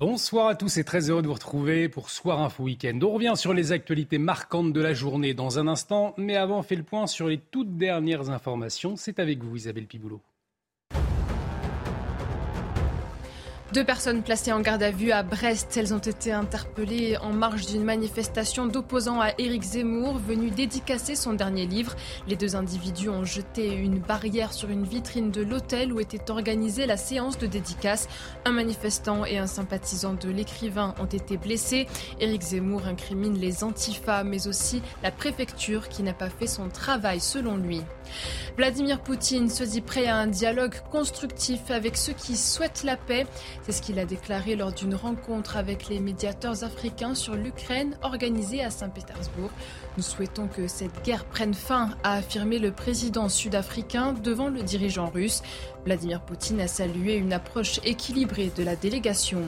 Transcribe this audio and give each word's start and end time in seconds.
Bonsoir 0.00 0.46
à 0.46 0.54
tous 0.54 0.76
et 0.76 0.84
très 0.84 1.10
heureux 1.10 1.22
de 1.22 1.26
vous 1.26 1.34
retrouver 1.34 1.88
pour 1.88 2.08
Soir 2.08 2.40
Info 2.40 2.62
Week-end. 2.62 2.96
On 3.02 3.10
revient 3.10 3.32
sur 3.34 3.52
les 3.52 3.72
actualités 3.72 4.18
marquantes 4.18 4.72
de 4.72 4.80
la 4.80 4.94
journée 4.94 5.34
dans 5.34 5.58
un 5.58 5.66
instant, 5.66 6.14
mais 6.16 6.36
avant, 6.36 6.62
fait 6.62 6.76
le 6.76 6.84
point 6.84 7.08
sur 7.08 7.26
les 7.26 7.38
toutes 7.38 7.76
dernières 7.76 8.30
informations. 8.30 8.94
C'est 8.94 9.18
avec 9.18 9.42
vous, 9.42 9.56
Isabelle 9.56 9.86
Piboulot. 9.86 10.20
Deux 13.74 13.84
personnes 13.84 14.22
placées 14.22 14.50
en 14.50 14.60
garde 14.60 14.82
à 14.82 14.90
vue 14.90 15.12
à 15.12 15.22
Brest, 15.22 15.76
elles 15.76 15.92
ont 15.92 15.98
été 15.98 16.32
interpellées 16.32 17.18
en 17.18 17.34
marge 17.34 17.66
d'une 17.66 17.84
manifestation 17.84 18.64
d'opposants 18.64 19.20
à 19.20 19.32
Éric 19.36 19.62
Zemmour, 19.62 20.16
venu 20.16 20.50
dédicacer 20.50 21.14
son 21.14 21.34
dernier 21.34 21.66
livre. 21.66 21.94
Les 22.28 22.36
deux 22.36 22.56
individus 22.56 23.10
ont 23.10 23.26
jeté 23.26 23.74
une 23.74 23.98
barrière 23.98 24.54
sur 24.54 24.70
une 24.70 24.84
vitrine 24.84 25.30
de 25.30 25.42
l'hôtel 25.42 25.92
où 25.92 26.00
était 26.00 26.30
organisée 26.30 26.86
la 26.86 26.96
séance 26.96 27.36
de 27.36 27.46
dédicace. 27.46 28.08
Un 28.46 28.52
manifestant 28.52 29.26
et 29.26 29.36
un 29.36 29.46
sympathisant 29.46 30.14
de 30.14 30.30
l'écrivain 30.30 30.94
ont 30.98 31.04
été 31.04 31.36
blessés. 31.36 31.88
Éric 32.20 32.40
Zemmour 32.40 32.86
incrimine 32.86 33.38
les 33.38 33.64
antifas, 33.64 34.24
mais 34.24 34.48
aussi 34.48 34.80
la 35.02 35.10
préfecture 35.10 35.90
qui 35.90 36.02
n'a 36.02 36.14
pas 36.14 36.30
fait 36.30 36.46
son 36.46 36.70
travail 36.70 37.20
selon 37.20 37.58
lui. 37.58 37.82
Vladimir 38.56 39.00
Poutine 39.00 39.50
se 39.50 39.62
dit 39.62 39.82
prêt 39.82 40.06
à 40.06 40.16
un 40.16 40.26
dialogue 40.26 40.74
constructif 40.90 41.70
avec 41.70 41.98
ceux 41.98 42.14
qui 42.14 42.34
souhaitent 42.34 42.82
la 42.82 42.96
paix. 42.96 43.26
C'est 43.62 43.72
ce 43.72 43.82
qu'il 43.82 43.98
a 43.98 44.04
déclaré 44.04 44.56
lors 44.56 44.72
d'une 44.72 44.94
rencontre 44.94 45.56
avec 45.56 45.88
les 45.88 46.00
médiateurs 46.00 46.64
africains 46.64 47.14
sur 47.14 47.34
l'Ukraine 47.34 47.98
organisée 48.02 48.62
à 48.62 48.70
Saint-Pétersbourg. 48.70 49.50
Nous 49.96 50.02
souhaitons 50.02 50.48
que 50.48 50.68
cette 50.68 51.04
guerre 51.04 51.24
prenne 51.24 51.54
fin, 51.54 51.90
a 52.02 52.14
affirmé 52.14 52.58
le 52.58 52.72
président 52.72 53.28
sud-africain 53.28 54.12
devant 54.12 54.48
le 54.48 54.62
dirigeant 54.62 55.06
russe. 55.06 55.42
Vladimir 55.88 56.20
Poutine 56.20 56.60
a 56.60 56.68
salué 56.68 57.14
une 57.14 57.32
approche 57.32 57.80
équilibrée 57.82 58.52
de 58.54 58.62
la 58.62 58.76
délégation. 58.76 59.40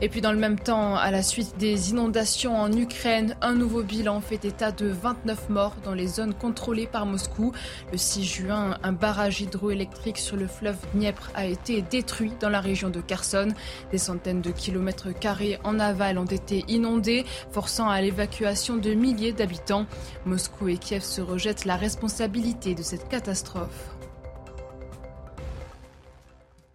Et 0.00 0.08
puis 0.08 0.20
dans 0.20 0.30
le 0.30 0.38
même 0.38 0.56
temps, 0.56 0.94
à 0.94 1.10
la 1.10 1.24
suite 1.24 1.58
des 1.58 1.90
inondations 1.90 2.56
en 2.56 2.72
Ukraine, 2.72 3.34
un 3.40 3.54
nouveau 3.54 3.82
bilan 3.82 4.20
fait 4.20 4.44
état 4.44 4.70
de 4.70 4.86
29 4.86 5.48
morts 5.48 5.74
dans 5.82 5.92
les 5.92 6.06
zones 6.06 6.32
contrôlées 6.32 6.86
par 6.86 7.06
Moscou. 7.06 7.50
Le 7.90 7.98
6 7.98 8.22
juin, 8.22 8.78
un 8.84 8.92
barrage 8.92 9.40
hydroélectrique 9.40 10.18
sur 10.18 10.36
le 10.36 10.46
fleuve 10.46 10.76
Dniepr 10.94 11.32
a 11.34 11.44
été 11.46 11.82
détruit 11.82 12.30
dans 12.38 12.50
la 12.50 12.60
région 12.60 12.88
de 12.88 13.00
Kherson. 13.00 13.48
Des 13.90 13.98
centaines 13.98 14.42
de 14.42 14.52
kilomètres 14.52 15.12
carrés 15.12 15.58
en 15.64 15.80
aval 15.80 16.18
ont 16.18 16.24
été 16.24 16.64
inondés, 16.68 17.24
forçant 17.50 17.88
à 17.88 18.00
l'évacuation 18.00 18.76
de 18.76 18.94
milliers 18.94 19.32
d'habitants. 19.32 19.86
Moscou 20.24 20.68
et 20.68 20.76
Kiev 20.76 21.02
se 21.02 21.20
rejettent 21.20 21.64
la 21.64 21.74
responsabilité 21.74 22.76
de 22.76 22.84
cette 22.84 23.08
catastrophe. 23.08 23.90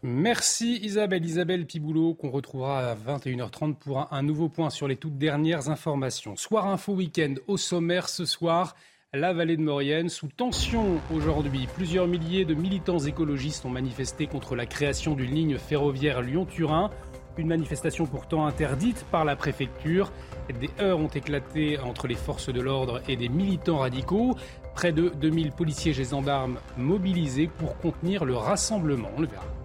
Merci 0.02 0.80
Isabelle, 0.82 1.26
Isabelle 1.26 1.66
Piboulot, 1.66 2.14
qu'on 2.14 2.30
retrouvera 2.30 2.92
à 2.92 2.96
21h30 2.96 3.76
pour 3.76 4.08
un, 4.14 4.24
nouveau 4.24 4.48
point 4.48 4.70
sur 4.70 4.88
les 4.88 4.96
toutes 4.96 5.18
dernières 5.18 5.70
informations. 5.70 6.38
Soir 6.38 6.68
Info 6.68 6.94
Week-end 6.94 7.36
au 7.48 7.58
sommaire 7.58 8.08
ce 8.08 8.24
soir. 8.24 8.78
La 9.14 9.34
vallée 9.34 9.58
de 9.58 9.62
Maurienne 9.62 10.08
sous 10.08 10.30
tension 10.30 11.02
aujourd'hui. 11.14 11.68
Plusieurs 11.76 12.08
milliers 12.08 12.46
de 12.46 12.54
militants 12.54 13.00
écologistes 13.00 13.66
ont 13.66 13.70
manifesté 13.70 14.26
contre 14.26 14.56
la 14.56 14.66
création 14.66 15.16
d'une 15.16 15.36
ligne 15.36 15.58
ferroviaire 15.58 16.22
Lyon-Turin. 16.22 16.92
Une 17.38 17.48
manifestation 17.48 18.06
pourtant 18.06 18.46
interdite 18.46 19.04
par 19.12 19.26
la 19.26 19.36
préfecture. 19.36 20.14
Des 20.62 20.70
heurts 20.80 21.00
ont 21.00 21.08
éclaté 21.08 21.78
entre 21.78 22.08
les 22.08 22.16
forces 22.16 22.54
de 22.54 22.62
l'ordre 22.62 23.02
et 23.10 23.18
des 23.18 23.28
militants 23.28 23.80
radicaux. 23.80 24.38
Près 24.76 24.94
de 24.94 25.10
2000 25.10 25.52
policiers 25.52 25.92
et 25.92 26.06
gendarmes 26.06 26.58
mobilisés 26.78 27.50
pour 27.58 27.78
contenir 27.80 28.24
le 28.24 28.38
rassemblement. 28.38 29.10
On 29.18 29.22
le 29.22 29.28
verra. 29.28 29.59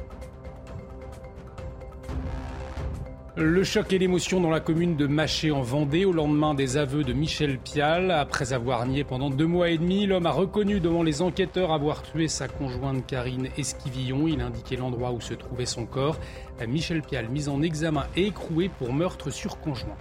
Le 3.37 3.65
choc 3.65 3.93
et 3.93 3.99
l'émotion 3.99 4.41
dans 4.41 4.51
la 4.51 4.61
commune 4.61 4.95
de 4.95 5.09
Maché 5.09 5.51
en 5.51 5.61
Vendée 5.61 6.05
au 6.05 6.13
lendemain 6.13 6.55
des 6.55 6.77
aveux 6.77 7.03
de 7.03 7.13
Michel 7.13 7.59
Pial. 7.59 8.13
Après 8.13 8.53
avoir 8.53 8.87
nié 8.87 9.03
pendant 9.03 9.29
deux 9.29 9.49
mois 9.49 9.71
et 9.71 9.79
demi, 9.79 10.07
l'homme 10.07 10.27
a 10.27 10.31
reconnu 10.31 10.79
devant 10.79 11.03
les 11.03 11.21
enquêteurs 11.21 11.73
avoir 11.73 12.05
tué 12.05 12.29
sa 12.29 12.47
conjointe 12.47 13.05
Karine 13.05 13.49
Esquivillon. 13.59 14.29
Il 14.29 14.41
a 14.41 14.47
indiqué 14.47 14.77
l'endroit 14.77 15.11
où 15.11 15.21
se 15.21 15.35
trouvait 15.35 15.67
son 15.67 15.85
corps. 15.85 16.17
Michel 16.69 17.03
Pial 17.03 17.29
mis 17.29 17.49
en 17.49 17.61
examen 17.61 18.07
et 18.15 18.27
écroué 18.27 18.69
pour 18.69 18.93
meurtre 18.93 19.31
sur 19.31 19.59
conjoint. 19.59 19.97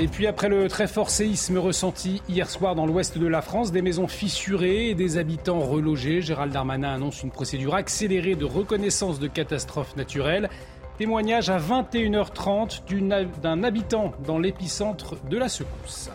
Et 0.00 0.06
puis 0.06 0.28
après 0.28 0.48
le 0.48 0.68
très 0.68 0.86
fort 0.86 1.10
séisme 1.10 1.58
ressenti 1.58 2.22
hier 2.28 2.48
soir 2.48 2.76
dans 2.76 2.86
l'ouest 2.86 3.18
de 3.18 3.26
la 3.26 3.42
France, 3.42 3.72
des 3.72 3.82
maisons 3.82 4.06
fissurées 4.06 4.90
et 4.90 4.94
des 4.94 5.18
habitants 5.18 5.58
relogés, 5.58 6.22
Gérald 6.22 6.52
Darmanin 6.52 6.94
annonce 6.94 7.24
une 7.24 7.32
procédure 7.32 7.74
accélérée 7.74 8.36
de 8.36 8.44
reconnaissance 8.44 9.18
de 9.18 9.26
catastrophes 9.26 9.96
naturelles. 9.96 10.50
Témoignage 10.98 11.50
à 11.50 11.58
21h30 11.58 13.40
d'un 13.42 13.64
habitant 13.64 14.12
dans 14.24 14.38
l'épicentre 14.38 15.16
de 15.28 15.36
la 15.36 15.48
secousse. 15.48 16.10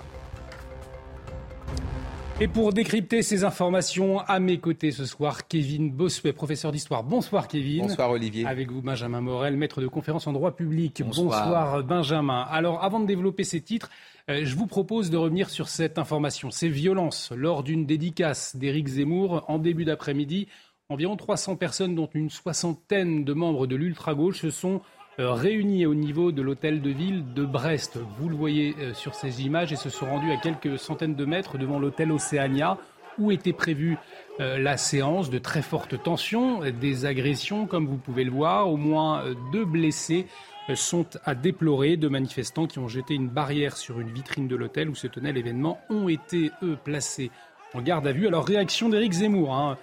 Et 2.42 2.48
pour 2.48 2.74
décrypter 2.74 3.22
ces 3.22 3.44
informations, 3.44 4.20
à 4.20 4.40
mes 4.40 4.58
côtés 4.58 4.92
ce 4.92 5.06
soir, 5.06 5.48
Kevin 5.48 5.92
Bossuet, 5.92 6.34
professeur 6.34 6.72
d'histoire. 6.72 7.04
Bonsoir 7.04 7.48
Kevin. 7.48 7.84
Bonsoir 7.84 8.10
Olivier. 8.10 8.48
Avec 8.48 8.72
vous 8.72 8.82
Benjamin 8.82 9.22
Morel, 9.22 9.56
maître 9.56 9.82
de 9.82 9.88
conférence 9.88 10.26
en 10.26 10.34
droit 10.34 10.56
public. 10.56 11.04
Bonsoir, 11.06 11.84
Benjamin. 11.84 12.42
Alors 12.50 12.84
avant 12.84 13.00
de 13.00 13.06
développer 13.06 13.44
ces 13.44 13.62
titres, 13.62 13.92
euh, 14.32 14.42
je 14.44 14.56
vous 14.56 14.66
propose 14.66 15.12
de 15.12 15.18
revenir 15.18 15.50
sur 15.52 15.70
cette 15.70 16.00
information. 16.00 16.50
Ces 16.50 16.70
violences 16.70 17.32
lors 17.36 17.62
d'une 17.62 17.86
dédicace 17.86 18.56
d'Éric 18.56 18.88
Zemmour 18.88 19.46
en 19.48 19.60
début 19.60 19.86
d'après-midi. 19.86 20.48
Environ 20.90 21.16
300 21.16 21.56
personnes, 21.56 21.96
dont 21.96 22.10
une 22.14 22.30
soixantaine 22.30 23.24
de 23.24 23.34
membres 23.34 23.68
de 23.68 23.76
l'ultra-gauche, 23.76 24.42
se 24.42 24.50
sont 24.50 24.82
réunis 25.18 25.85
au 25.85 25.94
niveau 25.94 26.31
de 26.31 26.41
l'hôtel 26.41 26.81
de 26.81 26.90
ville 26.90 27.34
de 27.34 27.46
Brest. 27.46 28.00
Vous 28.18 28.29
le 28.29 28.35
voyez 28.35 28.75
euh, 28.79 28.94
sur 28.94 29.13
ces 29.13 29.44
images 29.44 29.72
et 29.72 29.75
se 29.75 29.90
sont 29.90 30.06
rendus 30.06 30.31
à 30.31 30.38
quelques 30.38 30.79
centaines 30.79 31.16
de 31.16 31.25
mètres 31.25 31.57
devant 31.57 31.79
l'hôtel 31.79 32.12
Océania 32.12 32.78
où 33.19 33.31
était 33.31 33.53
prévue 33.53 33.97
euh, 34.40 34.57
la 34.57 34.75
séance 34.75 35.29
de 35.29 35.38
très 35.38 35.62
forte 35.62 36.01
tension, 36.01 36.62
des 36.72 37.06
agressions 37.06 37.68
comme 37.68 37.85
vous 37.85 37.97
pouvez 37.97 38.24
le 38.24 38.31
voir. 38.31 38.72
Au 38.72 38.78
moins 38.78 39.24
deux 39.51 39.66
blessés 39.66 40.25
sont 40.74 41.06
à 41.25 41.35
déplorer. 41.35 41.95
Deux 41.95 42.09
manifestants 42.09 42.66
qui 42.66 42.80
ont 42.80 42.88
jeté 42.88 43.13
une 43.13 43.30
barrière 43.30 43.78
sur 43.78 44.00
une 44.00 44.09
vitrine 44.09 44.47
de 44.47 44.56
l'hôtel 44.56 44.90
où 44.90 44.95
se 44.95 45.06
tenait 45.06 45.34
l'événement 45.34 45.80
ont 45.91 46.09
été, 46.09 46.51
eux, 46.63 46.78
placés 46.84 47.30
en 47.75 47.81
garde 47.81 48.07
à 48.07 48.13
vue. 48.13 48.28
Alors 48.28 48.45
réaction 48.45 48.90
d'Éric 48.90 49.13
Zemmour. 49.13 49.53
Hein. 49.53 49.78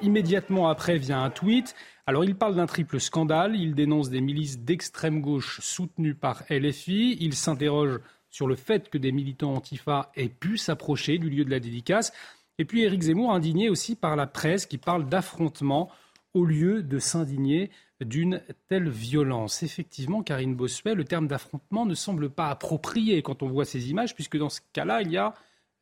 immédiatement 0.00 0.68
après 0.68 0.96
vient 0.96 1.22
un 1.22 1.30
tweet. 1.30 1.74
Alors 2.04 2.24
il 2.24 2.34
parle 2.34 2.56
d'un 2.56 2.66
triple 2.66 2.98
scandale, 2.98 3.54
il 3.54 3.76
dénonce 3.76 4.10
des 4.10 4.20
milices 4.20 4.58
d'extrême 4.58 5.20
gauche 5.20 5.60
soutenues 5.60 6.16
par 6.16 6.42
LFI, 6.50 7.16
il 7.20 7.34
s'interroge 7.34 8.00
sur 8.28 8.48
le 8.48 8.56
fait 8.56 8.88
que 8.88 8.98
des 8.98 9.12
militants 9.12 9.54
antifa 9.54 10.10
aient 10.16 10.28
pu 10.28 10.56
s'approcher 10.56 11.18
du 11.18 11.30
lieu 11.30 11.44
de 11.44 11.50
la 11.50 11.60
dédicace. 11.60 12.12
Et 12.58 12.64
puis 12.64 12.82
Éric 12.82 13.02
Zemmour, 13.02 13.32
indigné 13.32 13.68
aussi 13.70 13.94
par 13.94 14.16
la 14.16 14.26
presse 14.26 14.66
qui 14.66 14.78
parle 14.78 15.08
d'affrontement 15.08 15.90
au 16.34 16.44
lieu 16.44 16.82
de 16.82 16.98
s'indigner 16.98 17.70
d'une 18.00 18.42
telle 18.68 18.88
violence. 18.88 19.62
Effectivement, 19.62 20.24
Karine 20.24 20.56
Bossuet, 20.56 20.94
le 20.94 21.04
terme 21.04 21.28
d'affrontement 21.28 21.86
ne 21.86 21.94
semble 21.94 22.30
pas 22.30 22.48
approprié 22.48 23.22
quand 23.22 23.44
on 23.44 23.48
voit 23.48 23.64
ces 23.64 23.90
images, 23.90 24.14
puisque 24.14 24.38
dans 24.38 24.48
ce 24.48 24.60
cas-là, 24.72 25.02
il 25.02 25.12
y 25.12 25.18
a 25.18 25.34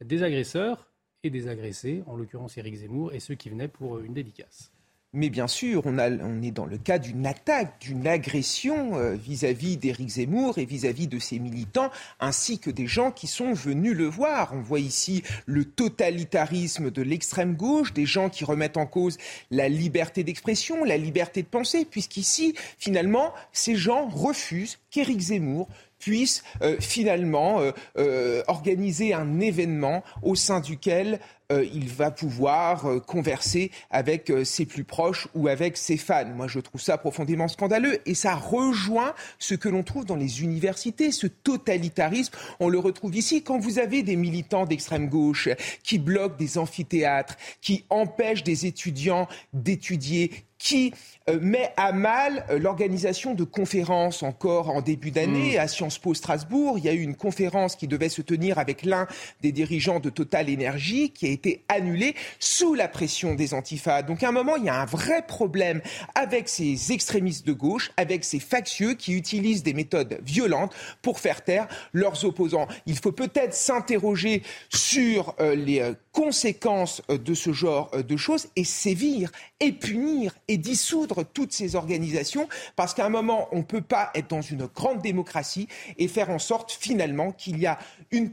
des 0.04 0.22
agresseurs 0.22 0.88
et 1.22 1.30
des 1.30 1.48
agressés, 1.48 2.02
en 2.06 2.16
l'occurrence 2.16 2.58
Éric 2.58 2.74
Zemmour, 2.74 3.14
et 3.14 3.20
ceux 3.20 3.36
qui 3.36 3.48
venaient 3.48 3.68
pour 3.68 4.00
une 4.00 4.12
dédicace. 4.12 4.70
Mais 5.12 5.28
bien 5.28 5.48
sûr, 5.48 5.82
on, 5.86 5.98
est 6.40 6.52
dans 6.52 6.66
le 6.66 6.78
cas 6.78 7.00
d'une 7.00 7.26
attaque, 7.26 7.80
d'une 7.80 8.06
agression 8.06 8.96
euh, 8.96 9.14
vis-à-vis 9.14 9.76
d'Éric 9.76 10.08
Zemmour 10.08 10.58
et 10.58 10.64
vis-à-vis 10.64 11.08
de 11.08 11.18
ses 11.18 11.40
militants, 11.40 11.90
ainsi 12.20 12.60
que 12.60 12.70
des 12.70 12.86
gens 12.86 13.10
qui 13.10 13.26
sont 13.26 13.52
venus 13.52 13.96
le 13.96 14.06
voir. 14.06 14.52
On 14.54 14.60
voit 14.60 14.78
ici 14.78 15.24
le 15.46 15.64
totalitarisme 15.64 16.92
de 16.92 17.02
l'extrême 17.02 17.56
gauche, 17.56 17.92
des 17.92 18.06
gens 18.06 18.30
qui 18.30 18.44
remettent 18.44 18.76
en 18.76 18.86
cause 18.86 19.18
la 19.50 19.68
liberté 19.68 20.22
d'expression, 20.22 20.84
la 20.84 20.96
liberté 20.96 21.42
de 21.42 21.48
penser, 21.48 21.84
puisqu'ici, 21.84 22.54
finalement, 22.78 23.34
ces 23.52 23.74
gens 23.74 24.06
refusent 24.06 24.78
qu'Éric 24.92 25.18
Zemmour 25.18 25.66
puisse 25.98 26.44
euh, 26.62 26.76
finalement 26.78 27.60
euh, 27.98 28.42
organiser 28.46 29.12
un 29.12 29.40
événement 29.40 30.04
au 30.22 30.36
sein 30.36 30.60
duquel 30.60 31.18
il 31.50 31.88
va 31.88 32.10
pouvoir 32.10 32.86
euh, 32.86 33.00
converser 33.00 33.70
avec 33.90 34.30
euh, 34.30 34.44
ses 34.44 34.66
plus 34.66 34.84
proches 34.84 35.28
ou 35.34 35.48
avec 35.48 35.76
ses 35.76 35.96
fans. 35.96 36.26
Moi, 36.34 36.46
je 36.48 36.60
trouve 36.60 36.80
ça 36.80 36.98
profondément 36.98 37.48
scandaleux 37.48 37.98
et 38.06 38.14
ça 38.14 38.34
rejoint 38.34 39.14
ce 39.38 39.54
que 39.54 39.68
l'on 39.68 39.82
trouve 39.82 40.04
dans 40.04 40.16
les 40.16 40.42
universités, 40.42 41.12
ce 41.12 41.26
totalitarisme. 41.26 42.34
On 42.60 42.68
le 42.68 42.78
retrouve 42.78 43.16
ici 43.16 43.42
quand 43.42 43.58
vous 43.58 43.78
avez 43.78 44.02
des 44.02 44.16
militants 44.16 44.66
d'extrême 44.66 45.08
gauche 45.08 45.48
qui 45.82 45.98
bloquent 45.98 46.36
des 46.36 46.58
amphithéâtres, 46.58 47.36
qui 47.60 47.84
empêchent 47.90 48.44
des 48.44 48.66
étudiants 48.66 49.28
d'étudier, 49.52 50.30
qui 50.60 50.92
euh, 51.28 51.40
met 51.40 51.72
à 51.76 51.90
mal 51.92 52.44
euh, 52.50 52.58
l'organisation 52.58 53.34
de 53.34 53.44
conférences 53.44 54.22
encore 54.22 54.70
en 54.70 54.82
début 54.82 55.10
d'année 55.10 55.56
mm. 55.56 55.60
à 55.60 55.68
Sciences 55.68 55.98
Po 55.98 56.14
Strasbourg. 56.14 56.78
Il 56.78 56.84
y 56.84 56.88
a 56.88 56.92
eu 56.92 57.00
une 57.00 57.16
conférence 57.16 57.74
qui 57.76 57.88
devait 57.88 58.10
se 58.10 58.22
tenir 58.22 58.58
avec 58.58 58.84
l'un 58.84 59.08
des 59.40 59.52
dirigeants 59.52 60.00
de 60.00 60.10
Total 60.10 60.48
Energy 60.52 61.10
qui 61.10 61.26
a 61.26 61.30
été 61.30 61.64
annulée 61.68 62.14
sous 62.38 62.74
la 62.74 62.88
pression 62.88 63.34
des 63.34 63.54
antifas. 63.54 64.02
Donc 64.02 64.22
à 64.22 64.28
un 64.28 64.32
moment, 64.32 64.56
il 64.56 64.64
y 64.64 64.68
a 64.68 64.80
un 64.80 64.84
vrai 64.84 65.22
problème 65.26 65.80
avec 66.14 66.48
ces 66.48 66.92
extrémistes 66.92 67.46
de 67.46 67.52
gauche, 67.52 67.90
avec 67.96 68.22
ces 68.22 68.38
factieux 68.38 68.94
qui 68.94 69.14
utilisent 69.14 69.62
des 69.62 69.74
méthodes 69.74 70.20
violentes 70.22 70.74
pour 71.00 71.20
faire 71.20 71.42
taire 71.42 71.68
leurs 71.92 72.24
opposants. 72.24 72.68
Il 72.84 72.98
faut 72.98 73.12
peut-être 73.12 73.54
s'interroger 73.54 74.42
sur 74.68 75.34
euh, 75.40 75.54
les 75.54 75.94
conséquences 76.12 77.02
de 77.08 77.34
ce 77.34 77.52
genre 77.52 77.90
de 77.90 78.16
choses 78.16 78.48
et 78.56 78.64
sévir 78.64 79.30
et 79.60 79.72
punir 79.72 80.34
et 80.48 80.56
dissoudre 80.56 81.24
toutes 81.24 81.52
ces 81.52 81.76
organisations 81.76 82.48
parce 82.76 82.94
qu'à 82.94 83.06
un 83.06 83.10
moment, 83.10 83.48
on 83.52 83.58
ne 83.58 83.62
peut 83.62 83.80
pas 83.80 84.10
être 84.14 84.28
dans 84.28 84.42
une 84.42 84.66
grande 84.66 85.02
démocratie 85.02 85.68
et 85.98 86.08
faire 86.08 86.30
en 86.30 86.38
sorte 86.38 86.72
finalement 86.72 87.32
qu'il 87.32 87.58
y, 87.58 87.66
a 87.66 87.78
y 88.12 88.16
ait 88.16 88.20
une 88.20 88.30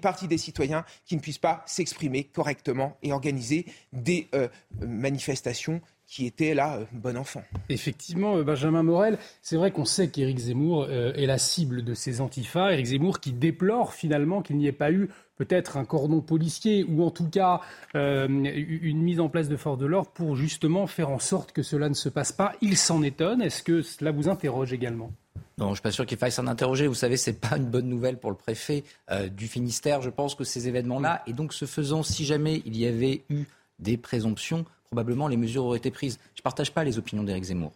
partie 0.00 0.28
des 0.28 0.38
citoyens 0.38 0.84
qui 1.04 1.16
ne 1.16 1.20
puissent 1.20 1.38
pas 1.38 1.62
s'exprimer 1.66 2.24
correctement 2.24 2.96
et 3.02 3.12
organiser 3.12 3.66
des 3.92 4.28
euh, 4.34 4.48
manifestations 4.80 5.80
qui 6.10 6.26
étaient 6.26 6.54
là, 6.54 6.76
euh, 6.76 6.84
bon 6.92 7.16
enfant. 7.16 7.42
Effectivement, 7.68 8.36
euh, 8.36 8.42
Benjamin 8.42 8.82
Morel, 8.82 9.18
c'est 9.40 9.56
vrai 9.56 9.70
qu'on 9.70 9.84
sait 9.84 10.08
qu'Éric 10.08 10.38
Zemmour 10.38 10.90
est 10.90 11.26
la 11.26 11.38
cible 11.38 11.84
de 11.84 11.94
ces 11.94 12.20
antifas. 12.20 12.72
Éric 12.72 12.86
Zemmour 12.86 13.20
qui 13.20 13.32
déplore 13.32 13.94
finalement 13.94 14.42
qu'il 14.42 14.56
n'y 14.56 14.66
ait 14.66 14.72
pas 14.72 14.90
eu 14.90 15.08
peut-être 15.40 15.78
un 15.78 15.86
cordon 15.86 16.20
policier 16.20 16.84
ou 16.84 17.02
en 17.02 17.10
tout 17.10 17.26
cas 17.26 17.62
euh, 17.94 18.28
une 18.28 19.00
mise 19.00 19.20
en 19.20 19.30
place 19.30 19.48
de 19.48 19.56
force 19.56 19.78
de 19.78 19.86
l'ordre 19.86 20.10
pour 20.10 20.36
justement 20.36 20.86
faire 20.86 21.08
en 21.08 21.18
sorte 21.18 21.52
que 21.52 21.62
cela 21.62 21.88
ne 21.88 21.94
se 21.94 22.10
passe 22.10 22.30
pas. 22.30 22.52
Il 22.60 22.76
s'en 22.76 23.02
étonne. 23.02 23.40
Est-ce 23.40 23.62
que 23.62 23.80
cela 23.80 24.10
vous 24.10 24.28
interroge 24.28 24.74
également? 24.74 25.10
Non, 25.56 25.66
je 25.66 25.70
ne 25.70 25.74
suis 25.76 25.82
pas 25.82 25.90
sûr 25.92 26.04
qu'il 26.04 26.18
faille 26.18 26.30
s'en 26.30 26.46
interroger. 26.46 26.86
Vous 26.86 26.94
savez, 26.94 27.16
ce 27.16 27.30
n'est 27.30 27.36
pas 27.36 27.56
une 27.56 27.70
bonne 27.70 27.88
nouvelle 27.88 28.18
pour 28.18 28.30
le 28.30 28.36
préfet 28.36 28.84
euh, 29.10 29.28
du 29.28 29.48
Finistère. 29.48 30.02
Je 30.02 30.10
pense 30.10 30.34
que 30.34 30.44
ces 30.44 30.68
événements-là, 30.68 31.22
et 31.26 31.32
donc 31.32 31.54
ce 31.54 31.64
faisant, 31.64 32.02
si 32.02 32.26
jamais 32.26 32.60
il 32.66 32.76
y 32.76 32.86
avait 32.86 33.22
eu 33.30 33.44
des 33.78 33.96
présomptions, 33.96 34.66
probablement 34.90 35.28
les 35.28 35.36
mesures 35.36 35.64
auraient 35.64 35.78
été 35.78 35.92
prises. 35.92 36.18
Je 36.34 36.40
ne 36.40 36.42
partage 36.42 36.72
pas 36.72 36.82
les 36.82 36.98
opinions 36.98 37.22
d'Éric 37.22 37.44
Zemmour. 37.44 37.72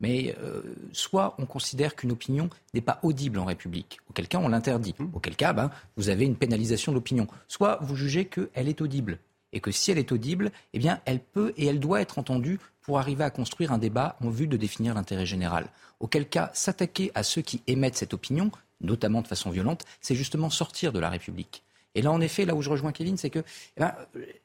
Mais 0.00 0.36
euh, 0.42 0.62
soit 0.92 1.34
on 1.38 1.46
considère 1.46 1.96
qu'une 1.96 2.12
opinion 2.12 2.50
n'est 2.74 2.82
pas 2.82 3.00
audible 3.02 3.38
en 3.38 3.46
République, 3.46 3.98
auquel 4.08 4.28
cas 4.28 4.38
on 4.38 4.48
l'interdit, 4.48 4.94
mmh. 4.96 5.06
auquel 5.14 5.34
cas 5.34 5.54
ben, 5.54 5.70
vous 5.96 6.10
avez 6.10 6.24
une 6.26 6.36
pénalisation 6.36 6.92
de 6.92 6.96
l'opinion, 6.96 7.26
soit 7.48 7.78
vous 7.80 7.96
jugez 7.96 8.26
qu'elle 8.26 8.68
est 8.68 8.80
audible, 8.80 9.18
et 9.52 9.60
que 9.60 9.72
si 9.72 9.90
elle 9.90 9.98
est 9.98 10.12
audible, 10.12 10.52
eh 10.74 10.78
bien 10.78 11.00
elle 11.04 11.20
peut 11.20 11.52
et 11.56 11.66
elle 11.66 11.80
doit 11.80 12.02
être 12.02 12.18
entendue 12.18 12.60
pour 12.82 12.98
arriver 12.98 13.24
à 13.24 13.30
construire 13.30 13.72
un 13.72 13.78
débat 13.78 14.16
en 14.22 14.28
vue 14.28 14.46
de 14.46 14.56
définir 14.56 14.94
l'intérêt 14.94 15.26
général. 15.26 15.68
Auquel 16.00 16.28
cas, 16.28 16.50
s'attaquer 16.52 17.10
à 17.14 17.22
ceux 17.22 17.42
qui 17.42 17.62
émettent 17.66 17.96
cette 17.96 18.14
opinion, 18.14 18.52
notamment 18.80 19.22
de 19.22 19.26
façon 19.26 19.50
violente, 19.50 19.84
c'est 20.00 20.14
justement 20.14 20.50
sortir 20.50 20.92
de 20.92 21.00
la 21.00 21.08
République. 21.08 21.64
Et 21.94 22.02
là, 22.02 22.12
en 22.12 22.20
effet, 22.20 22.44
là 22.44 22.54
où 22.54 22.62
je 22.62 22.70
rejoins 22.70 22.92
Kevin, 22.92 23.16
c'est 23.16 23.30
que 23.30 23.40
eh 23.40 23.80
ben, 23.80 23.94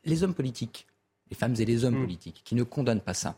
les 0.05 0.23
hommes 0.23 0.33
politiques, 0.33 0.87
les 1.33 1.39
femmes 1.39 1.55
et 1.57 1.65
les 1.65 1.83
hommes 1.83 1.95
mmh. 1.95 2.03
politiques, 2.03 2.41
qui 2.45 2.53
ne 2.53 2.61
condamnent 2.61 3.01
pas 3.01 3.15
ça, 3.15 3.35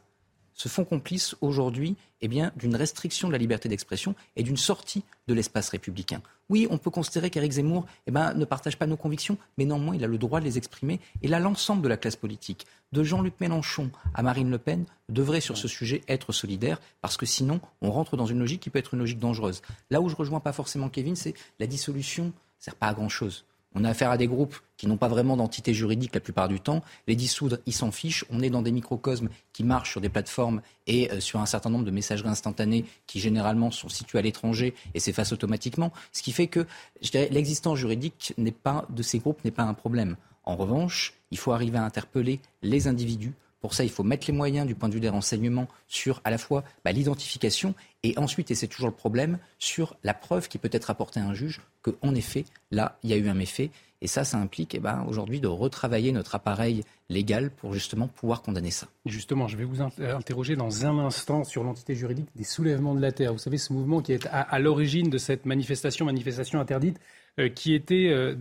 se 0.53 0.67
font 0.67 0.83
complices 0.83 1.33
aujourd'hui 1.39 1.95
eh 2.19 2.27
bien, 2.27 2.51
d'une 2.57 2.75
restriction 2.75 3.29
de 3.29 3.31
la 3.31 3.37
liberté 3.37 3.69
d'expression 3.69 4.15
et 4.35 4.43
d'une 4.43 4.57
sortie 4.57 5.03
de 5.27 5.33
l'espace 5.33 5.69
républicain. 5.69 6.21
Oui, 6.49 6.67
on 6.69 6.77
peut 6.77 6.89
considérer 6.89 7.29
qu'Éric 7.29 7.53
Zemmour 7.53 7.85
eh 8.05 8.11
ben, 8.11 8.33
ne 8.33 8.43
partage 8.43 8.77
pas 8.77 8.85
nos 8.85 8.97
convictions, 8.97 9.37
mais 9.57 9.63
néanmoins, 9.63 9.95
il 9.95 10.03
a 10.03 10.07
le 10.07 10.17
droit 10.17 10.41
de 10.41 10.45
les 10.45 10.57
exprimer. 10.57 10.99
Et 11.21 11.29
là, 11.29 11.39
l'ensemble 11.39 11.81
de 11.81 11.87
la 11.87 11.95
classe 11.95 12.17
politique, 12.17 12.65
de 12.91 13.01
Jean-Luc 13.01 13.39
Mélenchon 13.39 13.91
à 14.13 14.23
Marine 14.23 14.51
Le 14.51 14.57
Pen, 14.57 14.85
devrait 15.07 15.41
sur 15.41 15.57
ce 15.57 15.69
sujet 15.69 16.01
être 16.09 16.33
solidaire, 16.33 16.81
parce 17.01 17.15
que 17.15 17.25
sinon, 17.25 17.61
on 17.81 17.91
rentre 17.91 18.17
dans 18.17 18.25
une 18.25 18.39
logique 18.39 18.61
qui 18.61 18.69
peut 18.69 18.79
être 18.79 18.93
une 18.93 18.99
logique 18.99 19.19
dangereuse. 19.19 19.61
Là 19.89 20.01
où 20.01 20.09
je 20.09 20.15
rejoins 20.15 20.41
pas 20.41 20.53
forcément 20.53 20.89
Kevin, 20.89 21.15
c'est 21.15 21.33
la 21.59 21.67
dissolution 21.67 22.25
ne 22.25 22.31
sert 22.59 22.75
pas 22.75 22.87
à 22.87 22.93
grand-chose. 22.93 23.45
On 23.75 23.83
a 23.83 23.89
affaire 23.89 24.09
à 24.09 24.17
des 24.17 24.27
groupes 24.27 24.55
qui 24.77 24.87
n'ont 24.87 24.97
pas 24.97 25.09
vraiment 25.09 25.37
d'entité 25.37 25.73
juridique 25.73 26.15
la 26.15 26.21
plupart 26.21 26.47
du 26.47 26.59
temps. 26.59 26.81
Les 27.07 27.15
dissoudre, 27.15 27.57
ils 27.65 27.73
s'en 27.73 27.91
fichent. 27.91 28.25
On 28.29 28.41
est 28.41 28.49
dans 28.49 28.61
des 28.61 28.71
microcosmes 28.71 29.29
qui 29.53 29.63
marchent 29.63 29.91
sur 29.91 30.01
des 30.01 30.09
plateformes 30.09 30.61
et 30.87 31.11
euh, 31.11 31.19
sur 31.19 31.41
un 31.41 31.45
certain 31.45 31.69
nombre 31.69 31.85
de 31.85 31.91
messageries 31.91 32.29
instantanées 32.29 32.85
qui 33.05 33.19
généralement 33.19 33.71
sont 33.71 33.89
situées 33.89 34.19
à 34.19 34.21
l'étranger 34.21 34.73
et 34.93 34.99
s'effacent 34.99 35.33
automatiquement. 35.33 35.91
Ce 36.13 36.23
qui 36.23 36.31
fait 36.31 36.47
que 36.47 36.65
l'existence 37.13 37.77
juridique 37.77 38.33
pas, 38.63 38.85
de 38.89 39.03
ces 39.03 39.19
groupes 39.19 39.43
n'est 39.43 39.51
pas 39.51 39.63
un 39.63 39.73
problème. 39.73 40.15
En 40.45 40.55
revanche, 40.55 41.13
il 41.31 41.37
faut 41.37 41.51
arriver 41.51 41.77
à 41.77 41.83
interpeller 41.83 42.39
les 42.61 42.87
individus 42.87 43.33
pour 43.65 43.73
ça, 43.73 43.83
il 43.83 43.89
faut 43.89 44.03
mettre 44.03 44.27
les 44.27 44.33
moyens 44.33 44.67
du 44.67 44.75
point 44.75 44.89
de 44.89 44.93
vue 44.93 44.99
des 44.99 45.09
renseignements 45.09 45.67
sur 45.87 46.21
à 46.23 46.29
la 46.29 46.37
fois 46.37 46.63
bah, 46.83 46.91
l'identification 46.91 47.73
et 48.05 48.13
ensuite, 48.19 48.51
et 48.51 48.55
c'est 48.55 48.67
toujours 48.67 48.89
le 48.89 48.93
problème, 48.93 49.39
sur 49.57 49.97
la 50.03 50.13
preuve 50.13 50.47
qui 50.47 50.59
peut 50.59 50.69
être 50.71 50.91
apportée 50.91 51.19
à 51.19 51.25
un 51.25 51.33
juge 51.33 51.61
qu'en 51.81 52.13
effet, 52.13 52.45
là, 52.69 52.99
il 53.01 53.09
y 53.09 53.13
a 53.13 53.17
eu 53.17 53.27
un 53.29 53.33
méfait. 53.33 53.71
Et 54.01 54.07
ça, 54.07 54.23
ça 54.23 54.37
implique 54.37 54.75
eh 54.75 54.79
ben, 54.79 55.03
aujourd'hui 55.09 55.39
de 55.39 55.47
retravailler 55.47 56.11
notre 56.11 56.35
appareil 56.35 56.83
légal 57.09 57.49
pour 57.49 57.73
justement 57.73 58.07
pouvoir 58.07 58.43
condamner 58.43 58.69
ça. 58.69 58.85
Justement, 59.07 59.47
je 59.47 59.57
vais 59.57 59.63
vous 59.63 59.81
interroger 59.81 60.55
dans 60.55 60.85
un 60.85 60.99
instant 60.99 61.43
sur 61.43 61.63
l'entité 61.63 61.95
juridique 61.95 62.27
des 62.35 62.43
soulèvements 62.43 62.93
de 62.93 63.01
la 63.01 63.11
terre. 63.11 63.33
Vous 63.33 63.39
savez, 63.39 63.57
ce 63.57 63.73
mouvement 63.73 64.01
qui 64.01 64.11
est 64.11 64.27
à, 64.31 64.59
l'origine 64.59 65.09
de 65.09 65.17
cette 65.17 65.47
manifestation, 65.47 66.05
manifestation 66.05 66.59
interdite, 66.59 66.99
euh, 67.39 67.49
qui 67.49 67.73
était... 67.73 68.09
Euh, 68.09 68.35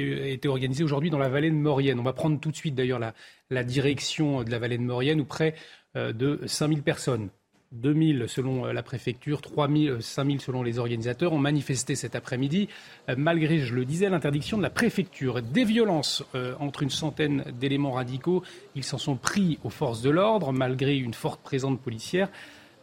a 0.00 0.28
été 0.28 0.46
organisée 0.46 0.84
aujourd'hui 0.84 1.10
dans 1.10 1.18
la 1.18 1.28
vallée 1.28 1.50
de 1.50 1.56
Maurienne. 1.56 1.98
On 1.98 2.04
va 2.04 2.12
prendre 2.12 2.38
tout 2.38 2.52
de 2.52 2.56
suite 2.56 2.76
d'ailleurs 2.76 3.00
la, 3.00 3.64
direction 3.64 4.44
de 4.44 4.50
la 4.52 4.60
vallée 4.60 4.78
de 4.78 4.84
Maurienne 4.84 5.20
où 5.20 5.24
près 5.24 5.56
euh, 5.96 6.12
de 6.12 6.40
5000 6.46 6.84
personnes 6.84 7.30
2000 7.72 8.26
selon 8.28 8.66
euh, 8.66 8.72
la 8.72 8.82
préfecture, 8.82 9.40
3000, 9.40 9.98
5000 10.00 10.40
selon 10.40 10.62
les 10.62 10.78
organisateurs 10.78 11.32
ont 11.32 11.38
manifesté 11.38 11.94
cet 11.94 12.14
après-midi, 12.14 12.68
euh, 13.08 13.14
malgré, 13.16 13.58
je 13.58 13.74
le 13.74 13.84
disais, 13.84 14.08
l'interdiction 14.08 14.56
de 14.56 14.62
la 14.62 14.70
préfecture. 14.70 15.42
Des 15.42 15.64
violences 15.64 16.24
entre 16.60 16.82
une 16.82 16.90
centaine 16.90 17.44
d'éléments 17.58 17.92
radicaux, 17.92 18.42
ils 18.74 18.84
s'en 18.84 18.98
sont 18.98 19.16
pris 19.16 19.58
aux 19.64 19.70
forces 19.70 20.02
de 20.02 20.10
l'ordre, 20.10 20.52
malgré 20.52 20.96
une 20.96 21.14
forte 21.14 21.40
présence 21.42 21.78
policière. 21.78 22.28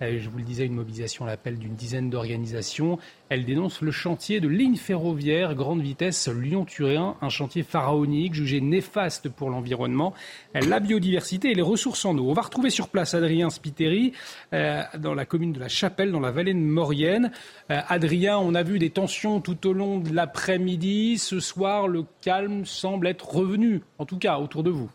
Euh, 0.02 0.18
je 0.20 0.30
vous 0.30 0.38
le 0.38 0.44
disais, 0.44 0.66
une 0.66 0.74
mobilisation 0.74 1.26
à 1.26 1.28
l'appel 1.28 1.58
d'une 1.58 1.76
dizaine 1.76 2.10
d'organisations. 2.10 3.00
Elle 3.30 3.46
dénonce 3.46 3.82
le 3.82 3.92
chantier 3.92 4.40
de 4.40 4.48
ligne 4.48 4.76
ferroviaire 4.76 5.56
grande 5.56 5.82
vitesse 5.82 6.28
Lyon-Turin, 6.28 7.18
un 7.22 7.30
chantier 7.30 7.64
pharaonique 7.64 8.34
jugé 8.34 8.62
néfaste 8.62 9.30
pour 9.30 9.50
l'environnement, 9.50 10.14
la 10.54 10.80
biodiversité 10.80 11.52
et 11.52 11.56
les 11.56 11.62
ressources 11.62 12.06
en 12.06 12.18
eau. 12.18 12.30
On 12.30 12.34
va 12.34 12.44
retrouver 12.44 12.70
sur 12.70 12.90
place 12.90 13.14
Adrien 13.14 13.50
Spiteri 13.50 14.14
euh, 14.54 14.84
dans 14.98 15.14
la 15.14 15.26
commune 15.26 15.54
de 15.54 15.60
la 15.60 15.70
Chapelle, 15.70 16.12
dans 16.12 16.20
la 16.20 16.32
vallée 16.32 16.54
de 16.54 16.60
Maurienne. 16.60 17.32
Euh, 17.72 17.80
Adrien, 17.88 18.38
on 18.38 18.54
a 18.54 18.64
vu 18.64 18.80
des 18.80 18.90
tensions 18.90 19.42
tout 19.42 19.68
au 19.68 19.74
long 19.74 20.00
de 20.00 20.14
l'après-midi. 20.14 21.18
Ce 21.18 21.40
soir, 21.40 21.88
le 21.88 22.06
calme 22.22 22.66
semble 22.66 23.08
être 23.08 23.34
revenu, 23.34 23.82
en 23.98 24.06
tout 24.06 24.18
cas 24.18 24.38
autour 24.38 24.64
de 24.64 24.72
vous. 24.72 24.90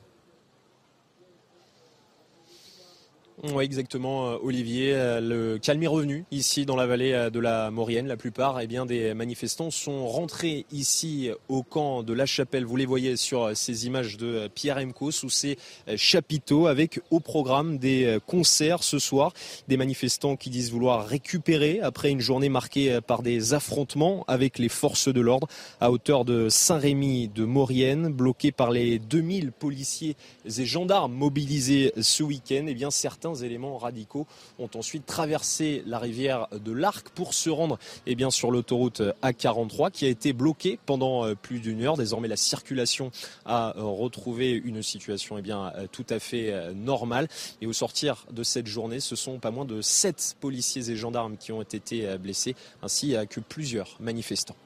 Oui, 3.43 3.65
exactement, 3.65 4.29
euh, 4.29 4.37
Olivier. 4.43 4.93
Euh, 4.93 5.19
le 5.19 5.59
calme 5.59 5.83
est 5.83 5.87
revenu 5.87 6.26
ici 6.31 6.67
dans 6.67 6.76
la 6.76 6.85
vallée 6.85 7.14
euh, 7.14 7.31
de 7.31 7.41
la 7.41 7.71
Maurienne. 7.71 8.07
La 8.07 8.19
plupart 8.19 8.61
eh 8.61 8.67
bien, 8.67 8.85
des 8.85 9.14
manifestants 9.14 9.71
sont 9.71 10.07
rentrés 10.07 10.67
ici 10.71 11.31
au 11.49 11.62
camp 11.62 12.03
de 12.03 12.12
la 12.12 12.26
Chapelle. 12.26 12.67
Vous 12.67 12.76
les 12.76 12.85
voyez 12.85 13.17
sur 13.17 13.57
ces 13.57 13.87
images 13.87 14.19
de 14.19 14.50
Pierre 14.55 14.76
Emco 14.76 15.11
sous 15.11 15.31
ces 15.31 15.57
chapiteaux 15.97 16.67
avec 16.67 17.00
au 17.11 17.19
programme 17.19 17.79
des 17.79 18.19
concerts 18.26 18.83
ce 18.83 18.99
soir. 18.99 19.33
Des 19.69 19.79
manifestants 19.79 20.37
qui 20.37 20.50
disent 20.50 20.71
vouloir 20.71 21.07
récupérer 21.07 21.81
après 21.81 22.11
une 22.11 22.21
journée 22.21 22.50
marquée 22.50 22.99
par 23.07 23.23
des 23.23 23.55
affrontements 23.55 24.25
avec 24.29 24.59
les 24.59 24.69
forces 24.69 25.09
de 25.09 25.21
l'ordre 25.21 25.49
à 25.81 25.91
hauteur 25.91 26.26
de 26.26 26.49
Saint-Rémy 26.50 27.29
de 27.29 27.45
Maurienne, 27.47 28.12
bloqués 28.12 28.53
par 28.53 28.71
les 28.71 28.99
2000 28.99 29.53
policiers 29.53 30.17
et 30.45 30.64
gendarmes 30.67 31.14
mobilisés 31.14 31.93
ce 32.00 32.23
week-end. 32.23 32.67
Eh 32.69 32.75
bien, 32.75 32.91
certains 32.91 33.30
éléments 33.35 33.79
radicaux 33.79 34.27
ont 34.59 34.71
ensuite 34.75 35.07
traversé 35.07 35.83
la 35.87 35.99
rivière 35.99 36.49
de 36.53 36.73
l'Arc 36.73 37.11
pour 37.11 37.35
se 37.35 37.51
rendre 37.51 37.79
eh 38.07 38.17
sur 38.31 38.51
l'autoroute 38.51 39.03
A43 39.23 39.91
qui 39.91 40.05
a 40.07 40.09
été 40.09 40.33
bloquée 40.33 40.79
pendant 40.87 41.25
euh, 41.25 41.35
plus 41.35 41.61
d'une 41.61 41.83
heure. 41.83 41.97
Désormais, 41.97 42.29
la 42.29 42.37
circulation 42.37 43.11
a 43.45 43.77
euh, 43.77 43.83
retrouvé 43.83 44.53
une 44.53 44.83
situation 44.83 45.39
eh 45.39 45.51
euh, 45.51 45.87
tout 45.91 46.07
à 46.11 46.19
fait 46.19 46.75
normale. 46.75 47.29
Et 47.61 47.67
au 47.67 47.73
sortir 47.73 48.27
de 48.31 48.43
cette 48.43 48.67
journée, 48.67 49.01
ce 49.01 49.17
sont 49.17 49.39
pas 49.39 49.51
moins 49.51 49.65
de 49.65 49.81
sept 49.81 50.37
policiers 50.41 50.91
et 50.91 50.97
gendarmes 50.97 51.37
qui 51.37 51.53
ont 51.53 51.63
été 51.63 52.17
blessés, 52.19 52.55
ainsi 52.83 53.15
que 53.29 53.41
plusieurs 53.41 53.97
manifestants. 54.01 54.57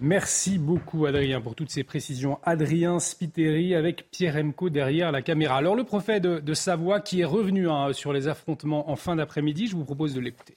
Merci 0.00 0.58
beaucoup 0.58 1.06
Adrien 1.06 1.40
pour 1.40 1.56
toutes 1.56 1.70
ces 1.70 1.82
précisions. 1.82 2.38
Adrien 2.44 3.00
Spiteri 3.00 3.74
avec 3.74 4.10
Pierre 4.12 4.36
Emco 4.36 4.70
derrière 4.70 5.10
la 5.10 5.22
caméra. 5.22 5.56
Alors 5.56 5.74
le 5.74 5.82
prophète 5.82 6.22
de, 6.22 6.54
Savoie 6.54 7.00
qui 7.00 7.20
est 7.20 7.24
revenu 7.24 7.68
hein, 7.68 7.92
sur 7.92 8.12
les 8.12 8.28
affrontements 8.28 8.90
en 8.90 8.96
fin 8.96 9.16
d'après-midi, 9.16 9.66
je 9.66 9.74
vous 9.74 9.84
propose 9.84 10.14
de 10.14 10.20
l'écouter. 10.20 10.56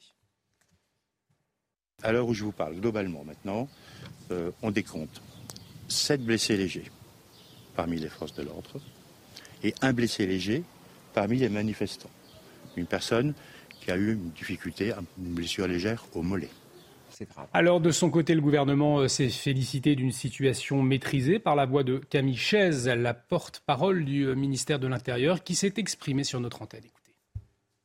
À 2.04 2.12
l'heure 2.12 2.28
où 2.28 2.36
je 2.36 2.44
vous 2.44 2.52
parle, 2.52 2.76
globalement 2.76 3.24
maintenant, 3.24 3.68
euh, 4.30 4.52
on 4.62 4.70
décompte 4.70 5.22
7 5.88 6.24
blessés 6.24 6.58
légers 6.58 6.92
parmi 7.76 7.98
les 7.98 8.10
forces 8.10 8.36
de 8.36 8.44
l'ordre 8.44 8.80
et 9.64 9.74
un 9.82 9.94
blessé 9.94 10.28
léger 10.28 10.64
parmi 11.14 11.38
les 11.38 11.50
manifestants. 11.50 12.10
une 12.76 12.86
personne 12.86 13.34
qui 13.82 13.92
a 13.92 13.98
eu 13.98 14.14
une 14.14 14.30
difficulté, 14.30 14.94
une 15.18 15.34
blessure 15.34 15.68
légère 15.68 16.06
au 16.14 16.22
mollet. 16.22 16.50
Alors, 17.54 17.82
de 17.82 17.92
son 17.92 18.10
côté, 18.10 18.36
le 18.36 18.42
gouvernement 18.42 19.00
euh, 19.00 19.08
s'est 19.08 19.30
félicité 19.30 19.96
d'une 19.96 20.12
situation 20.12 20.82
maîtrisée 20.82 21.40
par 21.40 21.56
la 21.56 21.66
voix 21.66 21.84
de 21.84 21.98
Camille 21.98 22.38
Chaise, 22.38 22.88
la 22.88 23.14
porte-parole 23.14 24.06
du 24.06 24.24
euh, 24.24 24.36
ministère 24.36 24.80
de 24.80 24.88
l'Intérieur, 24.88 25.44
qui 25.44 25.56
s'est 25.56 25.74
exprimée 25.78 26.24
sur 26.24 26.40
notre 26.40 26.62
antenne. 26.62 26.82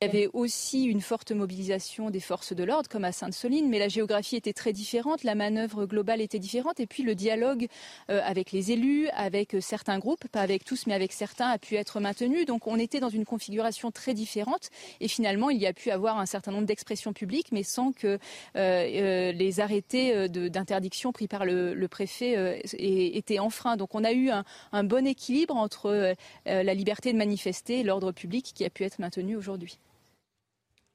Il 0.03 0.09
y 0.09 0.11
avait 0.11 0.29
aussi 0.35 0.85
une 0.85 1.01
forte 1.01 1.33
mobilisation 1.33 2.11
des 2.11 2.21
forces 2.21 2.53
de 2.53 2.63
l'ordre, 2.65 2.87
comme 2.87 3.05
à 3.05 3.13
Sainte-Soline, 3.13 3.67
mais 3.71 3.79
la 3.79 3.89
géographie 3.89 4.37
était 4.37 4.53
très 4.53 4.75
différente, 4.75 5.25
la 5.25 5.35
manœuvre 5.35 5.87
globale 5.87 6.21
était 6.21 6.39
différente, 6.39 6.81
et 6.81 6.87
puis 6.87 7.03
le 7.03 7.15
dialogue 7.15 7.67
euh, 8.11 8.21
avec 8.23 8.53
les 8.53 8.73
élus, 8.73 9.09
avec 9.15 9.55
euh, 9.55 9.63
certains 9.63 9.99
groupes, 9.99 10.29
pas 10.29 10.43
avec 10.43 10.67
tous, 10.67 10.87
mais 10.87 10.93
avec 10.93 11.15
certains, 11.15 11.49
a 11.49 11.57
pu 11.57 11.77
être 11.77 11.99
maintenu. 11.99 12.45
Donc 12.45 12.67
on 12.67 12.79
était 12.79 13.01
dans 13.01 13.09
une 13.09 13.25
configuration 13.25 13.91
très 13.91 14.13
différente, 14.13 14.69
et 15.01 15.09
finalement 15.09 15.49
il 15.49 15.57
y 15.57 15.67
a 15.67 15.73
pu 15.73 15.91
avoir 15.91 16.19
un 16.19 16.27
certain 16.27 16.53
nombre 16.53 16.67
d'expressions 16.67 17.15
publiques, 17.15 17.51
mais 17.51 17.63
sans 17.63 17.93
que 17.93 18.19
euh, 18.57 19.33
les 19.33 19.61
arrêtés 19.61 20.29
d'interdiction 20.29 21.11
pris 21.11 21.27
par 21.27 21.47
le, 21.47 21.87
préfet 21.89 22.63
aient 22.79 23.17
été 23.17 23.41
enfreints. 23.41 23.79
Donc 23.79 23.95
on 23.95 24.05
a 24.05 24.13
eu 24.13 24.29
un 24.29 24.85
bon 24.85 25.07
équilibre 25.07 25.57
entre 25.57 26.15
la 26.45 26.75
liberté 26.75 27.15
de 27.15 27.17
manifester 27.17 27.81
et 27.81 27.83
l'ordre 27.83 28.13
public 28.13 28.53
qui 28.55 28.67
a 28.67 28.69
pu 28.69 28.85
être 28.85 28.99
maintenu 28.99 29.37
aujourd'hui. 29.37 29.79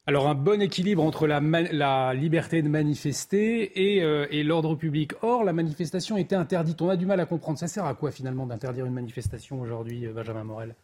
Alors 0.08 0.27
un 0.27 0.34
bon 0.34 0.62
équilibre 0.62 1.03
entre 1.03 1.27
la, 1.27 2.13
liberté 2.13 2.63
de 2.63 2.70
manifester 2.70 3.72
euh, 4.03 4.25
et, 4.31 4.43
l'ordre 4.43 4.75
public. 4.75 5.13
Or, 5.22 5.43
la 5.43 5.53
manifestation 5.53 6.17
était 6.17 6.36
interdite. 6.36 6.81
On 6.81 6.89
a 6.89 6.96
du 6.96 7.05
mal 7.05 7.20
à 7.20 7.25
comprendre. 7.25 7.60
Ça 7.60 7.67
sert 7.67 7.86
à 7.86 7.93
quoi 7.93 8.12
finalement 8.12 8.48
d'interdire 8.48 8.86
une 8.86 8.93
manifestation 8.93 9.62
aujourd'hui, 9.62 10.08
euh, 10.08 10.13
Benjamin 10.13 10.43
Morel? 10.43 10.75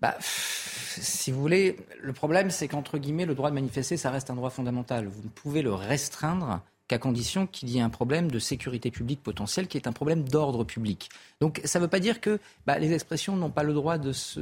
Bah, 0.00 0.14
si 0.20 1.30
vous 1.30 1.40
voulez, 1.40 1.76
le 2.00 2.12
problème, 2.12 2.50
c'est 2.50 2.68
qu'entre 2.68 2.98
guillemets, 2.98 3.26
le 3.26 3.34
droit 3.34 3.48
de 3.48 3.54
manifester, 3.54 3.96
ça 3.96 4.10
reste 4.10 4.30
un 4.30 4.34
droit 4.34 4.50
fondamental. 4.50 5.06
Vous 5.06 5.22
ne 5.22 5.28
pouvez 5.28 5.62
le 5.62 5.72
restreindre 5.72 6.60
qu'à 6.90 6.98
condition 6.98 7.46
qu'il 7.46 7.68
y 7.68 7.78
ait 7.78 7.82
un 7.82 7.88
problème 7.88 8.32
de 8.32 8.40
sécurité 8.40 8.90
publique 8.90 9.22
potentiel 9.22 9.68
qui 9.68 9.76
est 9.76 9.86
un 9.86 9.92
problème 9.92 10.28
d'ordre 10.28 10.64
public. 10.64 11.08
Donc 11.40 11.60
ça 11.64 11.78
ne 11.78 11.84
veut 11.84 11.88
pas 11.88 12.00
dire 12.00 12.20
que 12.20 12.40
bah, 12.66 12.80
les 12.80 12.92
expressions 12.92 13.36
n'ont 13.36 13.52
pas 13.52 13.62
le 13.62 13.72
droit 13.72 13.96
de, 13.96 14.10
se, 14.10 14.40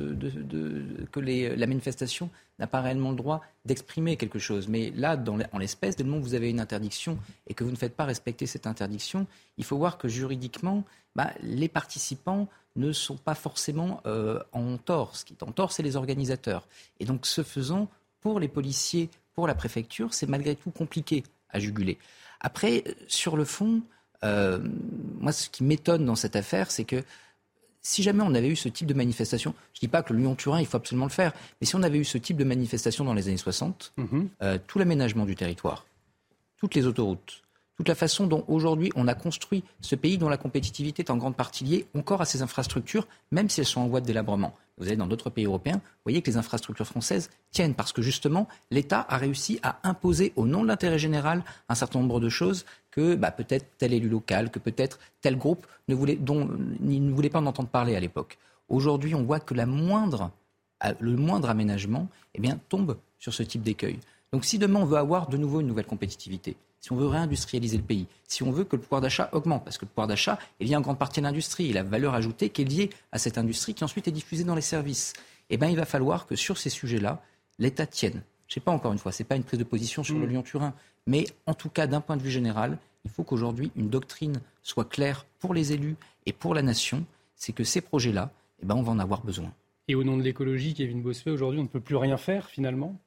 que 1.12 1.20
la 1.20 1.66
manifestation 1.66 2.30
n'a 2.58 2.66
pas 2.66 2.80
réellement 2.80 3.10
le 3.10 3.16
droit 3.16 3.42
d'exprimer 3.66 4.16
quelque 4.16 4.38
chose. 4.38 4.66
Mais 4.66 4.90
là, 4.96 5.22
en 5.52 5.58
l'espèce, 5.58 5.94
dès 5.94 6.04
le 6.04 6.08
moment 6.08 6.22
où 6.22 6.24
vous 6.24 6.34
avez 6.34 6.48
une 6.48 6.58
interdiction 6.58 7.18
et 7.48 7.52
que 7.52 7.64
vous 7.64 7.70
ne 7.70 7.76
faites 7.76 7.94
pas 7.94 8.06
respecter 8.06 8.46
cette 8.46 8.66
interdiction, 8.66 9.26
il 9.58 9.64
faut 9.64 9.76
voir 9.76 9.98
que 9.98 10.08
juridiquement, 10.08 10.84
bah, 11.16 11.30
les 11.42 11.68
participants 11.68 12.48
ne 12.76 12.92
sont 12.92 13.18
pas 13.18 13.34
forcément 13.34 14.00
euh, 14.06 14.42
en 14.52 14.78
tort. 14.78 15.16
Ce 15.16 15.26
qui 15.26 15.34
est 15.34 15.42
en 15.42 15.52
tort, 15.52 15.70
c'est 15.70 15.82
les 15.82 15.96
organisateurs. 15.96 16.66
Et 16.98 17.04
donc, 17.04 17.26
ce 17.26 17.42
faisant, 17.42 17.88
pour 18.22 18.40
les 18.40 18.48
policiers, 18.48 19.10
pour 19.34 19.46
la 19.46 19.54
préfecture, 19.54 20.14
c'est 20.14 20.26
malgré 20.26 20.56
tout 20.56 20.70
compliqué 20.70 21.24
à 21.50 21.58
juguler. 21.58 21.98
Après, 22.40 22.84
sur 23.08 23.36
le 23.36 23.44
fond, 23.44 23.82
euh, 24.24 24.58
moi, 25.20 25.32
ce 25.32 25.48
qui 25.48 25.64
m'étonne 25.64 26.04
dans 26.04 26.14
cette 26.14 26.36
affaire, 26.36 26.70
c'est 26.70 26.84
que 26.84 27.02
si 27.82 28.02
jamais 28.02 28.22
on 28.22 28.34
avait 28.34 28.48
eu 28.48 28.56
ce 28.56 28.68
type 28.68 28.86
de 28.86 28.94
manifestation, 28.94 29.54
je 29.72 29.78
ne 29.78 29.80
dis 29.80 29.88
pas 29.88 30.02
que 30.02 30.12
le 30.12 30.18
Lyon-Turin, 30.20 30.60
il 30.60 30.66
faut 30.66 30.76
absolument 30.76 31.06
le 31.06 31.10
faire, 31.10 31.32
mais 31.60 31.66
si 31.66 31.76
on 31.76 31.82
avait 31.82 31.98
eu 31.98 32.04
ce 32.04 32.18
type 32.18 32.36
de 32.36 32.44
manifestation 32.44 33.04
dans 33.04 33.14
les 33.14 33.28
années 33.28 33.36
60, 33.36 33.94
mhm. 33.96 34.28
euh, 34.42 34.58
tout 34.66 34.78
l'aménagement 34.78 35.24
du 35.24 35.36
territoire, 35.36 35.86
toutes 36.58 36.74
les 36.74 36.86
autoroutes, 36.86 37.42
toute 37.78 37.88
la 37.88 37.94
façon 37.94 38.26
dont 38.26 38.44
aujourd'hui 38.48 38.90
on 38.96 39.06
a 39.06 39.14
construit 39.14 39.62
ce 39.80 39.94
pays 39.94 40.18
dont 40.18 40.28
la 40.28 40.36
compétitivité 40.36 41.04
est 41.04 41.10
en 41.10 41.16
grande 41.16 41.36
partie 41.36 41.62
liée 41.62 41.86
encore 41.94 42.20
à 42.20 42.24
ses 42.24 42.42
infrastructures, 42.42 43.06
même 43.30 43.48
si 43.48 43.60
elles 43.60 43.66
sont 43.66 43.80
en 43.80 43.86
voie 43.86 44.00
de 44.00 44.06
délabrement. 44.06 44.52
Vous 44.78 44.88
allez 44.88 44.96
dans 44.96 45.06
d'autres 45.06 45.30
pays 45.30 45.44
européens, 45.44 45.76
vous 45.76 46.02
voyez 46.04 46.20
que 46.20 46.28
les 46.28 46.36
infrastructures 46.36 46.86
françaises 46.88 47.30
tiennent 47.52 47.74
parce 47.74 47.92
que 47.92 48.02
justement 48.02 48.48
l'État 48.72 49.06
a 49.08 49.16
réussi 49.16 49.60
à 49.62 49.78
imposer 49.84 50.32
au 50.34 50.44
nom 50.44 50.62
de 50.62 50.66
l'intérêt 50.66 50.98
général 50.98 51.44
un 51.68 51.76
certain 51.76 52.00
nombre 52.00 52.18
de 52.18 52.28
choses 52.28 52.66
que 52.90 53.14
bah, 53.14 53.30
peut-être 53.30 53.66
tel 53.78 53.92
élu 53.92 54.08
local, 54.08 54.50
que 54.50 54.58
peut-être 54.58 54.98
tel 55.20 55.38
groupe 55.38 55.64
ne 55.86 55.94
voulait, 55.94 57.30
pas 57.30 57.38
en 57.38 57.46
entendre 57.46 57.68
parler 57.68 57.94
à 57.94 58.00
l'époque. 58.00 58.38
Aujourd'hui, 58.68 59.14
on 59.14 59.22
voit 59.22 59.38
que 59.38 59.54
moindre, 59.54 60.32
le 60.98 61.16
moindre 61.16 61.48
aménagement 61.48 62.08
eh 62.34 62.40
tombe 62.68 62.98
sur 63.18 63.32
ce 63.32 63.44
type 63.44 63.62
d'écueil. 63.62 64.00
Donc 64.32 64.44
si 64.44 64.58
demain 64.58 64.80
on 64.80 64.84
veut 64.84 64.98
avoir 64.98 65.28
de 65.28 65.36
nouveau 65.36 65.60
une 65.60 65.68
nouvelle 65.68 65.86
compétitivité, 65.86 66.56
si 66.80 66.92
on 66.92 66.96
veut 66.96 67.06
réindustrialiser 67.06 67.76
le 67.76 67.82
pays, 67.82 68.06
si 68.26 68.42
on 68.42 68.50
veut 68.50 68.64
que 68.64 68.76
le 68.76 68.82
pouvoir 68.82 69.00
d'achat 69.00 69.28
augmente, 69.32 69.64
parce 69.64 69.78
que 69.78 69.84
le 69.84 69.90
pouvoir 69.90 70.06
d'achat 70.06 70.38
est 70.60 70.64
lié 70.64 70.76
en 70.76 70.80
grande 70.80 70.98
partie 70.98 71.20
à 71.20 71.22
l'industrie 71.22 71.70
et 71.70 71.72
la 71.72 71.82
valeur 71.82 72.14
ajoutée 72.14 72.50
qui 72.50 72.62
est 72.62 72.64
liée 72.64 72.90
à 73.12 73.18
cette 73.18 73.38
industrie 73.38 73.74
qui 73.74 73.84
ensuite 73.84 74.08
est 74.08 74.12
diffusée 74.12 74.44
dans 74.44 74.54
les 74.54 74.60
services, 74.60 75.12
eh 75.50 75.56
bien, 75.56 75.68
il 75.68 75.76
va 75.76 75.86
falloir 75.86 76.26
que 76.26 76.36
sur 76.36 76.58
ces 76.58 76.70
sujets-là, 76.70 77.22
l'État 77.58 77.86
tienne. 77.86 78.22
Je 78.46 78.52
ne 78.52 78.54
sais 78.54 78.60
pas 78.60 78.72
encore 78.72 78.92
une 78.92 78.98
fois, 78.98 79.12
ce 79.12 79.22
n'est 79.22 79.26
pas 79.26 79.36
une 79.36 79.44
prise 79.44 79.58
de 79.58 79.64
position 79.64 80.02
sur 80.02 80.18
le 80.18 80.26
mm. 80.26 80.30
Lyon-Turin, 80.30 80.74
mais 81.06 81.26
en 81.46 81.54
tout 81.54 81.68
cas, 81.68 81.86
d'un 81.86 82.00
point 82.00 82.16
de 82.16 82.22
vue 82.22 82.30
général, 82.30 82.78
il 83.04 83.10
faut 83.10 83.24
qu'aujourd'hui 83.24 83.70
une 83.76 83.88
doctrine 83.88 84.40
soit 84.62 84.88
claire 84.88 85.26
pour 85.38 85.54
les 85.54 85.72
élus 85.72 85.96
et 86.26 86.32
pour 86.32 86.54
la 86.54 86.62
nation, 86.62 87.04
c'est 87.34 87.52
que 87.52 87.64
ces 87.64 87.80
projets-là, 87.80 88.30
eh 88.62 88.66
ben, 88.66 88.74
on 88.74 88.82
va 88.82 88.92
en 88.92 88.98
avoir 88.98 89.22
besoin. 89.22 89.52
Et 89.88 89.94
au 89.94 90.04
nom 90.04 90.16
de 90.16 90.22
l'écologie, 90.22 90.74
Kevin 90.74 91.00
Bossuet, 91.00 91.30
aujourd'hui, 91.30 91.60
on 91.60 91.64
ne 91.64 91.68
peut 91.68 91.80
plus 91.80 91.96
rien 91.96 92.18
faire 92.18 92.48
finalement? 92.48 92.98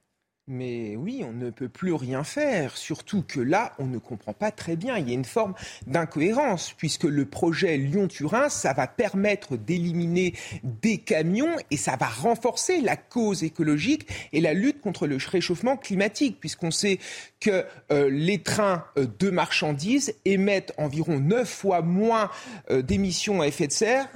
Mais 0.48 0.96
oui, 0.96 1.24
on 1.24 1.34
ne 1.34 1.50
peut 1.52 1.70
plus 1.70 1.94
rien 1.94 2.24
faire, 2.24 2.76
surtout 2.76 3.24
que 3.26 3.40
là, 3.40 3.74
on 3.78 3.86
ne 3.86 4.00
comprend 4.00 4.34
pas 4.34 4.52
très 4.52 4.76
bien. 4.76 4.98
Il 4.98 5.08
y 5.08 5.12
a 5.12 5.14
une 5.14 5.24
forme 5.24 5.54
d'incohérence, 5.86 6.74
puisque 6.74 7.04
le 7.04 7.26
projet 7.26 7.78
Lyon-Turin, 7.78 8.50
ça 8.50 8.74
va 8.74 8.88
permettre 8.88 9.56
d'éliminer 9.56 10.34
des 10.64 10.98
camions 10.98 11.56
et 11.70 11.78
ça 11.78 11.96
va 11.96 12.08
renforcer 12.08 12.82
la 12.82 12.98
cause 12.98 13.44
écologique 13.44 14.08
et 14.34 14.42
la 14.42 14.54
lutte 14.54 14.82
contre 14.82 15.06
le 15.06 15.18
réchauffement 15.18 15.78
climatique, 15.78 16.38
puisqu'on 16.40 16.72
sait 16.72 17.00
que 17.40 17.64
euh, 17.92 18.10
les 18.10 18.42
trains 18.42 18.86
euh, 18.98 19.06
de 19.20 19.30
marchandises 19.30 20.16
émettent 20.26 20.74
environ 20.78 21.20
neuf 21.20 21.50
fois 21.50 21.82
moins 21.82 22.32
euh, 22.72 22.82
d'émissions 22.82 23.42
à 23.42 23.48
effet 23.48 23.68
de 23.68 23.72
serre 23.72 24.10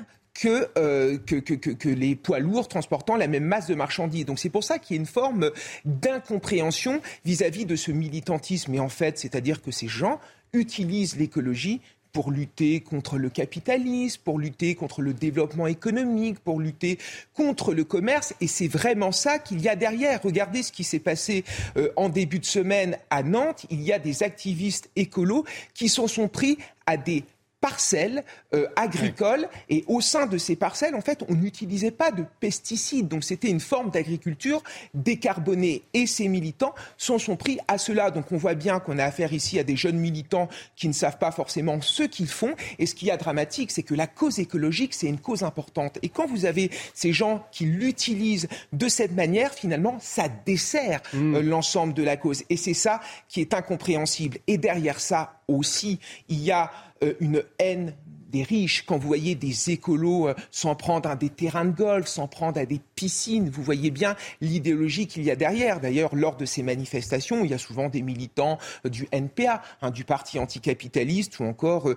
euh, 0.45 1.17
que, 1.25 1.35
que, 1.35 1.53
que, 1.53 1.69
que, 1.69 1.89
les 1.89 2.15
poids 2.15 2.39
lourds 2.39 2.67
transportant 2.67 3.15
la 3.15 3.27
même 3.27 3.45
masse 3.45 3.67
de 3.67 3.75
marchandises. 3.75 4.25
Donc 4.25 4.39
c'est 4.39 4.49
pour 4.49 4.63
ça 4.63 4.79
qu'il 4.79 4.95
y 4.95 4.99
a 4.99 5.01
une 5.01 5.07
forme 5.07 5.51
d'incompréhension 5.85 7.01
vis-à-vis 7.23 7.65
de 7.65 7.75
ce 7.75 7.91
militantisme. 7.91 8.73
Et 8.73 8.79
en 8.79 8.89
fait, 8.89 9.17
c'est-à-dire 9.17 9.61
que 9.61 9.71
ces 9.71 9.87
gens 9.87 10.19
utilisent 10.53 11.17
l'écologie 11.17 11.81
pour 12.15 12.31
lutter 12.31 12.79
contre 12.79 13.17
le 13.17 13.29
capitalisme, 13.29 14.21
pour 14.23 14.39
lutter 14.39 14.73
contre 14.75 15.01
le 15.01 15.13
développement 15.13 15.67
économique, 15.67 16.39
pour 16.39 16.61
lutter 16.61 16.97
contre 17.33 17.73
le 17.73 17.83
commerce. 17.83 18.33
Et 18.39 18.47
c'est 18.47 18.69
vraiment 18.69 19.11
ça 19.11 19.37
qu'il 19.37 19.61
y 19.61 19.67
a 19.67 19.75
derrière. 19.75 20.21
Regardez 20.21 20.63
ce 20.63 20.71
qui 20.71 20.85
s'est 20.85 20.99
passé 20.99 21.43
euh, 21.75 21.89
en 21.97 22.07
début 22.07 22.39
de 22.39 22.45
semaine 22.45 22.97
à 23.09 23.21
Nantes. 23.21 23.65
Il 23.69 23.81
y 23.81 23.91
a 23.91 23.99
des 23.99 24.23
activistes 24.23 24.89
écolos 24.95 25.43
qui 25.73 25.89
s'en 25.89 26.07
sont 26.07 26.29
pris 26.29 26.57
à 26.85 26.95
des 26.95 27.25
parcelles 27.65 28.23
euh, 28.53 28.67
agricoles. 28.75 29.47
Et 29.69 29.83
au 29.87 29.99
sein 29.99 30.27
de 30.27 30.37
ces 30.37 30.55
parcelles, 30.55 30.93
en 30.93 31.01
fait, 31.01 31.23
on 31.29 31.33
n'utilisait 31.33 31.89
pas 31.89 32.11
de 32.11 32.23
pesticides. 32.39 33.07
Donc 33.07 33.23
c'était 33.23 33.49
une 33.49 33.59
forme 33.59 33.89
d'agriculture 33.89 34.61
décarbonée. 34.93 35.81
Et 35.95 36.05
ces 36.05 36.27
militants 36.27 36.75
s'en 36.95 37.17
sont 37.17 37.37
pris 37.37 37.57
à 37.67 37.79
cela. 37.79 38.11
Donc 38.11 38.31
on 38.31 38.37
voit 38.37 38.53
bien 38.53 38.79
qu'on 38.79 38.99
a 38.99 39.03
affaire 39.03 39.33
ici 39.33 39.57
à 39.57 39.63
des 39.63 39.75
jeunes 39.75 39.97
militants 39.97 40.47
qui 40.75 40.87
ne 40.87 40.93
savent 40.93 41.17
pas 41.17 41.31
forcément 41.31 41.81
ce 41.81 42.03
qu'ils 42.03 42.27
font. 42.27 42.53
Et 42.77 42.85
ce 42.85 42.93
qui 42.93 43.09
est 43.09 43.17
dramatique, 43.17 43.71
c'est 43.71 43.81
que 43.81 43.95
la 43.95 44.05
cause 44.05 44.37
écologique, 44.37 44.93
c'est 44.93 45.07
une 45.07 45.19
cause 45.19 45.41
importante. 45.41 45.97
Et 46.03 46.09
quand 46.09 46.27
vous 46.27 46.45
avez 46.45 46.69
ces 46.93 47.13
gens 47.13 47.47
qui 47.51 47.65
l'utilisent 47.65 48.47
de 48.73 48.87
cette 48.87 49.13
manière, 49.13 49.55
finalement, 49.55 49.97
ça 49.99 50.27
dessert 50.45 51.01
mmh. 51.13 51.35
euh, 51.35 51.41
l'ensemble 51.41 51.95
de 51.95 52.03
la 52.03 52.15
cause. 52.15 52.43
Et 52.51 52.57
c'est 52.57 52.75
ça 52.75 53.01
qui 53.27 53.41
est 53.41 53.55
incompréhensible. 53.55 54.37
Et 54.45 54.59
derrière 54.59 54.99
ça 54.99 55.39
aussi, 55.47 55.99
il 56.29 56.43
y 56.43 56.51
a 56.51 56.71
une 57.19 57.43
haine 57.59 57.93
des 58.35 58.43
riches, 58.43 58.83
quand 58.85 58.97
vous 58.97 59.07
voyez 59.07 59.35
des 59.35 59.71
écolos 59.71 60.27
euh, 60.27 60.33
s'en 60.51 60.75
prendre 60.75 61.09
à 61.09 61.15
des 61.15 61.29
terrains 61.29 61.63
de 61.63 61.71
golf, 61.71 62.07
s'en 62.07 62.27
prendre 62.27 62.59
à 62.59 62.65
des 62.65 62.81
piscines, 62.95 63.49
vous 63.49 63.63
voyez 63.63 63.91
bien 63.91 64.15
l'idéologie 64.41 65.07
qu'il 65.07 65.23
y 65.23 65.31
a 65.31 65.37
derrière. 65.37 65.79
D'ailleurs, 65.79 66.13
lors 66.15 66.35
de 66.35 66.45
ces 66.45 66.61
manifestations, 66.61 67.45
il 67.45 67.51
y 67.51 67.53
a 67.53 67.57
souvent 67.57 67.87
des 67.87 68.01
militants 68.01 68.57
euh, 68.85 68.89
du 68.89 69.07
NPA, 69.13 69.61
hein, 69.81 69.89
du 69.91 70.03
parti 70.03 70.37
anticapitaliste 70.37 71.39
ou 71.39 71.45
encore 71.45 71.89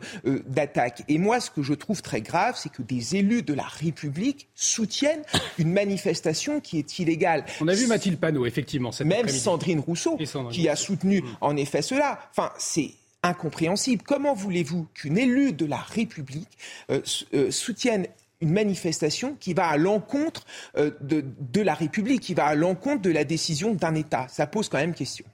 d'attaque. 0.47 1.03
Et 1.09 1.19
moi, 1.19 1.41
ce 1.41 1.51
que 1.51 1.63
je 1.63 1.75
trouve 1.75 2.03
très 2.03 2.21
grave, 2.21 2.57
c'est 2.57 2.71
que 2.71 2.83
des 2.83 3.17
élus 3.17 3.43
de 3.43 3.55
la 3.55 3.65
République 3.65 4.49
soutiennent 4.55 5.23
une 5.59 5.73
manifestation 5.73 6.61
qui 6.61 6.79
est 6.79 6.99
illégale. 6.99 7.45
On 7.61 7.69
a 7.69 7.75
vu 7.75 7.87
Mathilde 7.87 8.19
Panot, 8.19 8.47
effectivement. 8.47 8.91
Même 9.05 9.29
Sandrine 9.29 9.81
Rousseau, 9.81 10.19
qui 10.51 10.69
a 10.69 10.77
soutenu 10.77 11.23
mm. 11.23 11.37
en 11.41 11.57
effet 11.57 11.83
cela. 11.83 12.19
Enfin, 12.31 12.53
c'est 12.59 12.93
incompréhensible. 13.23 14.03
Comment 14.07 14.35
voulez-vous 14.35 14.87
qu'une 14.95 15.19
élue 15.19 15.53
de 15.53 15.67
la 15.67 15.79
République 15.79 16.59
euh, 16.91 17.01
euh, 17.35 17.51
soutienne 17.51 18.07
une 18.41 18.53
manifestation 18.53 19.37
qui 19.41 19.53
va 19.55 19.67
à 19.67 19.77
l'encontre 19.77 20.47
euh, 20.77 20.91
de, 21.01 21.61
la 21.61 21.75
République, 21.75 22.21
qui 22.21 22.35
va 22.35 22.47
à 22.47 22.55
l'encontre 22.55 23.03
de 23.03 23.11
la 23.11 23.25
décision 23.25 23.75
d'un 23.75 23.95
État? 23.95 24.27
Ça 24.29 24.47
pose 24.47 24.69
quand 24.69 24.79
même 24.79 24.95
question. 24.95 25.25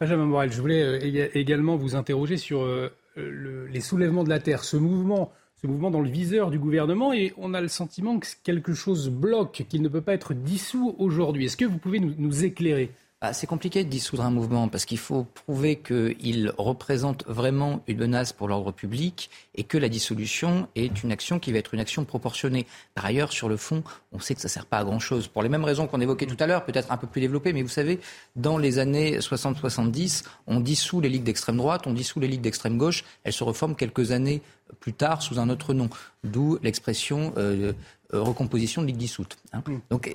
Benjamin 0.00 0.26
Morel, 0.26 0.52
je 0.52 0.60
voulais 0.60 1.30
également 1.34 1.76
vous 1.76 1.96
interroger 1.96 2.36
sur 2.36 2.66
les 3.16 3.80
soulèvements 3.80 4.24
de 4.24 4.28
la 4.28 4.40
Terre, 4.40 4.62
ce 4.62 4.76
mouvement 4.76 5.32
ce 5.62 5.66
mouvement 5.66 5.90
dans 5.90 6.02
le 6.02 6.10
viseur 6.10 6.50
du 6.50 6.58
gouvernement 6.58 7.14
et 7.14 7.32
on 7.38 7.54
a 7.54 7.62
le 7.62 7.68
sentiment 7.68 8.18
que 8.18 8.26
quelque 8.44 8.74
chose 8.74 9.08
bloque, 9.08 9.64
qu'il 9.70 9.80
ne 9.80 9.88
peut 9.88 10.02
pas 10.02 10.12
être 10.12 10.34
dissous 10.34 10.94
aujourd'hui. 10.98 11.46
Est-ce 11.46 11.56
que 11.56 11.64
vous 11.64 11.78
pouvez 11.78 11.98
nous 11.98 12.44
éclairer? 12.44 12.90
Ah, 13.22 13.32
c'est 13.32 13.46
compliqué 13.46 13.82
de 13.82 13.88
dissoudre 13.88 14.26
un 14.26 14.30
mouvement 14.30 14.68
parce 14.68 14.84
qu'il 14.84 14.98
faut 14.98 15.24
prouver 15.24 15.76
qu'il 15.76 16.52
représente 16.58 17.26
vraiment 17.26 17.82
une 17.86 17.96
menace 17.96 18.34
pour 18.34 18.46
l'ordre 18.46 18.72
public 18.72 19.30
et 19.54 19.64
que 19.64 19.78
la 19.78 19.88
dissolution 19.88 20.68
est 20.74 21.02
une 21.02 21.10
action 21.10 21.38
qui 21.38 21.50
va 21.50 21.58
être 21.58 21.72
une 21.72 21.80
action 21.80 22.04
proportionnée. 22.04 22.66
Par 22.94 23.06
ailleurs, 23.06 23.32
sur 23.32 23.48
le 23.48 23.56
fond, 23.56 23.82
on 24.12 24.18
sait 24.18 24.34
que 24.34 24.42
ça 24.42 24.48
ne 24.48 24.52
sert 24.52 24.66
pas 24.66 24.76
à 24.76 24.84
grand-chose. 24.84 25.28
Pour 25.28 25.42
les 25.42 25.48
mêmes 25.48 25.64
raisons 25.64 25.86
qu'on 25.86 26.02
évoquait 26.02 26.26
tout 26.26 26.36
à 26.40 26.46
l'heure, 26.46 26.66
peut-être 26.66 26.92
un 26.92 26.98
peu 26.98 27.06
plus 27.06 27.22
développées, 27.22 27.54
mais 27.54 27.62
vous 27.62 27.70
savez, 27.70 28.00
dans 28.36 28.58
les 28.58 28.78
années 28.78 29.18
60-70, 29.18 30.24
on 30.46 30.60
dissout 30.60 31.00
les 31.00 31.08
ligues 31.08 31.24
d'extrême 31.24 31.56
droite, 31.56 31.86
on 31.86 31.94
dissout 31.94 32.20
les 32.20 32.28
ligues 32.28 32.42
d'extrême 32.42 32.76
gauche, 32.76 33.02
elles 33.24 33.32
se 33.32 33.44
reforment 33.44 33.76
quelques 33.76 34.10
années 34.10 34.42
plus 34.78 34.92
tard 34.92 35.22
sous 35.22 35.38
un 35.38 35.48
autre 35.48 35.72
nom, 35.72 35.88
d'où 36.22 36.58
l'expression 36.62 37.32
euh, 37.38 37.72
euh, 38.12 38.20
recomposition 38.20 38.82
de 38.82 38.88
ligue 38.88 38.98
dissoute. 38.98 39.38
Hein. 39.54 39.62
Donc, 39.88 40.12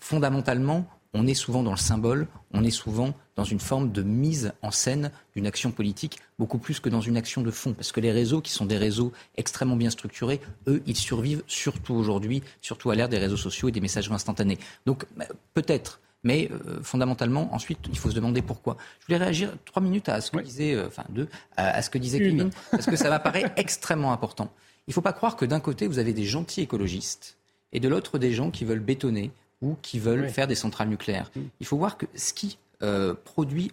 fondamentalement, 0.00 0.86
on 1.14 1.26
est 1.26 1.34
souvent 1.34 1.62
dans 1.62 1.72
le 1.72 1.76
symbole, 1.76 2.26
on 2.52 2.64
est 2.64 2.70
souvent 2.70 3.14
dans 3.36 3.44
une 3.44 3.60
forme 3.60 3.92
de 3.92 4.02
mise 4.02 4.52
en 4.62 4.70
scène 4.70 5.10
d'une 5.34 5.46
action 5.46 5.70
politique, 5.70 6.18
beaucoup 6.38 6.58
plus 6.58 6.80
que 6.80 6.88
dans 6.88 7.00
une 7.00 7.16
action 7.16 7.42
de 7.42 7.50
fond. 7.50 7.74
Parce 7.74 7.92
que 7.92 8.00
les 8.00 8.12
réseaux, 8.12 8.40
qui 8.40 8.52
sont 8.52 8.64
des 8.64 8.78
réseaux 8.78 9.12
extrêmement 9.36 9.76
bien 9.76 9.90
structurés, 9.90 10.40
eux, 10.66 10.82
ils 10.86 10.96
survivent 10.96 11.42
surtout 11.46 11.94
aujourd'hui, 11.94 12.42
surtout 12.60 12.90
à 12.90 12.94
l'ère 12.94 13.08
des 13.08 13.18
réseaux 13.18 13.36
sociaux 13.36 13.68
et 13.68 13.72
des 13.72 13.80
messageries 13.80 14.14
instantanés. 14.14 14.58
Donc 14.86 15.06
bah, 15.16 15.26
peut-être. 15.54 16.00
Mais 16.24 16.48
euh, 16.52 16.80
fondamentalement, 16.82 17.52
ensuite, 17.52 17.80
il 17.90 17.98
faut 17.98 18.10
se 18.10 18.14
demander 18.14 18.42
pourquoi. 18.42 18.76
Je 19.00 19.06
voulais 19.06 19.18
réagir 19.18 19.52
trois 19.64 19.82
minutes 19.82 20.08
à 20.08 20.20
ce 20.20 20.30
que 20.30 20.38
disait, 20.38 20.74
euh, 20.74 20.86
enfin 20.86 21.02
deux, 21.08 21.28
à, 21.56 21.82
ce 21.82 21.90
que 21.90 21.98
disait 21.98 22.20
Kevin, 22.20 22.50
parce 22.70 22.86
que 22.86 22.94
ça 22.94 23.10
m'apparaît 23.10 23.52
extrêmement 23.56 24.12
important. 24.12 24.52
Il 24.86 24.90
ne 24.90 24.94
faut 24.94 25.00
pas 25.00 25.12
croire 25.12 25.36
que 25.36 25.44
d'un 25.44 25.58
côté, 25.58 25.88
vous 25.88 25.98
avez 25.98 26.12
des 26.12 26.24
gentils 26.24 26.60
écologistes 26.60 27.38
et 27.72 27.80
de 27.80 27.88
l'autre 27.88 28.18
des 28.18 28.32
gens 28.32 28.52
qui 28.52 28.64
veulent 28.64 28.78
bétonner 28.78 29.32
ou 29.62 29.76
qui 29.80 29.98
veulent 29.98 30.28
faire 30.28 30.46
des 30.46 30.54
centrales 30.54 30.88
nucléaires. 30.88 31.30
Mm. 31.34 31.40
Il 31.60 31.66
faut 31.66 31.78
voir 31.78 31.96
que 31.96 32.06
ce 32.14 32.32
qui 32.32 32.58
euh, 32.82 33.14
produit 33.24 33.70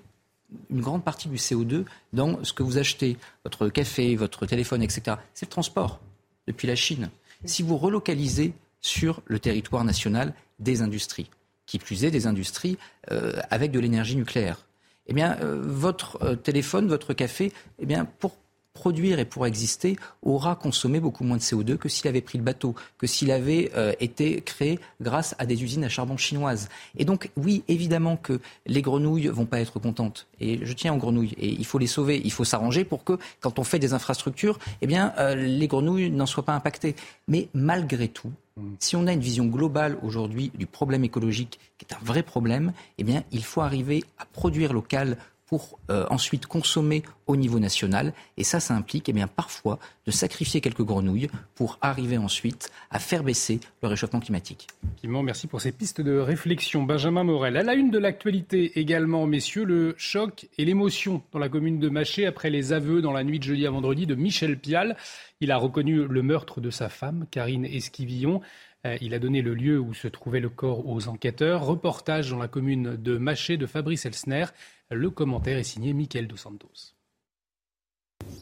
une 0.69 0.81
grande 0.81 1.03
partie 1.03 1.29
du 1.29 1.35
CO2 1.35 1.85
dans 2.13 2.43
ce 2.43 2.53
que 2.53 2.63
vous 2.63 2.77
achetez, 2.77 3.17
votre 3.43 3.69
café, 3.69 4.15
votre 4.15 4.45
téléphone, 4.45 4.81
etc., 4.81 5.17
c'est 5.33 5.45
le 5.45 5.51
transport 5.51 5.99
depuis 6.47 6.67
la 6.67 6.75
Chine. 6.75 7.09
Si 7.45 7.61
vous 7.61 7.77
relocalisez 7.77 8.53
sur 8.81 9.21
le 9.25 9.39
territoire 9.39 9.83
national 9.83 10.33
des 10.59 10.81
industries, 10.81 11.29
qui 11.65 11.77
plus 11.77 12.03
est 12.03 12.11
des 12.11 12.25
industries 12.25 12.77
euh, 13.11 13.33
avec 13.51 13.71
de 13.71 13.79
l'énergie 13.79 14.15
nucléaire, 14.15 14.65
eh 15.05 15.13
bien, 15.13 15.37
euh, 15.41 15.59
votre 15.61 16.35
téléphone, 16.35 16.87
votre 16.87 17.13
café, 17.13 17.51
eh 17.79 17.85
bien, 17.85 18.05
pour 18.05 18.37
produire 18.79 19.19
et 19.19 19.25
pour 19.25 19.45
exister 19.45 19.97
aura 20.21 20.55
consommé 20.55 21.01
beaucoup 21.01 21.25
moins 21.25 21.35
de 21.35 21.41
CO2 21.41 21.75
que 21.75 21.89
s'il 21.89 22.07
avait 22.07 22.21
pris 22.21 22.37
le 22.37 22.45
bateau, 22.45 22.75
que 22.97 23.07
s'il 23.07 23.29
avait 23.29 23.71
euh, 23.75 23.91
été 23.99 24.39
créé 24.39 24.79
grâce 25.01 25.35
à 25.37 25.45
des 25.45 25.61
usines 25.63 25.83
à 25.83 25.89
charbon 25.89 26.15
chinoises. 26.15 26.69
Et 26.97 27.03
donc, 27.03 27.29
oui, 27.35 27.63
évidemment 27.67 28.15
que 28.15 28.39
les 28.65 28.81
grenouilles 28.81 29.27
vont 29.27 29.45
pas 29.45 29.59
être 29.59 29.79
contentes. 29.79 30.27
Et 30.39 30.65
je 30.65 30.73
tiens 30.73 30.93
aux 30.93 30.97
grenouilles. 30.97 31.35
Et 31.37 31.49
il 31.49 31.65
faut 31.65 31.77
les 31.77 31.87
sauver. 31.87 32.21
Il 32.23 32.31
faut 32.31 32.45
s'arranger 32.45 32.85
pour 32.85 33.03
que, 33.03 33.17
quand 33.41 33.59
on 33.59 33.65
fait 33.65 33.79
des 33.79 33.91
infrastructures, 33.91 34.59
eh 34.81 34.87
euh, 34.97 35.35
les 35.35 35.67
grenouilles 35.67 36.09
n'en 36.09 36.25
soient 36.25 36.45
pas 36.45 36.53
impactées. 36.53 36.95
Mais 37.27 37.49
malgré 37.53 38.07
tout, 38.07 38.31
si 38.79 38.95
on 38.95 39.07
a 39.07 39.13
une 39.13 39.19
vision 39.19 39.45
globale 39.45 39.97
aujourd'hui 40.03 40.51
du 40.55 40.65
problème 40.65 41.03
écologique, 41.03 41.59
qui 41.77 41.85
est 41.89 41.93
un 41.93 42.03
vrai 42.03 42.23
problème, 42.23 42.71
eh 42.97 43.05
il 43.31 43.43
faut 43.43 43.61
arriver 43.61 44.03
à 44.17 44.25
produire 44.25 44.71
local 44.71 45.17
pour 45.49 45.79
euh, 45.89 46.05
ensuite 46.11 46.45
consommer 46.45 47.01
au 47.25 47.35
niveau 47.35 47.57
national. 47.57 48.13
Et 48.37 48.43
ça, 48.43 48.59
ça 48.59 48.75
implique 48.75 49.09
eh 49.09 49.13
bien, 49.13 49.27
parfois 49.27 49.79
de 50.05 50.11
sacrifier 50.11 50.61
quelques 50.61 50.83
grenouilles 50.83 51.27
pour 51.55 51.79
arriver 51.81 52.19
ensuite 52.19 52.69
à 52.91 52.99
faire 52.99 53.23
baisser 53.23 53.59
le 53.81 53.87
réchauffement 53.87 54.19
climatique. 54.19 54.67
Effectivement, 54.83 55.23
merci 55.23 55.47
pour 55.47 55.59
ces 55.59 55.71
pistes 55.71 56.01
de 56.01 56.19
réflexion. 56.19 56.83
Benjamin 56.83 57.23
Morel. 57.23 57.57
À 57.57 57.63
la 57.63 57.73
une 57.73 57.89
de 57.89 57.97
l'actualité 57.97 58.79
également, 58.79 59.25
messieurs, 59.25 59.63
le 59.63 59.95
choc 59.97 60.47
et 60.59 60.65
l'émotion 60.65 61.23
dans 61.31 61.39
la 61.39 61.49
commune 61.49 61.79
de 61.79 61.89
Maché 61.89 62.27
après 62.27 62.51
les 62.51 62.71
aveux 62.71 63.01
dans 63.01 63.11
la 63.11 63.23
nuit 63.23 63.39
de 63.39 63.43
jeudi 63.43 63.65
à 63.65 63.71
vendredi 63.71 64.05
de 64.05 64.13
Michel 64.13 64.55
Pial. 64.55 64.97
Il 65.41 65.51
a 65.51 65.57
reconnu 65.57 66.05
le 66.05 66.21
meurtre 66.21 66.61
de 66.61 66.69
sa 66.69 66.89
femme, 66.89 67.25
Karine 67.31 67.65
Esquivillon. 67.65 68.41
Euh, 68.85 68.97
il 69.01 69.13
a 69.13 69.19
donné 69.19 69.41
le 69.41 69.53
lieu 69.55 69.79
où 69.79 69.93
se 69.93 70.07
trouvait 70.07 70.39
le 70.39 70.49
corps 70.49 70.87
aux 70.87 71.07
enquêteurs. 71.07 71.65
Reportage 71.65 72.29
dans 72.29 72.37
la 72.37 72.47
commune 72.47 72.95
de 72.95 73.17
Maché 73.17 73.57
de 73.57 73.65
Fabrice 73.65 74.05
Elsner. 74.05 74.45
Le 74.91 75.11
commentaire 75.11 75.59
est 75.59 75.63
signé 75.63 75.93
Michael 75.93 76.25
Dos 76.25 76.37
Santos. 76.37 76.95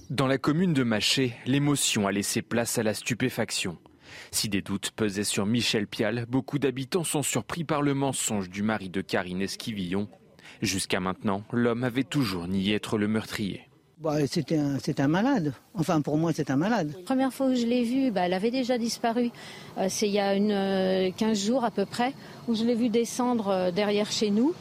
Dans 0.10 0.28
la 0.28 0.38
commune 0.38 0.74
de 0.74 0.84
Maché, 0.84 1.34
l'émotion 1.46 2.08
a 2.08 2.14
laissé 2.14 2.42
place 2.42 2.78
à 2.78 2.84
la 2.84 2.94
stupéfaction. 2.94 3.78
Si 4.32 4.48
des 4.48 4.62
doutes 4.62 4.92
pesaient 4.92 5.26
sur 5.26 5.46
Michel 5.46 5.88
Pial, 5.88 6.26
beaucoup 6.30 6.58
d'habitants 6.58 7.04
sont 7.04 7.22
surpris 7.22 7.66
par 7.66 7.82
le 7.82 7.94
mensonge 7.94 8.50
du 8.50 8.64
mari 8.64 8.90
de 8.90 9.02
Karine 9.02 9.42
Esquivillon. 9.42 10.08
Jusqu'à 10.62 11.02
maintenant, 11.02 11.44
l'homme 11.52 11.84
avait 11.84 12.06
toujours 12.06 12.48
nié 12.48 12.76
être 12.76 12.98
le 12.98 13.10
meurtrier. 13.10 13.68
Bah, 13.98 14.26
c'était 14.26 14.58
un, 14.58 15.08
malade. 15.10 15.54
Enfin, 15.74 16.00
pour 16.00 16.18
moi, 16.18 16.32
c'est 16.32 16.50
un 16.50 16.56
malade. 16.56 16.94
La 16.96 17.04
première 17.04 17.34
fois 17.34 17.48
où 17.48 17.56
je 17.56 17.66
l'ai 17.66 17.84
vue, 17.84 18.10
bah, 18.10 18.22
elle 18.22 18.34
avait 18.34 18.52
déjà 18.52 18.78
disparu. 18.78 19.32
Euh, 19.78 19.88
c'est 19.90 20.08
il 20.08 20.14
y 20.14 20.20
a 20.20 20.34
une, 20.34 21.12
15 21.14 21.30
euh, 21.30 21.34
jours 21.34 21.66
à 21.66 21.72
peu 21.72 21.86
près, 21.86 22.14
où 22.48 22.56
je 22.56 22.64
l'ai 22.64 22.76
vue 22.76 22.90
descendre 22.90 23.50
euh, 23.50 23.72
derrière 23.72 24.10
chez 24.10 24.30
nous 24.30 24.54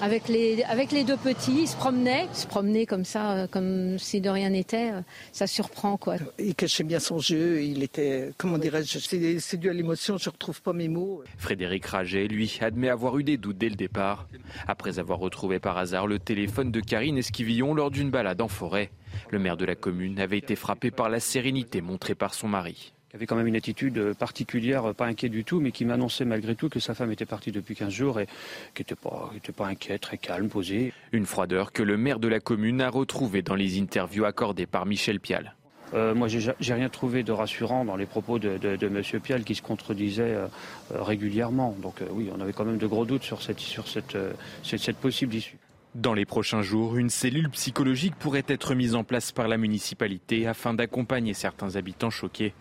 avec 0.00 0.28
les, 0.28 0.62
avec 0.64 0.92
les 0.92 1.04
deux 1.04 1.16
petits, 1.16 1.62
ils 1.62 1.68
se 1.68 1.76
promenaient, 1.76 2.26
se 2.32 2.46
promenaient 2.46 2.86
comme 2.86 3.04
ça, 3.04 3.32
euh, 3.32 3.46
comme 3.46 3.98
si 3.98 4.20
de 4.20 4.28
rien 4.28 4.50
n'était. 4.50 4.90
Euh, 4.92 5.00
ça 5.32 5.46
surprend, 5.46 5.96
quoi. 5.96 6.16
Il 6.38 6.54
cachait 6.54 6.84
bien 6.84 7.00
son 7.00 7.18
jeu. 7.18 7.62
Il 7.62 7.82
était, 7.82 8.32
comment 8.36 8.58
dirais-je, 8.58 8.98
c'est 9.38 9.56
dû 9.56 9.70
à 9.70 9.72
l'émotion. 9.72 10.18
Je 10.18 10.30
retrouve 10.30 10.60
pas 10.62 10.72
mes 10.72 10.88
mots. 10.88 11.22
Frédéric 11.38 11.86
Raget, 11.86 12.26
lui, 12.26 12.58
admet 12.60 12.88
avoir 12.88 13.18
eu 13.18 13.24
des 13.24 13.36
doutes 13.36 13.58
dès 13.58 13.68
le 13.68 13.76
départ, 13.76 14.28
après 14.66 14.98
avoir 14.98 15.18
retrouvé 15.18 15.58
par 15.58 15.78
hasard 15.78 16.06
le 16.06 16.18
téléphone 16.18 16.70
de 16.70 16.80
Karine 16.80 17.18
Esquivillon 17.18 17.74
lors 17.74 17.90
d'une 17.90 18.10
balade 18.10 18.40
en 18.40 18.48
forêt. 18.48 18.90
Le 19.30 19.38
maire 19.38 19.56
de 19.56 19.64
la 19.64 19.76
commune 19.76 20.18
avait 20.18 20.38
été 20.38 20.56
frappé 20.56 20.90
par 20.90 21.08
la 21.08 21.20
sérénité 21.20 21.80
montrée 21.80 22.14
par 22.14 22.34
son 22.34 22.48
mari 22.48 22.93
qui 23.14 23.18
avait 23.18 23.26
quand 23.26 23.36
même 23.36 23.46
une 23.46 23.54
attitude 23.54 24.14
particulière, 24.14 24.92
pas 24.92 25.06
inquiet 25.06 25.28
du 25.28 25.44
tout, 25.44 25.60
mais 25.60 25.70
qui 25.70 25.84
m'annonçait 25.84 26.24
malgré 26.24 26.56
tout 26.56 26.68
que 26.68 26.80
sa 26.80 26.94
femme 26.94 27.12
était 27.12 27.24
partie 27.24 27.52
depuis 27.52 27.76
15 27.76 27.92
jours 27.92 28.18
et 28.18 28.26
qui 28.74 28.80
n'était 28.80 28.96
pas, 28.96 29.30
pas 29.56 29.66
inquiet, 29.68 30.00
très 30.00 30.18
calme, 30.18 30.48
posé. 30.48 30.92
Une 31.12 31.24
froideur 31.24 31.70
que 31.70 31.84
le 31.84 31.96
maire 31.96 32.18
de 32.18 32.26
la 32.26 32.40
commune 32.40 32.80
a 32.80 32.88
retrouvée 32.88 33.42
dans 33.42 33.54
les 33.54 33.80
interviews 33.80 34.24
accordées 34.24 34.66
par 34.66 34.84
Michel 34.84 35.20
Pial. 35.20 35.54
Euh, 35.94 36.12
moi, 36.12 36.26
j'ai 36.26 36.74
rien 36.74 36.88
trouvé 36.88 37.22
de 37.22 37.30
rassurant 37.30 37.84
dans 37.84 37.94
les 37.94 38.06
propos 38.06 38.40
de, 38.40 38.58
de, 38.58 38.86
M. 38.86 39.20
Pial 39.20 39.44
qui 39.44 39.54
se 39.54 39.62
contredisait 39.62 40.34
euh, 40.34 40.48
euh, 40.92 41.00
régulièrement. 41.00 41.76
Donc 41.80 42.00
oui, 42.10 42.30
on 42.36 42.40
avait 42.40 42.52
quand 42.52 42.64
même 42.64 42.78
de 42.78 42.86
gros 42.88 43.04
doutes 43.04 43.22
sur 43.22 43.42
cette, 43.42 43.60
sur 43.60 43.86
cette, 43.86 44.16
cette 44.64 44.96
possible 44.96 45.36
issue. 45.36 45.58
Dans 45.94 46.14
les 46.14 46.24
prochains 46.24 46.62
jours, 46.62 46.96
une 46.96 47.10
cellule 47.10 47.48
psychologique 47.50 48.16
pourrait 48.16 48.42
être 48.48 48.74
mise 48.74 48.96
en 48.96 49.04
place 49.04 49.30
par 49.30 49.46
la 49.46 49.56
municipalité 49.56 50.48
afin 50.48 50.74
d'accompagner 50.74 51.32
certains 51.32 51.76
habitants 51.76 52.10
choqués. 52.10 52.54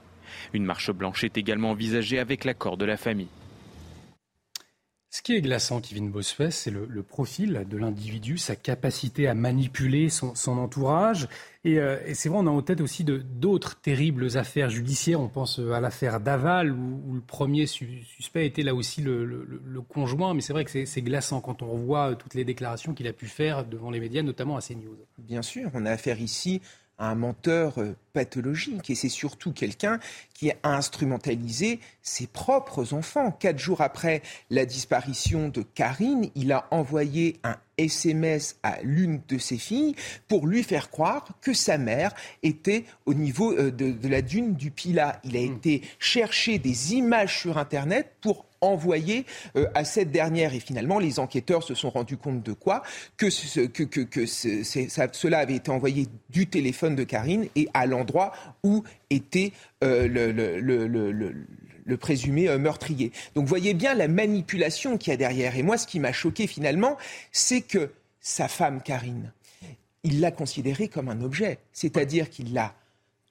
Une 0.54 0.66
marche 0.66 0.92
blanche 0.92 1.24
est 1.24 1.38
également 1.38 1.72
envisagée 1.72 2.20
avec 2.20 2.46
l'accord 2.46 2.78
de 2.78 2.86
la 2.86 2.98
famille. 2.98 3.30
Ce 5.16 5.22
qui 5.22 5.36
est 5.36 5.42
glaçant, 5.42 5.80
Kevin 5.80 6.10
Bossuet, 6.10 6.50
c'est 6.50 6.72
le, 6.72 7.04
profil 7.04 7.68
de 7.70 7.78
l'individu, 7.78 8.40
sa 8.40 8.56
capacité 8.56 9.28
à 9.28 9.36
manipuler 9.36 10.10
son, 10.10 10.34
entourage. 10.58 11.28
Euh, 11.68 12.00
et, 12.08 12.16
c'est 12.16 12.30
vrai, 12.30 12.40
on 12.42 12.48
a 12.48 12.50
en 12.50 12.64
tête 12.64 12.82
aussi 12.82 13.04
d'autres 13.04 13.80
terribles 13.80 14.36
affaires 14.40 14.72
judiciaires. 14.72 15.22
On 15.22 15.28
pense 15.28 15.60
à 15.60 15.80
l'affaire 15.80 16.20
Daval, 16.20 16.72
où, 16.72 17.14
le 17.14 17.22
premier 17.22 17.68
suspect 17.68 18.48
était 18.48 18.64
là 18.64 18.74
aussi 18.74 19.04
le, 19.04 19.84
conjoint. 19.88 20.34
Mais 20.34 20.42
c'est 20.42 20.52
vrai 20.52 20.66
que 20.66 20.84
c'est 20.84 21.02
glaçant 21.04 21.42
quand 21.42 21.62
on 21.62 21.68
revoit 21.68 22.16
toutes 22.16 22.34
les 22.34 22.44
déclarations 22.44 22.96
qu'il 22.96 23.08
a 23.08 23.14
pu 23.14 23.28
faire 23.28 23.66
devant 23.66 23.92
les 23.92 24.00
médias, 24.00 24.24
notamment 24.24 24.58
à 24.58 24.62
CNews. 24.62 24.98
Bien 25.20 25.44
sûr, 25.44 25.70
on 25.76 25.86
a 25.86 25.92
affaire 25.92 26.20
ici 26.20 26.60
un 27.00 27.16
menteur 27.16 27.80
euh, 27.80 27.96
pathologique 28.14 28.90
et 28.90 28.96
c'est 28.96 29.10
surtout 29.10 29.52
quelqu'un 29.52 30.00
qui 30.34 30.52
a 30.52 30.56
instrumentalisé 30.64 31.80
ses 32.02 32.28
propres 32.28 32.94
enfants. 32.94 33.32
Quatre 33.32 33.60
jours 33.60 33.82
après 33.82 34.22
la 34.50 34.66
disparition 34.66 35.50
de 35.50 35.64
Karine, 35.64 36.30
il 36.36 36.52
a 36.52 36.68
envoyé 36.72 37.40
un 37.44 37.58
SMS 37.78 38.58
à 38.62 38.78
l'une 38.84 39.22
de 39.28 39.38
ses 39.38 39.58
filles 39.58 39.96
pour 40.28 40.46
lui 40.46 40.64
faire 40.64 40.92
croire 40.92 41.28
que 41.42 41.54
sa 41.54 41.78
mère 41.78 42.14
était 42.44 42.86
au 43.06 43.14
niveau 43.14 43.54
euh, 43.54 43.72
de, 43.72 43.92
de 43.92 44.08
la 44.08 44.22
dune 44.22 44.54
du 44.54 44.70
Pila. 44.70 45.20
Il 45.24 45.36
a 45.36 45.42
hmm. 45.42 45.56
été 45.56 45.82
chercher 46.00 46.60
des 46.60 46.94
images 46.94 47.40
sur 47.40 47.58
Internet 47.58 48.16
pour 48.22 48.46
envoyé 48.64 49.26
euh, 49.56 49.68
à 49.74 49.84
cette 49.84 50.12
dernière. 50.12 50.54
Et 50.54 50.60
finalement, 50.60 51.00
les 51.00 51.20
enquêteurs 51.20 51.64
se 51.64 51.76
sont 51.76 51.90
rendus 51.90 52.18
compte 52.18 52.44
de 52.44 52.54
quoi? 52.54 52.84
Que, 53.18 53.30
cela 53.30 55.40
avait 55.40 55.56
été 55.56 55.72
envoyé 55.72 56.08
du 56.30 56.48
téléphone 56.48 56.96
de 56.96 57.04
Karine 57.04 57.48
et 57.56 57.68
à 57.74 57.86
l'endroit 57.86 58.34
où 58.64 58.84
était 59.10 59.52
euh, 59.84 60.08
le, 60.08 61.98
présumé 61.98 62.50
euh, 62.50 62.58
meurtrier. 62.58 63.12
Donc 63.36 63.48
voyez 63.48 63.74
bien 63.74 63.94
la 63.94 64.08
manipulation 64.08 64.98
qu'il 64.98 65.12
y 65.12 65.14
a 65.14 65.18
derrière. 65.18 65.58
Et 65.58 65.64
moi, 65.64 65.78
ce 65.78 65.88
qui 65.88 66.00
m'a 66.00 66.14
choqué 66.14 66.48
finalement, 66.48 66.98
c'est 67.32 67.62
que 67.62 67.92
sa 68.20 68.48
femme 68.48 68.82
Karine, 68.82 69.32
il 70.04 70.20
l'a 70.20 70.32
considérée 70.32 70.88
comme 70.88 71.10
un 71.10 71.22
objet. 71.22 71.60
C'est-à-dire 71.72 72.30
qu'il 72.30 72.54
l'a 72.54 72.74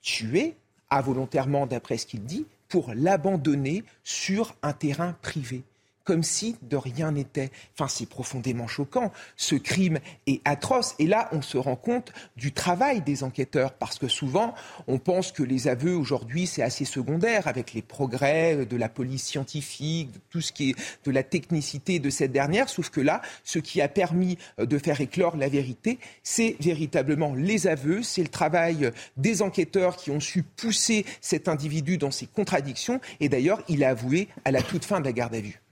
tuée 0.01 0.55
involontairement 0.89 1.65
d'après 1.65 1.97
ce 1.97 2.05
qu'il 2.05 2.23
dit, 2.23 2.45
pour 2.73 2.91
l'abandonner 2.95 3.83
sur 4.03 4.55
un 4.63 4.73
terrain 4.73 5.15
privé 5.21 5.63
comme 6.03 6.23
si 6.23 6.55
de 6.61 6.77
rien 6.77 7.11
n'était. 7.11 7.51
Enfin, 7.73 7.87
c'est 7.87 8.07
profondément 8.07 8.67
choquant. 8.67 9.11
Ce 9.37 9.55
crime 9.55 9.99
est 10.27 10.41
atroce. 10.45 10.95
Et 10.99 11.07
là, 11.07 11.29
on 11.31 11.41
se 11.41 11.57
rend 11.57 11.75
compte 11.75 12.11
du 12.35 12.51
travail 12.51 13.01
des 13.01 13.23
enquêteurs, 13.23 13.73
parce 13.73 13.97
que 13.97 14.07
souvent, 14.07 14.53
on 14.87 14.97
pense 14.97 15.31
que 15.31 15.43
les 15.43 15.67
aveux 15.67 15.95
aujourd'hui, 15.95 16.47
c'est 16.47 16.61
assez 16.61 16.85
secondaire, 16.85 17.47
avec 17.47 17.73
les 17.73 17.81
progrès 17.81 18.65
de 18.65 18.77
la 18.77 18.89
police 18.89 19.23
scientifique, 19.23 20.11
de 20.11 20.19
tout 20.29 20.41
ce 20.41 20.51
qui 20.51 20.71
est 20.71 20.75
de 21.05 21.11
la 21.11 21.23
technicité 21.23 21.99
de 21.99 22.09
cette 22.09 22.31
dernière. 22.31 22.69
Sauf 22.69 22.89
que 22.89 23.01
là, 23.01 23.21
ce 23.43 23.59
qui 23.59 23.81
a 23.81 23.87
permis 23.87 24.37
euh, 24.59 24.65
de 24.65 24.77
faire 24.77 24.99
éclore 25.01 25.37
la 25.37 25.49
vérité, 25.49 25.99
c'est 26.23 26.55
véritablement 26.59 27.33
les 27.33 27.67
aveux, 27.67 28.03
c'est 28.03 28.21
le 28.21 28.27
travail 28.27 28.91
des 29.17 29.41
enquêteurs 29.41 29.95
qui 29.95 30.11
ont 30.11 30.19
su 30.19 30.43
pousser 30.43 31.05
cet 31.21 31.47
individu 31.47 31.97
dans 31.97 32.11
ses 32.11 32.27
contradictions. 32.27 32.99
Et 33.19 33.29
d'ailleurs, 33.29 33.61
il 33.67 33.83
a 33.83 33.89
avoué 33.89 34.27
à 34.45 34.51
la 34.51 34.61
toute 34.61 34.85
fin 34.85 34.99
de 34.99 35.05
la 35.05 35.13
garde 35.13 35.35
à 35.35 35.41
vue. 35.41 35.62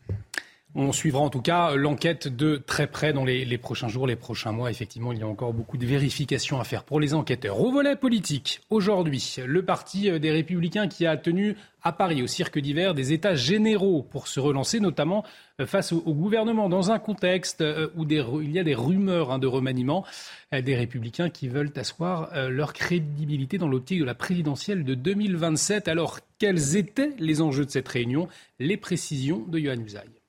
On 0.74 0.94
suivra 0.94 1.20
en 1.20 1.30
tout 1.30 1.42
cas 1.42 1.76
l'enquête 1.76 2.30
de 2.30 2.56
très 2.56 2.88
près 2.88 3.12
dans 3.12 3.26
les, 3.26 3.58
prochains 3.58 3.90
jours, 3.90 4.08
les 4.08 4.16
prochains 4.16 4.54
mois. 4.54 4.72
Effectivement, 4.72 5.12
il 5.12 5.20
y 5.20 5.24
a 5.24 5.28
encore 5.28 5.54
beaucoup 5.54 5.78
de 5.78 5.86
vérifications 5.86 6.62
à 6.62 6.64
faire 6.64 6.86
pour 6.86 7.02
les 7.02 7.14
enquêteurs. 7.14 7.60
Au 7.60 7.72
volet 7.72 7.98
politique, 7.98 8.62
aujourd'hui, 8.70 9.36
le 9.46 9.66
parti 9.66 10.18
des 10.18 10.32
Républicains 10.32 10.88
qui 10.88 11.06
a 11.06 11.18
tenu 11.18 11.58
à 11.84 11.92
Paris, 11.92 12.22
au 12.22 12.28
cirque 12.28 12.58
d'hiver, 12.58 12.94
des 12.94 13.12
états 13.12 13.36
généraux 13.36 14.02
pour 14.02 14.28
se 14.30 14.40
relancer, 14.40 14.80
notamment 14.80 15.26
euh, 15.60 15.66
face 15.66 15.92
au, 15.92 16.14
gouvernement, 16.14 16.70
dans 16.70 16.92
un 16.92 17.00
contexte 17.00 17.62
euh, 17.62 17.90
où 17.96 18.06
il 18.42 18.52
y 18.52 18.60
a 18.60 18.64
des 18.64 18.76
rumeurs 18.76 19.32
hein, 19.32 19.40
de 19.40 19.48
remaniement 19.48 20.06
euh, 20.54 20.62
des 20.62 20.76
Républicains 20.76 21.30
qui 21.30 21.50
veulent 21.50 21.74
asseoir 21.76 22.30
leur 22.50 22.72
crédibilité 22.72 23.58
dans 23.58 23.68
l'optique 23.68 24.00
de 24.00 24.06
la 24.06 24.16
présidentielle 24.16 24.86
de 24.86 24.94
2027. 24.94 25.88
Alors, 25.88 26.20
quels 26.40 26.78
étaient 26.78 27.14
les 27.20 27.42
enjeux 27.42 27.66
de 27.66 27.72
cette 27.72 27.88
réunion? 27.88 28.28
Les 28.60 28.78
précisions 28.78 29.44
de 29.48 29.60
Johan 29.60 29.80
Usaï. 29.80 30.21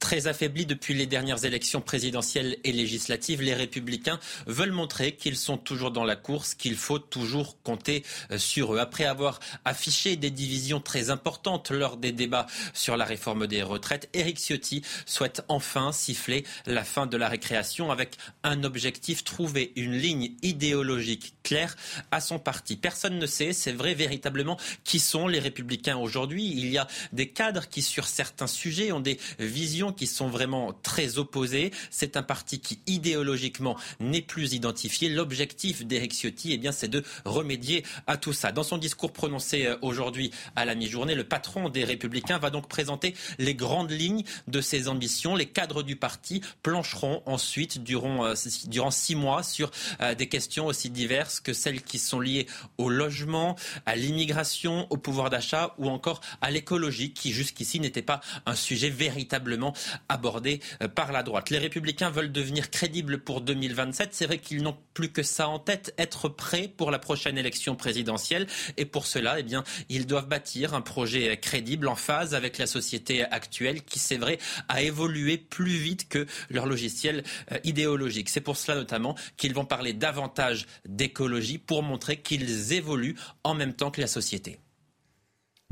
Très 0.00 0.26
affaiblis 0.26 0.64
depuis 0.64 0.94
les 0.94 1.04
dernières 1.04 1.44
élections 1.44 1.82
présidentielles 1.82 2.56
et 2.64 2.72
législatives, 2.72 3.42
les 3.42 3.52
républicains 3.52 4.18
veulent 4.46 4.72
montrer 4.72 5.14
qu'ils 5.14 5.36
sont 5.36 5.58
toujours 5.58 5.90
dans 5.90 6.04
la 6.04 6.16
course, 6.16 6.54
qu'il 6.54 6.76
faut 6.76 6.98
toujours 6.98 7.62
compter 7.62 8.02
euh, 8.30 8.38
sur 8.38 8.74
eux. 8.74 8.78
Après 8.78 9.04
avoir 9.04 9.40
affiché 9.66 10.16
des 10.16 10.30
divisions 10.30 10.80
très 10.80 11.10
importantes 11.10 11.70
lors 11.70 11.98
des 11.98 12.12
débats 12.12 12.46
sur 12.72 12.96
la 12.96 13.04
réforme 13.04 13.46
des 13.46 13.62
retraites, 13.62 14.08
Éric 14.14 14.38
Ciotti 14.38 14.82
souhaite 15.04 15.42
enfin 15.48 15.92
siffler 15.92 16.44
la 16.64 16.82
fin 16.82 17.04
de 17.06 17.18
la 17.18 17.28
récréation 17.28 17.90
avec 17.90 18.16
un 18.42 18.64
objectif, 18.64 19.22
trouver 19.22 19.70
une 19.76 19.92
ligne 19.92 20.32
idéologique 20.42 21.34
claire 21.42 21.76
à 22.10 22.22
son 22.22 22.38
parti. 22.38 22.76
Personne 22.76 23.18
ne 23.18 23.26
sait, 23.26 23.52
c'est 23.52 23.72
vrai 23.72 23.92
véritablement, 23.92 24.58
qui 24.82 24.98
sont 24.98 25.28
les 25.28 25.40
républicains 25.40 25.98
aujourd'hui. 25.98 26.50
Il 26.50 26.70
y 26.70 26.78
a 26.78 26.88
des 27.12 27.28
cadres 27.28 27.68
qui, 27.68 27.82
sur 27.82 28.06
certains 28.06 28.46
sujets, 28.46 28.92
ont 28.92 29.00
des 29.00 29.18
visions 29.38 29.89
qui 29.92 30.06
sont 30.06 30.28
vraiment 30.28 30.72
très 30.82 31.18
opposées. 31.18 31.72
C'est 31.90 32.16
un 32.16 32.22
parti 32.22 32.60
qui 32.60 32.80
idéologiquement 32.86 33.76
n'est 34.00 34.22
plus 34.22 34.52
identifié. 34.52 35.08
L'objectif 35.08 35.84
d'Éric 35.84 36.12
Ciotti, 36.12 36.52
eh 36.52 36.58
bien, 36.58 36.72
c'est 36.72 36.88
de 36.88 37.02
remédier 37.24 37.84
à 38.06 38.16
tout 38.16 38.32
ça. 38.32 38.52
Dans 38.52 38.62
son 38.62 38.78
discours 38.78 39.12
prononcé 39.12 39.66
euh, 39.66 39.76
aujourd'hui 39.82 40.30
à 40.56 40.64
la 40.64 40.74
mi-journée, 40.74 41.14
le 41.14 41.24
patron 41.24 41.68
des 41.68 41.84
Républicains 41.84 42.38
va 42.38 42.50
donc 42.50 42.68
présenter 42.68 43.14
les 43.38 43.54
grandes 43.54 43.90
lignes 43.90 44.24
de 44.48 44.60
ses 44.60 44.88
ambitions. 44.88 45.34
Les 45.34 45.46
cadres 45.46 45.82
du 45.82 45.96
parti 45.96 46.42
plancheront 46.62 47.22
ensuite 47.26 47.82
durant, 47.82 48.26
euh, 48.26 48.34
durant 48.66 48.90
six 48.90 49.14
mois 49.14 49.42
sur 49.42 49.70
euh, 50.00 50.14
des 50.14 50.28
questions 50.28 50.66
aussi 50.66 50.90
diverses 50.90 51.40
que 51.40 51.52
celles 51.52 51.82
qui 51.82 51.98
sont 51.98 52.20
liées 52.20 52.46
au 52.78 52.88
logement, 52.88 53.56
à 53.86 53.96
l'immigration, 53.96 54.86
au 54.90 54.96
pouvoir 54.96 55.30
d'achat 55.30 55.74
ou 55.78 55.88
encore 55.88 56.20
à 56.40 56.50
l'écologie 56.50 57.12
qui 57.12 57.32
jusqu'ici 57.32 57.80
n'était 57.80 58.02
pas 58.02 58.20
un 58.46 58.54
sujet 58.54 58.90
véritablement 58.90 59.74
abordé 60.08 60.60
euh, 60.82 60.88
par 60.88 61.12
la 61.12 61.22
droite. 61.22 61.50
Les 61.50 61.58
républicains 61.58 62.10
veulent 62.10 62.32
devenir 62.32 62.70
crédibles 62.70 63.18
pour 63.18 63.40
2027. 63.40 64.10
C'est 64.12 64.26
vrai 64.26 64.38
qu'ils 64.38 64.62
n'ont 64.62 64.76
plus 64.94 65.10
que 65.10 65.22
ça 65.22 65.48
en 65.48 65.58
tête, 65.58 65.94
être 65.98 66.28
prêts 66.28 66.68
pour 66.68 66.90
la 66.90 66.98
prochaine 66.98 67.38
élection 67.38 67.76
présidentielle. 67.76 68.46
Et 68.76 68.84
pour 68.84 69.06
cela, 69.06 69.38
eh 69.38 69.42
bien, 69.42 69.64
ils 69.88 70.06
doivent 70.06 70.28
bâtir 70.28 70.74
un 70.74 70.80
projet 70.80 71.36
crédible 71.38 71.88
en 71.88 71.96
phase 71.96 72.34
avec 72.34 72.58
la 72.58 72.66
société 72.66 73.24
actuelle 73.24 73.82
qui, 73.82 73.98
c'est 73.98 74.16
vrai, 74.16 74.38
a 74.68 74.82
évolué 74.82 75.38
plus 75.38 75.76
vite 75.76 76.08
que 76.08 76.26
leur 76.48 76.66
logiciel 76.66 77.22
euh, 77.52 77.58
idéologique. 77.64 78.28
C'est 78.28 78.40
pour 78.40 78.56
cela 78.56 78.76
notamment 78.76 79.16
qu'ils 79.36 79.54
vont 79.54 79.64
parler 79.64 79.92
davantage 79.92 80.66
d'écologie 80.86 81.58
pour 81.58 81.82
montrer 81.82 82.18
qu'ils 82.18 82.72
évoluent 82.72 83.16
en 83.44 83.54
même 83.54 83.74
temps 83.74 83.90
que 83.90 84.00
la 84.00 84.06
société. 84.06 84.58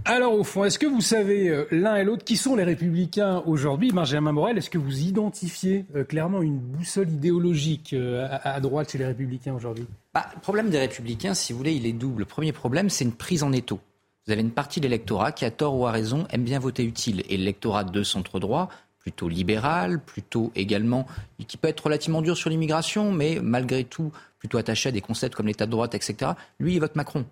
Alors 0.05 0.33
au 0.33 0.45
fond, 0.45 0.65
est-ce 0.65 0.79
que 0.79 0.87
vous 0.87 1.01
savez 1.01 1.49
euh, 1.49 1.67
l'un 1.71 1.97
et 1.97 2.05
l'autre 2.05 2.25
qui 2.25 2.37
sont 2.37 2.57
les 2.57 2.65
républicains 2.65 3.43
aujourd'hui? 3.47 3.91
Benjamin 3.91 4.33
Morel, 4.33 4.57
est-ce 4.57 4.71
que 4.71 4.79
vous 4.79 5.01
identifiez 5.01 5.85
euh, 5.95 6.05
clairement 6.05 6.41
une 6.41 6.59
boussole 6.59 7.11
idéologique 7.11 7.93
euh, 7.93 8.27
à, 8.43 8.59
droite 8.61 8.91
chez 8.93 8.99
les 8.99 9.07
républicains 9.07 9.55
aujourd'hui? 9.55 9.87
Bah, 10.15 10.27
Le 10.35 10.41
problème 10.41 10.71
des 10.71 10.79
républicains, 10.79 11.35
si 11.35 11.53
vous 11.53 11.59
voulez, 11.59 11.75
il 11.75 11.85
est 11.85 11.93
double. 11.93 12.21
Le 12.21 12.25
premier 12.25 12.53
problème, 12.53 12.89
c'est 12.89 13.05
une 13.05 13.13
prise 13.13 13.43
en 13.43 13.53
étau. 13.53 13.81
Vous 14.27 14.33
avez 14.33 14.41
une 14.41 14.51
partie 14.51 14.81
de 14.81 14.87
l'électorat 14.87 15.33
qui, 15.33 15.45
a 15.45 15.51
tort 15.51 15.77
ou 15.77 15.87
à 15.87 15.91
raison, 15.91 16.27
aime 16.31 16.45
bien 16.45 16.59
voter 16.59 16.85
utile. 16.85 17.23
Et 17.29 17.37
l'électorat 17.37 17.85
de 17.85 18.03
centre-droit, 18.03 18.69
plutôt 18.99 19.29
libéral, 19.29 20.01
plutôt 20.01 20.53
également, 20.55 21.07
qui 21.47 21.57
peut 21.57 21.69
être 21.69 21.85
relativement 21.85 22.23
dur 22.23 22.37
sur 22.37 22.51
l'immigration, 22.51 23.13
mais 23.13 23.41
malgré 23.43 23.85
tout 23.85 24.13
plutôt 24.39 24.59
attaché 24.59 24.91
à 24.91 24.93
des 24.93 25.01
concepts 25.01 25.35
comme 25.35 25.47
l'état 25.47 25.67
de 25.67 25.71
droite, 25.71 25.95
etc., 25.95 26.33
lui, 26.61 26.75
il 26.75 26.81
vote 26.81 26.95
Macron. 26.95 27.25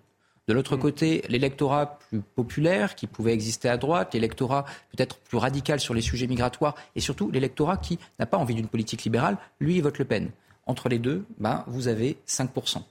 De 0.47 0.53
l'autre 0.53 0.77
mm. 0.77 0.79
côté, 0.79 1.23
l'électorat 1.27 1.99
plus 2.09 2.21
populaire 2.21 2.95
qui 2.95 3.07
pouvait 3.07 3.33
exister 3.33 3.69
à 3.69 3.77
droite, 3.77 4.13
l'électorat 4.13 4.65
peut-être 4.95 5.17
plus 5.17 5.37
radical 5.37 5.79
sur 5.79 5.93
les 5.93 6.01
sujets 6.01 6.27
migratoires 6.27 6.75
et 6.95 7.01
surtout 7.01 7.29
l'électorat 7.31 7.77
qui 7.77 7.99
n'a 8.19 8.25
pas 8.25 8.37
envie 8.37 8.55
d'une 8.55 8.67
politique 8.67 9.03
libérale, 9.03 9.37
lui, 9.59 9.75
il 9.75 9.81
vote 9.81 9.97
Le 9.97 10.05
Pen. 10.05 10.29
Entre 10.65 10.89
les 10.89 10.99
deux, 10.99 11.25
ben, 11.37 11.63
vous 11.67 11.87
avez 11.87 12.17
5%, 12.27 12.81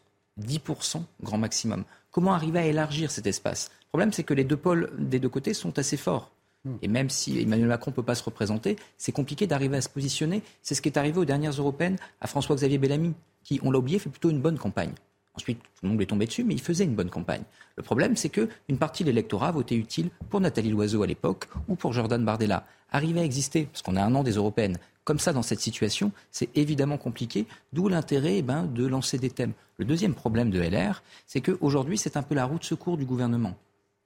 10% 0.40 1.02
grand 1.22 1.38
maximum. 1.38 1.84
Comment 2.10 2.34
arriver 2.34 2.58
à 2.58 2.66
élargir 2.66 3.10
cet 3.10 3.26
espace? 3.26 3.70
Le 3.84 3.88
problème, 3.88 4.12
c'est 4.12 4.24
que 4.24 4.34
les 4.34 4.44
deux 4.44 4.56
pôles 4.56 4.90
des 4.98 5.18
deux 5.18 5.28
côtés 5.28 5.54
sont 5.54 5.78
assez 5.78 5.96
forts. 5.96 6.30
Mm. 6.64 6.74
Et 6.82 6.88
même 6.88 7.10
si 7.10 7.40
Emmanuel 7.40 7.68
Macron 7.68 7.90
ne 7.90 7.96
peut 7.96 8.02
pas 8.02 8.14
se 8.14 8.24
représenter, 8.24 8.76
c'est 8.98 9.12
compliqué 9.12 9.46
d'arriver 9.46 9.78
à 9.78 9.80
se 9.80 9.88
positionner. 9.88 10.42
C'est 10.62 10.74
ce 10.74 10.82
qui 10.82 10.90
est 10.90 10.98
arrivé 10.98 11.18
aux 11.18 11.24
dernières 11.24 11.52
européennes 11.52 11.96
à 12.20 12.26
François-Xavier 12.26 12.76
Bellamy, 12.76 13.14
qui, 13.44 13.60
on 13.62 13.70
l'a 13.70 13.78
oublié, 13.78 13.98
fait 13.98 14.10
plutôt 14.10 14.30
une 14.30 14.40
bonne 14.40 14.58
campagne. 14.58 14.92
Ensuite, 15.36 15.58
tout 15.58 15.84
le 15.84 15.90
monde 15.90 16.00
est 16.00 16.06
tombé 16.06 16.26
dessus, 16.26 16.44
mais 16.44 16.54
il 16.54 16.60
faisait 16.60 16.84
une 16.84 16.94
bonne 16.94 17.10
campagne. 17.10 17.42
Le 17.76 17.82
problème, 17.82 18.16
c'est 18.16 18.30
qu'une 18.30 18.78
partie 18.78 19.04
de 19.04 19.10
l'électorat 19.10 19.52
voté 19.52 19.76
utile 19.76 20.08
pour 20.30 20.40
Nathalie 20.40 20.70
Loiseau 20.70 21.02
à 21.02 21.06
l'époque 21.06 21.48
ou 21.68 21.76
pour 21.76 21.92
Jordan 21.92 22.24
Bardella. 22.24 22.64
Arriver 22.90 23.20
à 23.20 23.24
exister, 23.24 23.68
parce 23.70 23.82
qu'on 23.82 23.96
a 23.96 24.02
un 24.02 24.14
an 24.14 24.22
des 24.22 24.32
européennes, 24.32 24.78
comme 25.04 25.18
ça 25.18 25.32
dans 25.32 25.42
cette 25.42 25.60
situation, 25.60 26.10
c'est 26.32 26.48
évidemment 26.56 26.98
compliqué, 26.98 27.46
d'où 27.72 27.88
l'intérêt 27.88 28.38
eh 28.38 28.42
ben, 28.42 28.64
de 28.64 28.86
lancer 28.86 29.18
des 29.18 29.30
thèmes. 29.30 29.52
Le 29.76 29.84
deuxième 29.84 30.14
problème 30.14 30.50
de 30.50 30.60
LR, 30.60 31.02
c'est 31.26 31.40
qu'aujourd'hui, 31.40 31.98
c'est 31.98 32.16
un 32.16 32.22
peu 32.22 32.34
la 32.34 32.44
roue 32.44 32.58
de 32.58 32.64
secours 32.64 32.96
du 32.96 33.04
gouvernement. 33.04 33.56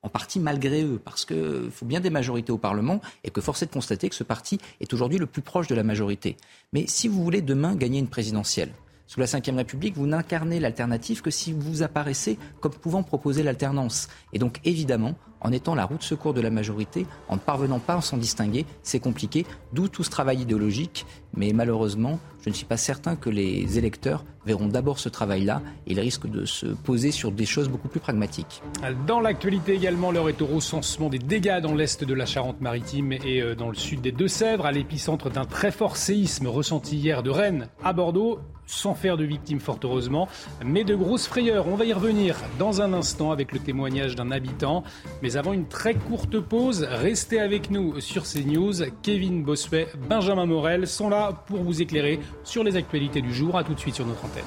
En 0.02 0.08
partie 0.08 0.40
malgré 0.40 0.82
eux, 0.82 1.00
parce 1.02 1.24
qu'il 1.24 1.70
faut 1.70 1.86
bien 1.86 2.00
des 2.00 2.10
majorités 2.10 2.52
au 2.52 2.58
Parlement 2.58 3.00
et 3.22 3.30
que 3.30 3.40
force 3.40 3.62
est 3.62 3.66
de 3.66 3.70
constater 3.70 4.08
que 4.08 4.14
ce 4.14 4.24
parti 4.24 4.58
est 4.80 4.92
aujourd'hui 4.92 5.18
le 5.18 5.26
plus 5.26 5.42
proche 5.42 5.68
de 5.68 5.74
la 5.74 5.82
majorité. 5.82 6.36
Mais 6.72 6.86
si 6.86 7.06
vous 7.06 7.22
voulez 7.22 7.42
demain 7.42 7.76
gagner 7.76 7.98
une 7.98 8.08
présidentielle, 8.08 8.72
sous 9.10 9.18
la 9.18 9.26
Ve 9.26 9.56
République, 9.56 9.96
vous 9.96 10.06
n'incarnez 10.06 10.60
l'alternative 10.60 11.20
que 11.20 11.32
si 11.32 11.52
vous 11.52 11.82
apparaissez 11.82 12.38
comme 12.60 12.70
pouvant 12.70 13.02
proposer 13.02 13.42
l'alternance. 13.42 14.06
Et 14.32 14.38
donc, 14.38 14.60
évidemment, 14.64 15.16
en 15.40 15.50
étant 15.50 15.74
la 15.74 15.84
roue 15.84 15.96
de 15.96 16.02
secours 16.04 16.32
de 16.32 16.40
la 16.40 16.50
majorité, 16.50 17.08
en 17.28 17.34
ne 17.34 17.40
parvenant 17.40 17.80
pas 17.80 17.94
à 17.94 18.00
s'en 18.02 18.18
distinguer, 18.18 18.66
c'est 18.84 19.00
compliqué, 19.00 19.46
d'où 19.72 19.88
tout 19.88 20.04
ce 20.04 20.10
travail 20.10 20.42
idéologique. 20.42 21.06
Mais 21.34 21.52
malheureusement, 21.52 22.20
je 22.44 22.50
ne 22.50 22.54
suis 22.54 22.66
pas 22.66 22.76
certain 22.76 23.16
que 23.16 23.30
les 23.30 23.78
électeurs 23.78 24.24
verront 24.46 24.68
d'abord 24.68 25.00
ce 25.00 25.08
travail-là. 25.08 25.60
Ils 25.88 25.98
risquent 25.98 26.30
de 26.30 26.44
se 26.44 26.66
poser 26.66 27.10
sur 27.10 27.32
des 27.32 27.46
choses 27.46 27.68
beaucoup 27.68 27.88
plus 27.88 28.00
pragmatiques. 28.00 28.62
Dans 29.08 29.20
l'actualité 29.20 29.74
également, 29.74 30.12
l'heure 30.12 30.28
est 30.28 30.40
au 30.40 30.46
recensement 30.46 31.08
des 31.08 31.18
dégâts 31.18 31.60
dans 31.60 31.74
l'est 31.74 32.04
de 32.04 32.14
la 32.14 32.26
Charente-Maritime 32.26 33.12
et 33.12 33.42
euh, 33.42 33.56
dans 33.56 33.70
le 33.70 33.74
sud 33.74 34.02
des 34.02 34.12
Deux-Sèvres, 34.12 34.66
à 34.66 34.72
l'épicentre 34.72 35.30
d'un 35.30 35.46
très 35.46 35.72
fort 35.72 35.96
séisme 35.96 36.46
ressenti 36.46 36.96
hier 36.96 37.24
de 37.24 37.30
Rennes 37.30 37.66
à 37.82 37.92
Bordeaux 37.92 38.38
sans 38.70 38.94
faire 38.94 39.16
de 39.16 39.24
victimes 39.24 39.60
fort 39.60 39.78
heureusement, 39.82 40.28
mais 40.64 40.84
de 40.84 40.94
grosses 40.94 41.26
frayeurs. 41.26 41.66
On 41.66 41.74
va 41.74 41.84
y 41.84 41.92
revenir 41.92 42.36
dans 42.58 42.80
un 42.80 42.92
instant 42.92 43.32
avec 43.32 43.52
le 43.52 43.58
témoignage 43.58 44.14
d'un 44.14 44.30
habitant. 44.30 44.84
Mais 45.22 45.36
avant 45.36 45.52
une 45.52 45.66
très 45.66 45.94
courte 45.94 46.38
pause, 46.40 46.86
restez 46.88 47.40
avec 47.40 47.70
nous 47.70 48.00
sur 48.00 48.24
CNews. 48.24 48.90
Kevin 49.02 49.42
Bossuet, 49.42 49.88
Benjamin 50.08 50.46
Morel 50.46 50.86
sont 50.86 51.08
là 51.08 51.32
pour 51.46 51.62
vous 51.62 51.82
éclairer 51.82 52.20
sur 52.44 52.64
les 52.64 52.76
actualités 52.76 53.20
du 53.20 53.34
jour. 53.34 53.56
A 53.56 53.64
tout 53.64 53.74
de 53.74 53.80
suite 53.80 53.96
sur 53.96 54.06
notre 54.06 54.24
antenne. 54.24 54.44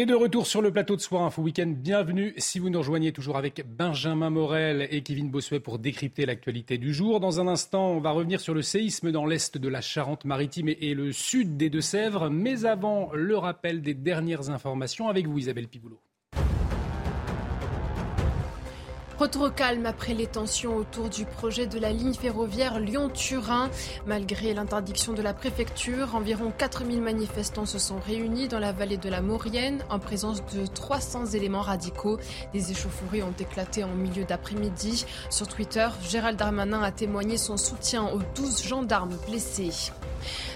Et 0.00 0.06
de 0.06 0.14
retour 0.14 0.46
sur 0.46 0.62
le 0.62 0.70
plateau 0.70 0.94
de 0.94 1.00
Soir 1.00 1.24
Info 1.24 1.42
Week-end, 1.42 1.74
bienvenue 1.76 2.32
si 2.36 2.60
vous 2.60 2.70
nous 2.70 2.78
rejoignez 2.78 3.10
toujours 3.10 3.36
avec 3.36 3.64
Benjamin 3.66 4.30
Morel 4.30 4.86
et 4.92 5.02
Kevin 5.02 5.28
Bossuet 5.28 5.58
pour 5.58 5.80
décrypter 5.80 6.24
l'actualité 6.24 6.78
du 6.78 6.94
jour. 6.94 7.18
Dans 7.18 7.40
un 7.40 7.48
instant, 7.48 7.88
on 7.88 7.98
va 7.98 8.12
revenir 8.12 8.40
sur 8.40 8.54
le 8.54 8.62
séisme 8.62 9.10
dans 9.10 9.26
l'est 9.26 9.58
de 9.58 9.68
la 9.68 9.80
Charente-Maritime 9.80 10.68
et 10.68 10.94
le 10.94 11.10
sud 11.10 11.56
des 11.56 11.68
Deux-Sèvres. 11.68 12.30
Mais 12.30 12.64
avant, 12.64 13.10
le 13.12 13.36
rappel 13.36 13.82
des 13.82 13.94
dernières 13.94 14.50
informations 14.50 15.08
avec 15.08 15.26
vous 15.26 15.36
Isabelle 15.36 15.66
Piboulot. 15.66 15.98
Retour 19.18 19.42
au 19.42 19.50
calme 19.50 19.84
après 19.84 20.14
les 20.14 20.28
tensions 20.28 20.76
autour 20.76 21.08
du 21.08 21.24
projet 21.24 21.66
de 21.66 21.80
la 21.80 21.90
ligne 21.90 22.14
ferroviaire 22.14 22.78
Lyon-Turin. 22.78 23.68
Malgré 24.06 24.54
l'interdiction 24.54 25.12
de 25.12 25.22
la 25.22 25.34
préfecture, 25.34 26.14
environ 26.14 26.52
4000 26.56 27.02
manifestants 27.02 27.66
se 27.66 27.80
sont 27.80 27.98
réunis 27.98 28.46
dans 28.46 28.60
la 28.60 28.70
vallée 28.70 28.96
de 28.96 29.08
la 29.08 29.20
Maurienne 29.20 29.82
en 29.90 29.98
présence 29.98 30.46
de 30.54 30.66
300 30.66 31.26
éléments 31.34 31.62
radicaux. 31.62 32.20
Des 32.52 32.70
échauffourées 32.70 33.24
ont 33.24 33.34
éclaté 33.40 33.82
en 33.82 33.88
milieu 33.88 34.22
d'après-midi. 34.22 35.04
Sur 35.30 35.48
Twitter, 35.48 35.88
Gérald 36.08 36.38
Darmanin 36.38 36.82
a 36.82 36.92
témoigné 36.92 37.38
son 37.38 37.56
soutien 37.56 38.04
aux 38.04 38.22
12 38.36 38.68
gendarmes 38.68 39.16
blessés. 39.26 39.90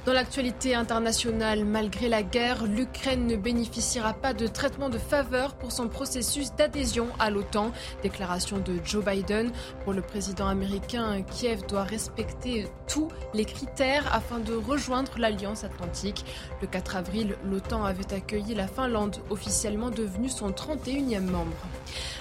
Dans 0.06 0.12
l'actualité 0.12 0.74
internationale, 0.74 1.64
malgré 1.64 2.08
la 2.08 2.22
guerre, 2.22 2.64
l'Ukraine 2.64 3.26
ne 3.26 3.36
bénéficiera 3.36 4.14
pas 4.14 4.34
de 4.34 4.46
traitement 4.46 4.88
de 4.88 4.98
faveur 4.98 5.54
pour 5.54 5.70
son 5.70 5.88
processus 5.88 6.52
d'adhésion 6.54 7.06
à 7.18 7.30
l'OTAN. 7.30 7.70
Déclaration 8.02 8.51
de 8.58 8.78
Joe 8.84 9.04
Biden. 9.04 9.50
Pour 9.84 9.92
le 9.92 10.02
président 10.02 10.46
américain, 10.46 11.22
Kiev 11.22 11.66
doit 11.66 11.84
respecter 11.84 12.66
tous 12.88 13.08
les 13.34 13.44
critères 13.44 14.14
afin 14.14 14.38
de 14.38 14.54
rejoindre 14.54 15.12
l'Alliance 15.18 15.64
atlantique. 15.64 16.24
Le 16.60 16.66
4 16.66 16.96
avril, 16.96 17.36
l'OTAN 17.44 17.84
avait 17.84 18.12
accueilli 18.14 18.54
la 18.54 18.66
Finlande, 18.66 19.16
officiellement 19.30 19.90
devenue 19.90 20.28
son 20.28 20.50
31e 20.50 21.20
membre. 21.20 21.56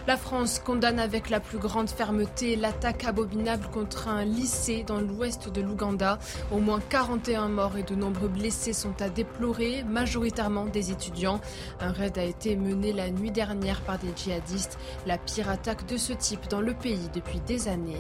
La 0.08 0.18
France 0.18 0.60
condamne 0.60 1.00
avec 1.00 1.30
la 1.30 1.40
plus 1.40 1.60
grande 1.60 1.90
fermeté 1.90 2.56
l'attaque 2.56 3.06
abominable 3.06 3.68
contre 3.72 4.08
un 4.08 4.26
lycée 4.26 4.84
dans 4.86 5.00
l'ouest 5.00 5.50
de 5.50 5.62
l'Ouganda. 5.62 6.20
Au 6.52 6.60
moins 6.60 6.80
41 6.90 7.50
morts 7.50 7.78
et 7.78 7.84
de 7.84 7.96
nombreux 7.96 8.28
blessés 8.28 8.74
sont 8.74 9.00
à 9.02 9.10
déplorer, 9.10 9.84
majoritairement 9.84 10.66
des 10.66 10.92
étudiants. 10.92 11.40
Un 11.80 11.92
raid 11.92 12.18
a 12.18 12.24
été 12.24 12.56
mené 12.56 12.94
la 12.94 13.10
nuit 13.10 13.32
dernière 13.32 13.82
par 13.82 14.00
des 14.00 14.12
djihadistes, 14.16 14.78
la 15.06 15.18
pire 15.18 15.50
attaque 15.50 15.86
de 15.86 15.98
ce 15.98 16.14
dans 16.50 16.62
le 16.62 16.74
pays 16.74 17.10
depuis 17.14 17.40
des 17.42 17.68
années. 17.68 17.96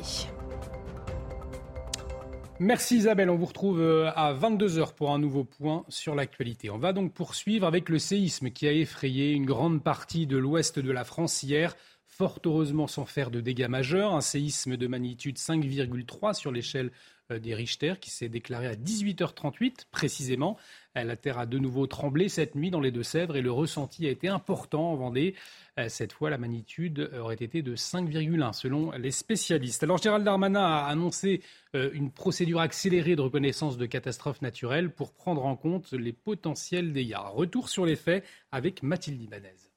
Merci 2.59 2.97
Isabelle, 2.97 3.31
on 3.31 3.35
vous 3.35 3.47
retrouve 3.47 3.81
euh, 3.81 4.11
à 4.15 4.35
22h 4.35 4.93
pour 4.93 5.11
un 5.11 5.17
nouveau 5.17 5.43
point 5.43 5.83
sur 5.89 6.13
l'actualité. 6.13 6.69
On 6.69 6.77
va 6.77 6.93
donc 6.93 7.13
poursuivre 7.13 7.65
avec 7.65 7.89
le 7.89 7.97
séisme 7.97 8.51
qui 8.51 8.67
a 8.67 8.71
effrayé 8.71 9.31
une 9.31 9.45
grande 9.45 9.83
partie 9.83 10.27
de 10.27 10.37
l'ouest 10.37 10.77
de 10.77 10.91
la 10.91 11.03
France 11.03 11.41
hier 11.41 11.75
fort 12.21 12.39
heureusement 12.45 12.85
sans 12.85 13.05
faire 13.07 13.31
de 13.31 13.41
dégâts 13.41 13.67
majeurs. 13.67 14.13
Un 14.13 14.21
séisme 14.21 14.77
de 14.77 14.85
magnitude 14.85 15.37
5,3 15.37 16.35
sur 16.35 16.51
l'échelle 16.51 16.91
euh, 17.31 17.39
des 17.39 17.55
Richter 17.55 17.95
qui 17.99 18.11
s'est 18.11 18.29
déclaré 18.29 18.67
à 18.67 18.75
18h38 18.75 19.85
précisément. 19.89 20.55
Euh, 20.99 21.03
la 21.03 21.15
terre 21.15 21.39
a 21.39 21.47
de 21.47 21.57
nouveau 21.57 21.87
tremblé 21.87 22.29
cette 22.29 22.53
nuit 22.53 22.69
dans 22.69 22.79
les 22.79 22.91
Deux-Sèvres 22.91 23.37
et 23.37 23.41
le 23.41 23.51
ressenti 23.51 24.05
a 24.05 24.11
été 24.11 24.27
important 24.27 24.91
en 24.91 24.95
Vendée. 24.97 25.33
Euh, 25.79 25.89
cette 25.89 26.13
fois, 26.13 26.29
la 26.29 26.37
magnitude 26.37 27.09
aurait 27.19 27.33
été 27.33 27.63
de 27.63 27.75
5,1 27.75 28.53
selon 28.53 28.91
les 28.91 29.09
spécialistes. 29.09 29.81
Alors 29.81 29.97
Gérald 29.97 30.23
Darmanin 30.23 30.63
a 30.63 30.85
annoncé 30.85 31.41
une 31.73 32.11
procédure 32.11 32.59
accélérée 32.59 33.15
de 33.15 33.21
reconnaissance 33.21 33.77
de 33.77 33.87
catastrophes 33.87 34.43
naturelles 34.43 34.91
pour 34.91 35.11
prendre 35.11 35.43
en 35.43 35.55
compte 35.55 35.91
les 35.93 36.13
potentiels 36.13 36.93
dégâts. 36.93 37.15
Retour 37.33 37.67
sur 37.67 37.83
les 37.83 37.95
faits 37.95 38.23
avec 38.51 38.83
Mathilde 38.83 39.23
Ibanez. 39.23 39.70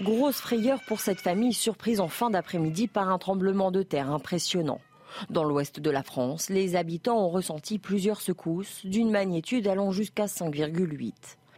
Grosse 0.00 0.40
frayeur 0.40 0.80
pour 0.86 1.00
cette 1.00 1.20
famille 1.20 1.52
surprise 1.52 1.98
en 1.98 2.06
fin 2.06 2.30
d'après-midi 2.30 2.86
par 2.86 3.08
un 3.08 3.18
tremblement 3.18 3.72
de 3.72 3.82
terre 3.82 4.12
impressionnant. 4.12 4.80
Dans 5.28 5.42
l'ouest 5.42 5.80
de 5.80 5.90
la 5.90 6.04
France, 6.04 6.50
les 6.50 6.76
habitants 6.76 7.18
ont 7.18 7.30
ressenti 7.30 7.80
plusieurs 7.80 8.20
secousses 8.20 8.86
d'une 8.86 9.10
magnitude 9.10 9.66
allant 9.66 9.90
jusqu'à 9.90 10.26
5,8. 10.26 11.12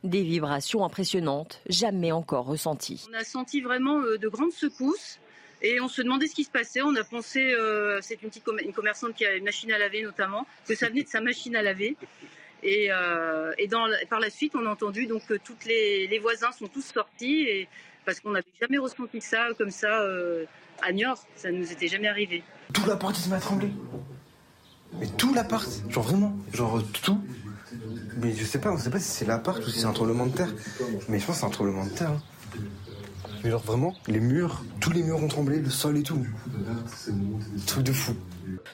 Des 0.05 0.23
vibrations 0.23 0.85
impressionnantes, 0.87 1.61
jamais 1.69 2.13
encore 2.13 2.47
ressenties. 2.47 3.07
On 3.11 3.19
a 3.19 3.25
senti 3.25 3.61
vraiment 3.61 3.99
euh, 3.99 4.17
de 4.17 4.29
grandes 4.29 4.53
secousses 4.53 5.19
et 5.61 5.79
on 5.83 5.89
se 5.89 6.01
demandait 6.01 6.27
ce 6.27 6.35
qui 6.35 6.45
se 6.45 6.51
passait. 6.51 6.81
On 6.81 6.95
a 6.97 7.05
pensé, 7.05 7.53
euh, 7.53 7.99
c'est 8.01 8.23
une 8.23 8.31
petite 8.31 8.45
commerçante 8.75 9.15
qui 9.15 9.27
a 9.27 9.35
une 9.35 9.45
machine 9.45 9.71
à 9.71 9.77
laver 9.77 10.03
notamment, 10.03 10.47
que 10.67 10.75
ça 10.75 10.89
venait 10.89 11.03
de 11.03 11.09
sa 11.09 11.21
machine 11.21 11.55
à 11.57 11.63
laver. 11.63 11.95
Et, 12.63 12.89
euh, 12.91 13.53
par 14.09 14.21
la 14.21 14.31
suite, 14.31 14.55
on 14.55 14.65
a 14.65 14.71
entendu 14.71 15.07
donc 15.07 15.27
que 15.27 15.35
tous 15.35 15.57
les, 15.67 16.07
les, 16.07 16.19
voisins 16.19 16.53
sont 16.53 16.69
tous 16.69 16.85
sortis 16.85 17.43
et 17.43 17.69
parce 18.05 18.21
qu'on 18.21 18.31
n'avait 18.31 18.47
jamais 18.61 18.79
ressenti 18.79 19.21
ça 19.21 19.49
comme 19.57 19.71
ça 19.71 20.01
euh, 20.01 20.45
à 20.83 20.93
Niort. 20.93 21.25
Ça 21.37 21.51
ne 21.51 21.59
nous 21.59 21.73
était 21.73 21.89
jamais 21.89 22.09
arrivé. 22.09 22.43
Tout 22.73 22.87
l'appart, 22.87 23.17
il 23.17 23.23
se 23.23 23.29
met 23.29 23.37
à 23.37 23.41
trembler. 23.41 23.71
Mais 24.99 25.07
tout 25.07 25.33
l'appart, 25.35 25.69
genre 25.89 26.05
vraiment, 26.05 26.37
genre 26.53 26.83
tout. 27.03 27.21
Mais 28.17 28.33
je 28.33 28.45
sais 28.45 28.61
pas, 28.61 28.73
on 28.73 28.79
sait 28.79 28.91
pas 28.91 28.99
si 28.99 29.09
c'est 29.09 29.25
l'appart 29.25 29.65
ou 29.65 29.71
si 29.71 29.81
c'est 29.81 29.87
un 29.87 29.93
tremblement 29.93 30.27
de 30.27 30.35
terre. 30.35 30.53
Mais 31.09 31.19
je 31.19 31.27
pense 31.27 31.37
que 31.37 31.41
c'est 31.41 31.47
un 31.47 31.51
tremblement 31.51 31.85
de 31.85 31.91
terre. 31.91 32.11
Hein. 32.11 32.23
Mais 33.43 33.51
genre 33.51 33.63
vraiment, 33.63 33.95
les 34.07 34.21
murs, 34.21 34.63
tous 34.81 34.91
les 34.91 35.03
murs 35.03 35.23
ont 35.23 35.29
tremblé, 35.29 35.61
le 35.61 35.71
sol 35.71 35.97
et 35.97 36.03
tout. 36.03 36.27
Truc 37.67 37.85
de 37.85 37.93
fou. 37.93 38.15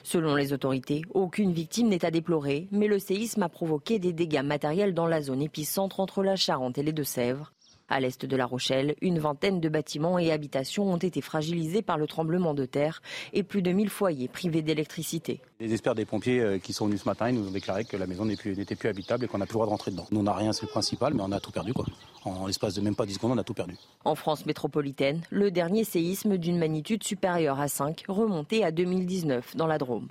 Selon 0.03 0.35
les 0.35 0.51
autorités, 0.51 1.03
aucune 1.13 1.53
victime 1.53 1.87
n'est 1.87 2.03
à 2.03 2.11
déplorer, 2.11 2.67
mais 2.71 2.87
le 2.87 2.99
séisme 2.99 3.43
a 3.43 3.49
provoqué 3.49 3.99
des 3.99 4.13
dégâts 4.13 4.43
matériels 4.43 4.93
dans 4.93 5.07
la 5.07 5.21
zone 5.21 5.41
épicentre 5.41 5.99
entre 5.99 6.23
la 6.23 6.35
Charente 6.35 6.77
et 6.77 6.83
les 6.83 6.91
Deux-Sèvres. 6.91 7.53
À 7.89 8.01
l'est 8.01 8.25
de 8.25 8.35
La 8.35 8.45
Rochelle, 8.45 8.95
une 9.01 9.17
vingtaine 9.17 9.61
de 9.61 9.69
bâtiments 9.69 10.19
et 10.19 10.31
habitations 10.31 10.91
ont 10.91 10.97
été 10.97 11.21
fragilisés 11.21 11.81
par 11.81 11.97
le 11.97 12.05
tremblement 12.05 12.53
de 12.53 12.65
terre 12.65 13.01
et 13.31 13.43
plus 13.43 13.61
de 13.61 13.71
1000 13.71 13.89
foyers 13.89 14.27
privés 14.27 14.61
d'électricité. 14.61 15.39
Les 15.61 15.71
experts 15.71 15.95
des 15.95 16.03
pompiers 16.03 16.41
euh, 16.41 16.59
qui 16.59 16.73
sont 16.73 16.87
venus 16.87 17.03
ce 17.03 17.07
matin, 17.07 17.29
ils 17.29 17.35
nous 17.35 17.47
ont 17.47 17.51
déclaré 17.51 17.85
que 17.85 17.95
la 17.95 18.05
maison 18.05 18.25
n'était 18.25 18.75
plus, 18.75 18.89
habitable 18.89 19.23
et 19.23 19.27
qu'on 19.27 19.37
n'a 19.37 19.45
plus 19.45 19.53
le 19.53 19.59
droit 19.59 19.65
de 19.67 19.71
rentrer 19.71 19.91
dedans. 19.91 20.05
Nous, 20.11 20.19
on 20.19 20.23
n'a 20.23 20.33
rien, 20.33 20.51
c'est 20.51 20.63
le 20.63 20.71
principal, 20.71 21.13
mais 21.13 21.23
on 21.23 21.31
a 21.31 21.39
tout 21.39 21.51
perdu. 21.51 21.73
Quoi. 21.73 21.85
En 22.25 22.45
l'espace 22.45 22.73
de 22.73 22.81
même 22.81 22.95
pas 22.95 23.05
10 23.05 23.13
secondes, 23.13 23.31
on 23.31 23.37
a 23.37 23.43
tout 23.45 23.53
perdu. 23.53 23.77
En 24.03 24.15
France 24.15 24.45
métropolitaine, 24.45 25.21
le 25.29 25.49
dernier 25.49 25.85
séisme 25.85 26.37
d'une 26.37 26.59
magnitude 26.59 27.05
supérieure 27.05 27.61
à 27.61 27.69
5 27.69 28.03
remontait 28.09 28.63
à 28.63 28.71
2019 28.71 29.55
dans 29.55 29.67
la 29.67 29.77
Drôme. 29.77 30.09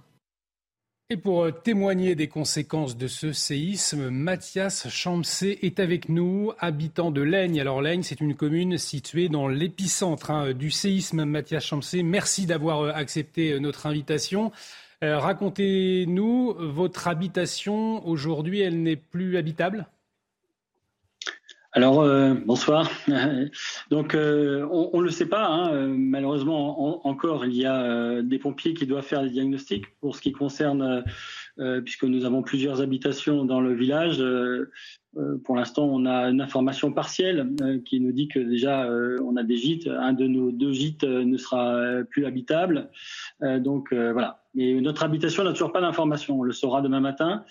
Et 1.08 1.16
pour 1.16 1.44
euh, 1.44 1.52
témoigner 1.52 2.16
des 2.16 2.26
conséquences 2.26 2.96
de 2.96 3.06
ce 3.06 3.32
séisme, 3.32 4.10
Mathias 4.10 4.88
Champsé 4.88 5.56
est 5.62 5.78
avec 5.78 6.08
nous, 6.08 6.50
habitant 6.58 7.12
de 7.12 7.22
Laigne. 7.22 7.60
Alors 7.60 7.80
Laigne, 7.80 8.02
c'est 8.02 8.20
une 8.20 8.34
commune 8.34 8.76
située 8.76 9.28
dans 9.28 9.46
l'épicentre 9.46 10.32
hein, 10.32 10.52
du 10.52 10.72
séisme. 10.72 11.24
Mathias 11.24 11.64
Champsé, 11.64 12.02
merci 12.02 12.46
d'avoir 12.46 12.80
euh, 12.80 12.92
accepté 12.92 13.52
euh, 13.52 13.60
notre 13.60 13.86
invitation. 13.86 14.50
Racontez-nous, 15.02 16.54
votre 16.58 17.06
habitation 17.06 18.04
aujourd'hui, 18.08 18.60
elle 18.60 18.82
n'est 18.82 18.96
plus 18.96 19.36
habitable? 19.36 19.86
Alors 21.76 22.00
euh, 22.00 22.32
bonsoir. 22.46 22.90
Donc 23.90 24.14
euh, 24.14 24.66
on 24.70 24.98
ne 24.98 25.04
le 25.04 25.10
sait 25.10 25.26
pas. 25.26 25.46
Hein. 25.46 25.88
Malheureusement 25.88 27.06
encore 27.06 27.44
il 27.44 27.54
y 27.54 27.66
a 27.66 27.82
euh, 27.82 28.22
des 28.22 28.38
pompiers 28.38 28.72
qui 28.72 28.86
doivent 28.86 29.04
faire 29.04 29.22
des 29.22 29.28
diagnostics 29.28 29.84
pour 30.00 30.16
ce 30.16 30.22
qui 30.22 30.32
concerne 30.32 31.04
puisque 31.84 32.04
nous 32.04 32.24
avons 32.26 32.42
plusieurs 32.42 32.82
habitations 32.82 33.44
dans 33.44 33.60
le 33.60 33.74
village. 33.74 34.22
pour 35.44 35.56
l'instant 35.56 35.84
on 35.84 36.04
a 36.04 36.28
une 36.28 36.42
information 36.42 36.92
partielle 36.92 37.48
qui 37.86 38.00
nous 38.00 38.12
dit 38.12 38.28
que 38.28 38.38
déjà 38.38 38.86
on 39.22 39.36
a 39.36 39.42
des 39.42 39.56
gîtes. 39.56 39.86
Un 39.86 40.12
de 40.12 40.26
nos 40.26 40.52
deux 40.52 40.72
gîtes 40.72 41.04
ne 41.04 41.36
sera 41.36 42.02
plus 42.10 42.26
habitable. 42.26 42.90
donc 43.40 43.92
voilà. 43.92 44.42
Mais 44.54 44.74
notre 44.80 45.02
habitation 45.02 45.44
n'a 45.44 45.52
toujours 45.52 45.72
pas 45.72 45.80
d'information. 45.80 46.40
On 46.40 46.42
le 46.42 46.52
saura 46.52 46.82
demain 46.82 47.00
matin. 47.00 47.44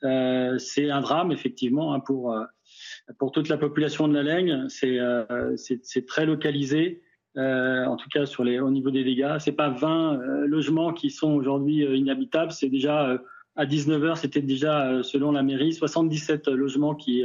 C'est 0.00 0.90
un 0.90 1.00
drame 1.02 1.30
effectivement 1.30 1.92
hein, 1.92 2.00
pour 2.00 2.34
pour 3.18 3.32
toute 3.32 3.48
la 3.48 3.56
population 3.56 4.08
de 4.08 4.14
la 4.14 4.22
Laigne, 4.22 4.66
c'est 4.68 4.98
euh, 4.98 5.56
très 6.06 6.26
localisé. 6.26 7.02
Euh, 7.36 7.84
en 7.84 7.96
tout 7.96 8.08
cas 8.12 8.26
sur 8.26 8.42
les, 8.42 8.58
au 8.58 8.70
niveau 8.70 8.90
des 8.90 9.04
dégâts. 9.04 9.36
C'est 9.38 9.52
pas 9.52 9.68
20 9.68 10.14
euh, 10.14 10.46
logements 10.46 10.92
qui 10.92 11.10
sont 11.10 11.30
aujourd'hui 11.32 11.84
inhabitables, 11.84 12.50
c'est 12.50 12.68
déjà 12.68 13.20
à 13.54 13.66
19h, 13.66 14.16
c'était 14.16 14.42
déjà 14.42 15.00
selon 15.04 15.30
la 15.30 15.44
mairie 15.44 15.72
77 15.72 16.48
logements 16.48 16.96
qui 16.96 17.22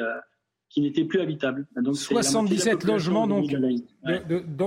qui 0.69 0.81
n'étaient 0.81 1.05
plus 1.05 1.21
habitables. 1.21 1.65
Donc 1.75 1.95
77 1.95 2.83
logements 2.83 3.25
donc 3.25 3.55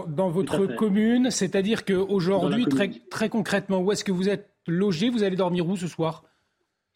dans, 0.08 0.28
votre 0.28 0.66
commune, 0.74 1.30
c'est-à-dire 1.30 1.84
qu'aujourd'hui 1.84 2.66
très 2.66 2.90
très 3.08 3.28
concrètement, 3.28 3.78
où 3.78 3.92
est-ce 3.92 4.02
que 4.02 4.12
vous 4.12 4.28
êtes 4.28 4.50
logé? 4.66 5.08
Vous 5.08 5.22
allez 5.22 5.36
dormir 5.36 5.68
où 5.68 5.76
ce 5.76 5.86
soir? 5.86 6.24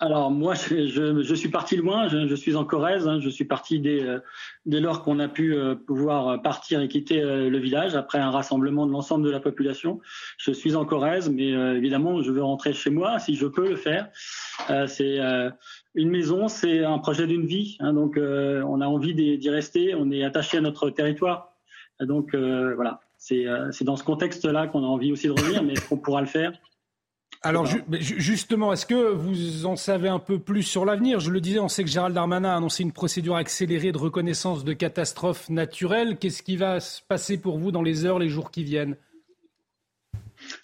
Alors 0.03 0.33
moi, 0.33 0.55
je, 0.55 1.35
suis 1.37 1.49
parti 1.49 1.77
loin, 1.77 2.09
je, 2.09 2.35
suis 2.35 2.57
en 2.57 2.65
Corrèze, 2.65 3.07
hein. 3.07 3.21
je 3.21 3.29
suis 3.29 3.45
parti 3.45 3.79
dès, 3.79 4.03
euh, 4.03 4.19
dès 4.67 4.81
lors 4.81 5.05
qu'on 5.05 5.21
a 5.21 5.29
pu 5.29 5.55
euh, 5.55 5.77
pouvoir 5.77 6.43
partir 6.43 6.81
et 6.81 6.89
quitter 6.89 7.23
euh, 7.23 7.49
le 7.49 7.59
village 7.59 7.95
après 7.95 8.19
un 8.19 8.33
rassemblement 8.33 8.85
de 8.85 8.91
l'ensemble 8.91 9.25
de 9.25 9.31
la 9.31 9.39
population. 9.39 10.01
Je 10.39 10.51
suis 10.51 10.75
en 10.75 10.85
Corrèze, 10.85 11.31
mais 11.31 11.51
évidemment, 11.51 12.21
je 12.21 12.33
veux 12.33 12.43
rentrer 12.43 12.73
chez 12.73 12.91
moi 12.91 13.21
si 13.21 13.37
je 13.37 13.47
peux 13.47 13.69
le 13.69 13.77
faire. 13.77 14.09
c'est 14.89 15.21
une 15.95 16.11
maison, 16.11 16.49
c'est 16.49 16.85
un 16.85 16.99
projet 16.99 17.29
d'une 17.29 17.47
vie. 17.47 17.77
Hein, 17.79 17.93
donc, 17.93 18.19
on 18.19 18.81
a 18.81 18.87
envie 18.87 19.15
d'y 19.15 19.51
rester. 19.51 19.95
On 19.95 20.11
est 20.11 20.25
attaché 20.25 20.59
à 20.59 20.61
notre 20.61 20.91
territoire. 20.91 21.55
Donc, 22.01 22.35
voilà. 22.35 23.01
C'est 23.19 23.45
dans 23.83 23.97
ce 23.97 24.03
contexte-là 24.03 24.67
qu'on 24.67 24.83
a 24.83 24.89
envie 24.89 25.13
aussi 25.13 25.29
de 25.29 25.33
revenir, 25.33 25.63
mais 25.63 25.75
qu'on 25.89 25.97
pourra 25.97 26.23
le 26.23 26.27
faire 26.27 26.53
alors 27.45 27.67
justement, 27.91 28.73
est-ce 28.73 28.87
que 28.87 29.13
vous 29.13 29.67
en 29.67 29.75
savez 29.75 30.09
un 30.09 30.21
peu 30.21 30.39
plus 30.39 30.63
sur 30.63 30.85
l'avenir? 30.85 31.19
Je 31.19 31.31
le 31.31 31.41
disais, 31.41 31.59
on 31.59 31.69
sait 31.69 31.83
que 31.83 31.91
Gérald 31.91 32.15
Darmanin 32.15 32.51
a 32.51 32.57
annoncé 32.57 32.85
une 32.85 32.93
procédure 32.93 33.35
accélérée 33.35 33.91
de 33.91 33.99
reconnaissance 33.99 34.65
de 34.65 34.73
catastrophes 34.73 35.49
naturelles. 35.51 36.19
Qu'est-ce 36.19 36.43
qui 36.43 36.57
va 36.57 36.79
se 36.79 37.03
passer 37.03 37.41
pour 37.41 37.59
vous 37.59 37.73
dans 37.73 37.83
les 37.83 38.05
heures, 38.05 38.21
les 38.21 38.29
jours 38.29 38.53
qui 38.53 38.63
viennent? 38.63 38.97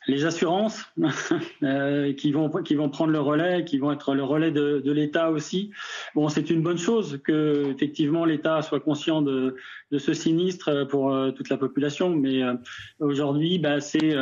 Les 0.07 0.25
assurances 0.25 0.85
euh, 1.63 2.13
qui 2.13 2.33
vont 2.33 2.49
qui 2.63 2.75
vont 2.75 2.89
prendre 2.89 3.13
le 3.13 3.21
relais, 3.21 3.65
qui 3.65 3.79
vont 3.79 3.93
être 3.93 4.15
le 4.15 4.23
relais 4.23 4.51
de, 4.51 4.91
l'État 4.91 5.31
aussi. 5.31 5.73
Bon, 6.15 6.29
c'est 6.29 6.51
une 6.51 6.63
bonne 6.63 6.79
chose 6.79 7.21
que 7.25 7.71
effectivement 7.71 8.25
l'État 8.25 8.63
soit 8.63 8.81
conscient 8.81 9.23
de, 9.23 9.57
ce 9.97 10.15
sinistre 10.15 10.87
pour 10.89 11.13
euh, 11.13 11.31
toute 11.33 11.49
la 11.49 11.57
population, 11.57 12.11
mais 12.11 12.43
euh, 12.43 12.55
aujourd'hui, 13.01 13.59
bah, 13.59 13.81
c'est 13.81 14.17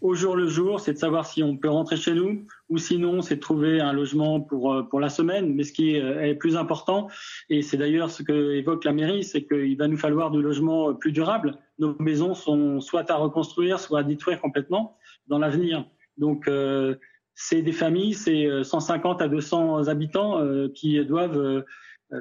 au 0.00 0.14
jour 0.14 0.34
le 0.34 0.48
jour, 0.48 0.80
c'est 0.80 0.94
de 0.94 0.98
savoir 0.98 1.26
si 1.26 1.42
on 1.42 1.56
peut 1.56 1.68
rentrer 1.68 1.96
chez 1.96 2.14
nous 2.14 2.46
ou 2.68 2.78
sinon 2.78 3.20
c'est 3.20 3.36
de 3.36 3.40
trouver 3.40 3.80
un 3.80 3.92
logement 3.92 4.40
pour 4.40 4.72
euh, 4.72 4.82
pour 4.82 5.00
la 5.00 5.10
semaine. 5.10 5.54
Mais 5.54 5.64
ce 5.64 5.72
qui 5.72 5.98
euh, 5.98 6.22
est, 6.22 6.34
plus 6.34 6.56
important, 6.56 7.08
et 7.48 7.62
c'est 7.62 7.76
d'ailleurs 7.76 8.10
ce 8.10 8.22
que 8.22 8.54
évoque 8.54 8.84
la 8.84 8.92
mairie, 8.92 9.24
c'est 9.24 9.44
qu'il 9.44 9.76
va 9.76 9.88
nous 9.88 9.98
falloir 9.98 10.30
du 10.30 10.40
logement 10.40 10.94
plus 10.94 11.12
durable. 11.12 11.58
Nos 11.78 11.96
maisons 11.98 12.34
sont 12.34 12.80
soit 12.80 13.10
à 13.10 13.16
reconstruire, 13.16 13.78
soit 13.78 14.00
à 14.00 14.02
détruire 14.02 14.40
complètement 14.40 14.96
dans 15.28 15.38
l'avenir. 15.38 15.84
Donc 16.16 16.48
euh, 16.48 16.96
c'est 17.34 17.62
des 17.62 17.72
familles, 17.72 18.14
c'est 18.14 18.48
150 18.62 19.22
à 19.22 19.28
200 19.28 19.88
habitants 19.88 20.42
qui 20.74 21.02
doivent 21.06 21.64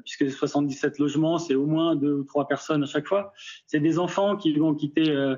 puisque 0.05 0.31
77 0.31 0.97
logements, 0.99 1.37
c'est 1.39 1.55
au 1.55 1.65
moins 1.65 1.97
deux 1.97 2.13
ou 2.13 2.23
trois 2.23 2.47
personnes 2.47 2.83
à 2.83 2.85
chaque 2.85 3.05
fois. 3.05 3.33
C'est 3.65 3.81
des 3.81 3.99
enfants 3.99 4.37
qui 4.37 4.53
vont 4.53 4.73
quitter 4.75 5.35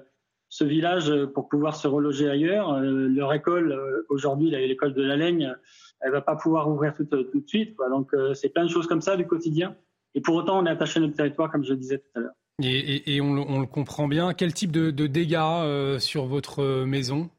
ce 0.51 0.65
village 0.65 1.09
euh, 1.09 1.25
pour 1.25 1.47
pouvoir 1.47 1.75
se 1.75 1.87
reloger 1.87 2.29
ailleurs. 2.29 2.73
Euh, 2.73 3.07
leur 3.07 3.33
école, 3.33 3.71
euh, 3.71 4.05
aujourd'hui, 4.09 4.51
l'école 4.51 4.93
de 4.93 5.01
la 5.01 5.15
Laigne, 5.15 5.55
elle 6.01 6.11
va 6.11 6.21
pas 6.21 6.35
pouvoir 6.35 6.69
ouvrir 6.69 6.93
tout, 6.93 7.05
de 7.05 7.47
suite. 7.47 7.75
Donc, 7.89 8.11
c'est 8.33 8.49
plein 8.49 8.65
de 8.65 8.69
choses 8.69 8.87
comme 8.87 9.01
ça 9.01 9.15
du 9.15 9.27
quotidien. 9.27 9.75
Et 10.15 10.21
pour 10.21 10.35
autant, 10.35 10.59
on 10.59 10.65
est 10.65 10.69
attaché 10.69 10.97
à 10.97 11.01
notre 11.01 11.15
territoire, 11.15 11.51
comme 11.51 11.63
je 11.63 11.71
le 11.71 11.77
disais 11.77 11.99
tout 11.99 12.09
à 12.15 12.19
l'heure. 12.19 12.33
Et, 12.63 13.21
on, 13.21 13.59
le 13.59 13.67
comprend 13.67 14.07
bien. 14.07 14.33
Quel 14.33 14.51
type 14.51 14.71
de 14.71 15.07
dégâts 15.07 15.99
sur 15.99 16.25
votre 16.25 16.85
maison? 16.85 17.29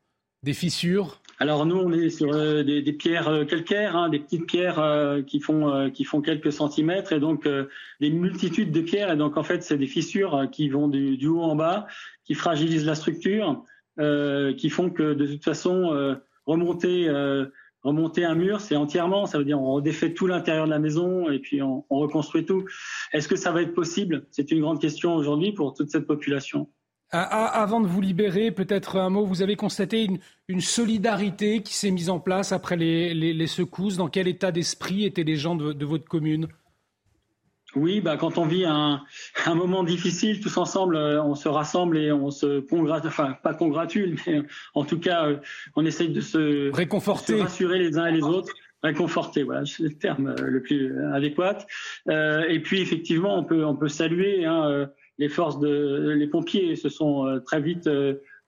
Des 0.45 0.53
fissures? 0.53 1.22
Alors 1.43 1.67
nous, 1.67 1.77
on 1.77 1.93
est 1.93 2.09
sur 2.09 2.31
des, 2.65 2.83
des, 2.83 2.93
pierres 2.93 3.45
calcaires, 3.49 3.97
hein, 3.97 4.09
des 4.09 4.21
petites 4.21 4.47
pierres 4.47 5.23
qui 5.27 5.41
font 5.41 5.91
qui 5.91 6.05
font 6.05 6.21
quelques 6.21 6.53
centimètres, 6.53 7.13
et 7.13 7.21
donc 7.21 7.49
des 8.01 8.11
multitudes 8.11 8.71
de 8.71 8.81
pierres. 8.81 9.13
Et 9.13 9.17
donc 9.17 9.37
en 9.37 9.43
fait, 9.43 9.63
c'est 9.65 9.77
des 9.77 9.87
fissures 9.87 10.49
qui 10.53 10.69
vont 10.69 10.89
du, 10.89 11.27
haut 11.27 11.43
en 11.43 11.57
bas 11.57 11.87
qui 12.25 12.35
fragilisent 12.35 12.87
la 12.87 12.95
structure, 12.95 13.65
euh, 13.99 14.55
qui 14.55 14.71
font 14.71 14.91
que 14.91 15.15
de 15.15 15.27
toute 15.27 15.45
façon 15.45 15.93
euh, 15.93 16.15
remonter 16.47 17.09
euh, 17.09 17.47
remonter 17.83 18.25
un 18.25 18.35
mur, 18.35 18.61
c'est 18.61 18.77
entièrement, 18.77 19.27
ça 19.27 19.39
veut 19.39 19.45
dire 19.45 19.61
on 19.61 19.73
redéfait 19.75 20.15
tout 20.15 20.27
l'intérieur 20.27 20.67
de 20.67 20.71
la 20.71 20.79
maison 20.79 21.29
et 21.31 21.41
puis 21.41 21.61
on 21.63 21.85
reconstruit 21.91 22.47
tout. 22.47 22.65
Est-ce 23.13 23.29
que 23.29 23.37
ça 23.37 23.51
va 23.51 23.61
être 23.61 23.75
possible? 23.75 24.27
C'est 24.31 24.53
une 24.53 24.61
grande 24.61 24.81
question 24.81 25.15
aujourd'hui 25.15 25.53
pour 25.53 25.75
toute 25.75 25.91
cette 25.91 26.07
population. 26.07 26.71
Avant 27.15 27.83
de 27.83 27.87
vous 27.87 28.01
libérer, 28.01 28.51
peut-être 28.53 28.97
un 28.97 29.11
mot, 29.11 29.27
vous 29.27 29.43
avez 29.43 29.55
constaté 29.55 30.05
une, 30.05 30.19
une 30.49 30.63
solidarité 30.63 31.61
qui 31.61 31.75
s'est 31.75 31.91
mise 31.91 32.09
en 32.09 32.21
place 32.21 32.53
après 32.53 32.77
les, 32.77 33.13
les, 33.13 33.35
les, 33.35 33.47
secousses. 33.47 33.99
Dans 33.99 34.09
quel 34.09 34.29
état 34.29 34.51
d'esprit 34.51 35.05
étaient 35.05 35.23
les 35.23 35.37
gens 35.37 35.55
de, 35.55 35.75
de 35.75 35.85
votre 35.85 36.07
commune? 36.07 36.49
Oui, 37.75 38.01
bah 38.01 38.17
quand 38.17 38.39
on 38.39 38.47
vit 38.47 38.65
un, 38.65 39.03
un, 39.47 39.55
moment 39.55 39.83
difficile, 39.83 40.41
tous 40.41 40.57
ensemble, 40.57 40.97
euh, 40.97 41.23
on 41.23 41.35
se 41.35 41.49
rassemble 41.49 41.99
et 41.99 42.13
on 42.13 42.31
se 42.31 42.61
congratule, 42.61 43.09
enfin 43.09 43.37
pas 43.43 43.55
congratule, 43.55 44.17
mais 44.27 44.39
euh, 44.39 44.43
en 44.75 44.85
tout 44.85 44.99
cas, 44.99 45.27
euh, 45.27 45.37
on 45.77 45.85
essaye 45.85 46.11
de 46.11 46.21
se 46.21 46.75
réconforter, 46.75 47.41
rassurer 47.41 47.79
les 47.79 47.99
uns 47.99 48.07
et 48.07 48.13
les 48.13 48.23
autres, 48.23 48.53
réconforter, 48.83 49.43
voilà, 49.43 49.65
c'est 49.65 49.83
le 49.85 49.95
terme 49.95 50.35
le 50.39 50.63
plus 50.63 50.99
adéquat. 51.13 51.59
Euh, 52.09 52.45
et 52.49 52.61
puis 52.61 52.81
effectivement, 52.81 53.39
on 53.39 53.45
peut 53.45 53.65
on 53.65 53.77
peut 53.77 53.89
saluer 53.89 54.45
hein, 54.45 54.89
les 55.19 55.29
forces 55.29 55.59
de 55.59 56.15
les 56.17 56.27
pompiers, 56.27 56.77
se 56.77 56.89
sont 56.89 57.41
très 57.45 57.61
vite 57.61 57.89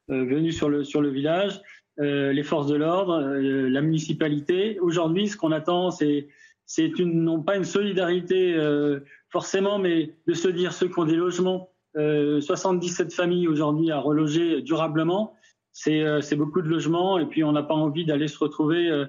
venus 0.09 0.57
sur 0.57 0.68
le 0.68 0.85
sur 0.85 1.00
le 1.00 1.11
village, 1.11 1.61
les 1.98 2.42
forces 2.42 2.66
de 2.66 2.77
l'ordre, 2.77 3.20
la 3.20 3.81
municipalité. 3.81 4.79
Aujourd'hui, 4.81 5.29
ce 5.29 5.37
qu'on 5.37 5.53
attend, 5.53 5.90
c'est 5.90 6.29
c'est 6.66 6.98
une, 6.98 7.24
non 7.24 7.42
pas 7.42 7.57
une 7.57 7.64
solidarité 7.64 8.55
euh, 8.55 9.00
forcément, 9.31 9.79
mais 9.79 10.14
de 10.27 10.35
se 10.35 10.48
dire 10.48 10.72
ceux 10.72 10.88
qui 10.88 10.98
ont 10.98 11.05
des 11.05 11.16
logements, 11.16 11.70
euh, 11.96 12.40
77 12.40 13.12
familles 13.12 13.48
aujourd'hui 13.48 13.90
à 13.90 13.98
reloger 13.98 14.62
durablement, 14.62 15.35
c'est 15.72 16.03
euh, 16.03 16.20
beaucoup 16.37 16.62
de 16.62 16.68
logements 16.68 17.18
et 17.18 17.27
puis 17.27 17.44
on 17.44 17.53
n'a 17.53 17.62
pas 17.62 17.74
envie 17.74 18.05
d'aller 18.05 18.29
se 18.29 18.38
retrouver 18.38 18.88
euh, 18.88 19.07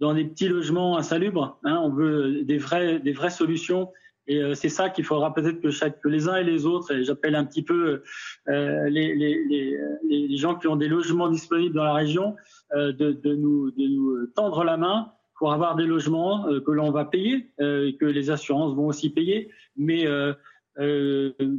dans 0.00 0.14
des 0.14 0.24
petits 0.24 0.48
logements 0.48 0.96
insalubres. 0.96 1.58
Hein, 1.64 1.80
on 1.82 1.90
veut 1.90 2.42
des 2.44 2.58
vraies, 2.58 2.98
des 3.00 3.12
vraies 3.12 3.30
solutions. 3.30 3.90
Et 4.28 4.38
euh, 4.38 4.54
c'est 4.54 4.68
ça 4.68 4.90
qu'il 4.90 5.04
faudra 5.04 5.34
peut-être 5.34 5.60
que, 5.60 5.70
chaque, 5.70 6.00
que 6.00 6.08
les 6.08 6.28
uns 6.28 6.36
et 6.36 6.44
les 6.44 6.64
autres, 6.66 6.92
et 6.92 7.04
j'appelle 7.04 7.34
un 7.34 7.44
petit 7.44 7.62
peu 7.62 8.02
les, 8.46 8.88
les, 8.88 9.44
les, 9.48 9.78
les, 10.08 10.36
gens 10.36 10.54
qui 10.54 10.68
ont 10.68 10.76
des 10.76 10.88
logements 10.88 11.28
disponibles 11.28 11.74
dans 11.74 11.84
la 11.84 11.94
région, 11.94 12.36
de, 12.74 12.92
de, 12.92 13.34
nous, 13.34 13.70
de 13.72 13.86
nous 13.86 14.26
tendre 14.28 14.64
la 14.64 14.76
main 14.76 15.12
pour 15.42 15.52
avoir 15.52 15.74
des 15.74 15.86
logements 15.86 16.46
euh, 16.46 16.60
que 16.60 16.70
l'on 16.70 16.92
va 16.92 17.04
payer, 17.04 17.50
euh, 17.60 17.90
que 17.98 18.04
les 18.04 18.30
assurances 18.30 18.76
vont 18.76 18.86
aussi 18.86 19.10
payer, 19.10 19.50
mais 19.74 20.06
euh, 20.06 20.34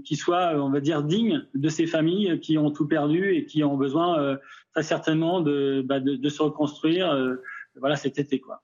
qui 0.05 0.15
soient, 0.15 0.53
on 0.55 0.69
va 0.69 0.79
dire, 0.79 1.03
dignes 1.03 1.45
de 1.53 1.67
ces 1.67 1.85
familles 1.85 2.39
qui 2.39 2.57
ont 2.57 2.71
tout 2.71 2.87
perdu 2.87 3.35
et 3.35 3.45
qui 3.45 3.61
ont 3.61 3.75
besoin 3.75 4.37
très 4.73 4.83
certainement 4.83 5.41
de, 5.41 5.83
bah, 5.85 5.99
de, 5.99 6.15
de, 6.15 6.29
se 6.29 6.41
reconstruire 6.41 7.37
voilà, 7.75 7.97
cet 7.97 8.19
été. 8.19 8.39
Quoi. 8.39 8.63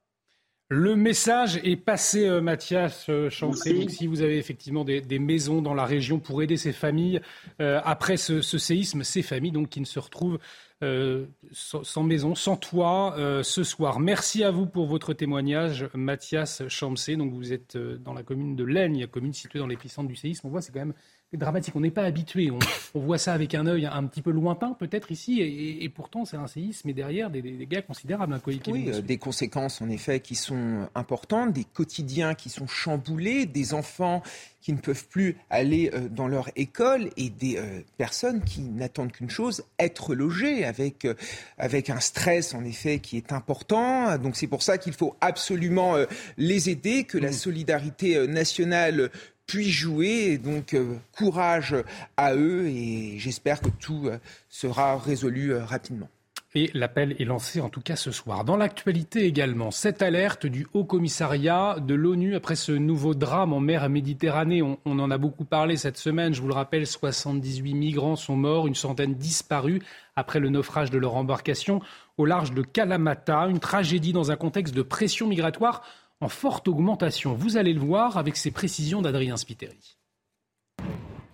Le 0.71 0.95
message 0.95 1.59
est 1.63 1.77
passé, 1.77 2.29
Mathias 2.41 3.09
Chancé. 3.29 3.89
si 3.89 4.05
vous 4.05 4.21
avez 4.21 4.37
effectivement 4.37 4.83
des, 4.85 5.01
des, 5.01 5.17
maisons 5.17 5.63
dans 5.63 5.73
la 5.73 5.85
région 5.85 6.19
pour 6.19 6.43
aider 6.43 6.57
ces 6.57 6.73
familles 6.73 7.21
après 7.57 8.17
ce, 8.17 8.41
ce, 8.41 8.59
séisme, 8.59 9.03
ces 9.03 9.23
familles 9.23 9.51
donc 9.51 9.69
qui 9.69 9.79
ne 9.79 9.85
se 9.85 9.97
retrouvent 9.97 10.37
euh, 10.81 11.25
sans 11.51 12.03
maison, 12.03 12.35
sans 12.35 12.55
toit 12.55 13.13
euh, 13.17 13.43
ce 13.43 13.65
soir. 13.65 13.99
Merci 13.99 14.45
à 14.45 14.51
vous 14.51 14.65
pour 14.65 14.87
votre 14.87 15.13
témoignage, 15.13 15.89
Mathias 15.93 16.65
Chamsé. 16.69 17.17
Donc 17.17 17.33
vous 17.33 17.51
êtes 17.51 17.75
euh, 17.75 17.97
dans 17.97 18.13
la 18.13 18.23
commune 18.23 18.55
de 18.55 18.63
Laigne, 18.63 19.05
commune 19.07 19.33
située 19.33 19.59
dans 19.59 19.67
l'épicentre 19.67 20.07
du 20.07 20.15
séisme. 20.15 20.47
On 20.47 20.49
voit 20.49 20.61
c'est 20.61 20.71
quand 20.71 20.79
même 20.79 20.93
dramatique. 21.37 21.75
On 21.75 21.81
n'est 21.81 21.91
pas 21.91 22.03
habitué. 22.03 22.51
On, 22.95 22.99
voit 22.99 23.17
ça 23.17 23.33
avec 23.33 23.53
un 23.53 23.67
œil 23.67 23.85
un 23.85 24.03
petit 24.05 24.21
peu 24.21 24.31
lointain, 24.31 24.73
peut-être 24.73 25.11
ici, 25.11 25.41
et, 25.41 25.89
pourtant 25.89 26.25
c'est 26.25 26.37
un 26.37 26.47
séisme 26.47 26.89
et 26.89 26.93
derrière 26.93 27.29
des, 27.29 27.41
dégâts 27.41 27.81
considérables. 27.85 28.33
Hein, 28.33 28.41
oui, 28.67 28.91
des 29.03 29.17
conséquences 29.17 29.81
en 29.81 29.89
effet 29.89 30.19
qui 30.19 30.35
sont 30.35 30.89
importantes, 30.95 31.53
des 31.53 31.65
quotidiens 31.65 32.33
qui 32.33 32.49
sont 32.49 32.67
chamboulés, 32.67 33.45
des 33.45 33.73
enfants 33.73 34.23
qui 34.61 34.73
ne 34.73 34.77
peuvent 34.77 35.07
plus 35.07 35.37
aller 35.49 35.89
euh, 35.93 36.09
dans 36.09 36.27
leur 36.27 36.49
école 36.55 37.09
et 37.17 37.29
des 37.29 37.57
euh, 37.57 37.81
personnes 37.97 38.43
qui 38.43 38.61
n'attendent 38.61 39.11
qu'une 39.11 39.29
chose, 39.29 39.63
être 39.77 40.15
logées 40.15 40.65
avec, 40.65 41.05
euh, 41.05 41.13
avec 41.57 41.89
un 41.89 41.99
stress 41.99 42.53
en 42.53 42.63
effet 42.65 42.99
qui 42.99 43.17
est 43.17 43.31
important. 43.31 44.17
Donc 44.17 44.35
c'est 44.35 44.47
pour 44.47 44.63
ça 44.63 44.77
qu'il 44.77 44.93
faut 44.93 45.15
absolument 45.21 45.95
les 46.37 46.69
aider, 46.69 47.03
que 47.03 47.17
la 47.17 47.31
solidarité 47.31 48.27
nationale 48.27 49.09
puisse 49.49 49.73
jouer. 49.73 50.37
Donc 50.37 50.75
courage 51.17 51.75
à 52.17 52.35
eux 52.35 52.67
et 52.67 53.17
j'espère 53.17 53.61
que 53.61 53.69
tout 53.69 54.09
sera 54.47 54.97
résolu 54.97 55.55
rapidement. 55.55 56.09
Et 56.55 56.71
l'appel 56.73 57.15
est 57.19 57.25
lancé 57.25 57.61
en 57.61 57.69
tout 57.69 57.81
cas 57.81 57.95
ce 57.95 58.11
soir. 58.11 58.43
Dans 58.43 58.57
l'actualité 58.57 59.25
également, 59.25 59.69
cette 59.69 60.01
alerte 60.01 60.47
du 60.47 60.65
Haut 60.73 60.83
Commissariat 60.83 61.77
de 61.79 61.93
l'ONU 61.93 62.35
après 62.35 62.55
ce 62.55 62.71
nouveau 62.71 63.13
drame 63.13 63.53
en 63.53 63.59
mer 63.59 63.87
Méditerranée. 63.87 64.63
On, 64.63 64.79
on, 64.83 64.97
en 64.97 65.11
a 65.11 65.19
beaucoup 65.19 65.45
parlé 65.45 65.77
cette 65.77 65.97
semaine. 65.97 66.33
Je 66.33 66.41
vous 66.41 66.47
le 66.47 66.55
rappelle, 66.55 66.87
78 66.87 67.75
migrants 67.75 68.15
sont 68.15 68.35
morts, 68.35 68.65
une 68.65 68.73
centaine 68.73 69.13
disparus 69.13 69.79
après 70.15 70.39
le 70.39 70.49
naufrage 70.49 70.89
de 70.89 70.97
leur 70.97 71.15
embarcation 71.15 71.81
au 72.17 72.25
large 72.25 72.51
de 72.51 72.63
Kalamata. 72.63 73.45
Une 73.47 73.59
tragédie 73.59 74.13
dans 74.13 74.31
un 74.31 74.35
contexte 74.35 74.73
de 74.73 74.81
pression 74.81 75.27
migratoire 75.27 75.83
en 76.21 76.29
forte 76.29 76.67
augmentation. 76.67 77.33
Vous 77.33 77.57
allez 77.57 77.73
le 77.73 77.79
voir 77.79 78.17
avec 78.17 78.35
ces 78.35 78.51
précisions 78.51 79.01
d'Adrien 79.01 79.37
Spiteri. 79.37 79.97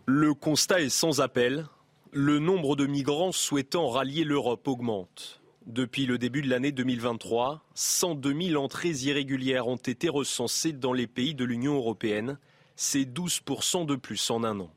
Le 0.05 0.33
constat 0.33 0.81
est 0.81 0.89
sans 0.89 1.21
appel. 1.21 1.65
Le 2.11 2.39
nombre 2.39 2.75
de 2.75 2.85
migrants 2.85 3.31
souhaitant 3.31 3.89
rallier 3.89 4.23
l'Europe 4.23 4.67
augmente. 4.67 5.41
Depuis 5.65 6.05
le 6.05 6.19
début 6.19 6.43
de 6.43 6.49
l'année 6.49 6.71
2023, 6.71 7.65
102 7.73 8.49
000 8.49 8.63
entrées 8.63 8.91
irrégulières 8.91 9.67
ont 9.67 9.75
été 9.77 10.09
recensées 10.09 10.73
dans 10.73 10.93
les 10.93 11.07
pays 11.07 11.33
de 11.33 11.43
l'Union 11.43 11.73
européenne. 11.73 12.37
C'est 12.75 13.05
12% 13.05 13.87
de 13.87 13.95
plus 13.95 14.29
en 14.29 14.43
un 14.43 14.59
an. 14.59 14.69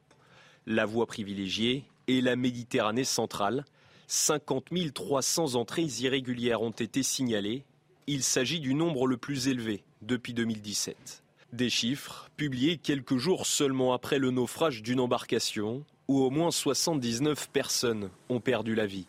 La 0.66 0.87
voie 0.87 1.06
privilégiée 1.06 1.85
est 2.09 2.23
la 2.23 2.37
Méditerranée 2.37 3.04
centrale. 3.04 3.67
50 4.06 4.71
300 4.94 5.54
entrées 5.56 5.83
irrégulières 5.83 6.63
ont 6.63 6.71
été 6.71 7.02
signalées 7.02 7.67
il 8.11 8.23
s'agit 8.23 8.59
du 8.59 8.73
nombre 8.73 9.06
le 9.06 9.19
plus 9.19 9.48
élevé 9.48 9.85
depuis 10.00 10.33
2017. 10.33 11.23
Des 11.52 11.69
chiffres 11.69 12.31
publiés 12.38 12.79
quelques 12.79 13.19
jours 13.19 13.44
seulement 13.44 13.92
après 13.92 14.19
le 14.19 14.31
naufrage 14.31 14.83
d'une 14.83 14.98
embarcation 14.98 15.85
où 16.09 16.23
au 16.23 16.31
moins 16.31 16.50
79 16.50 17.50
personnes 17.50 18.09
ont 18.31 18.40
perdu 18.40 18.75
la 18.75 18.87
vie. 18.87 19.06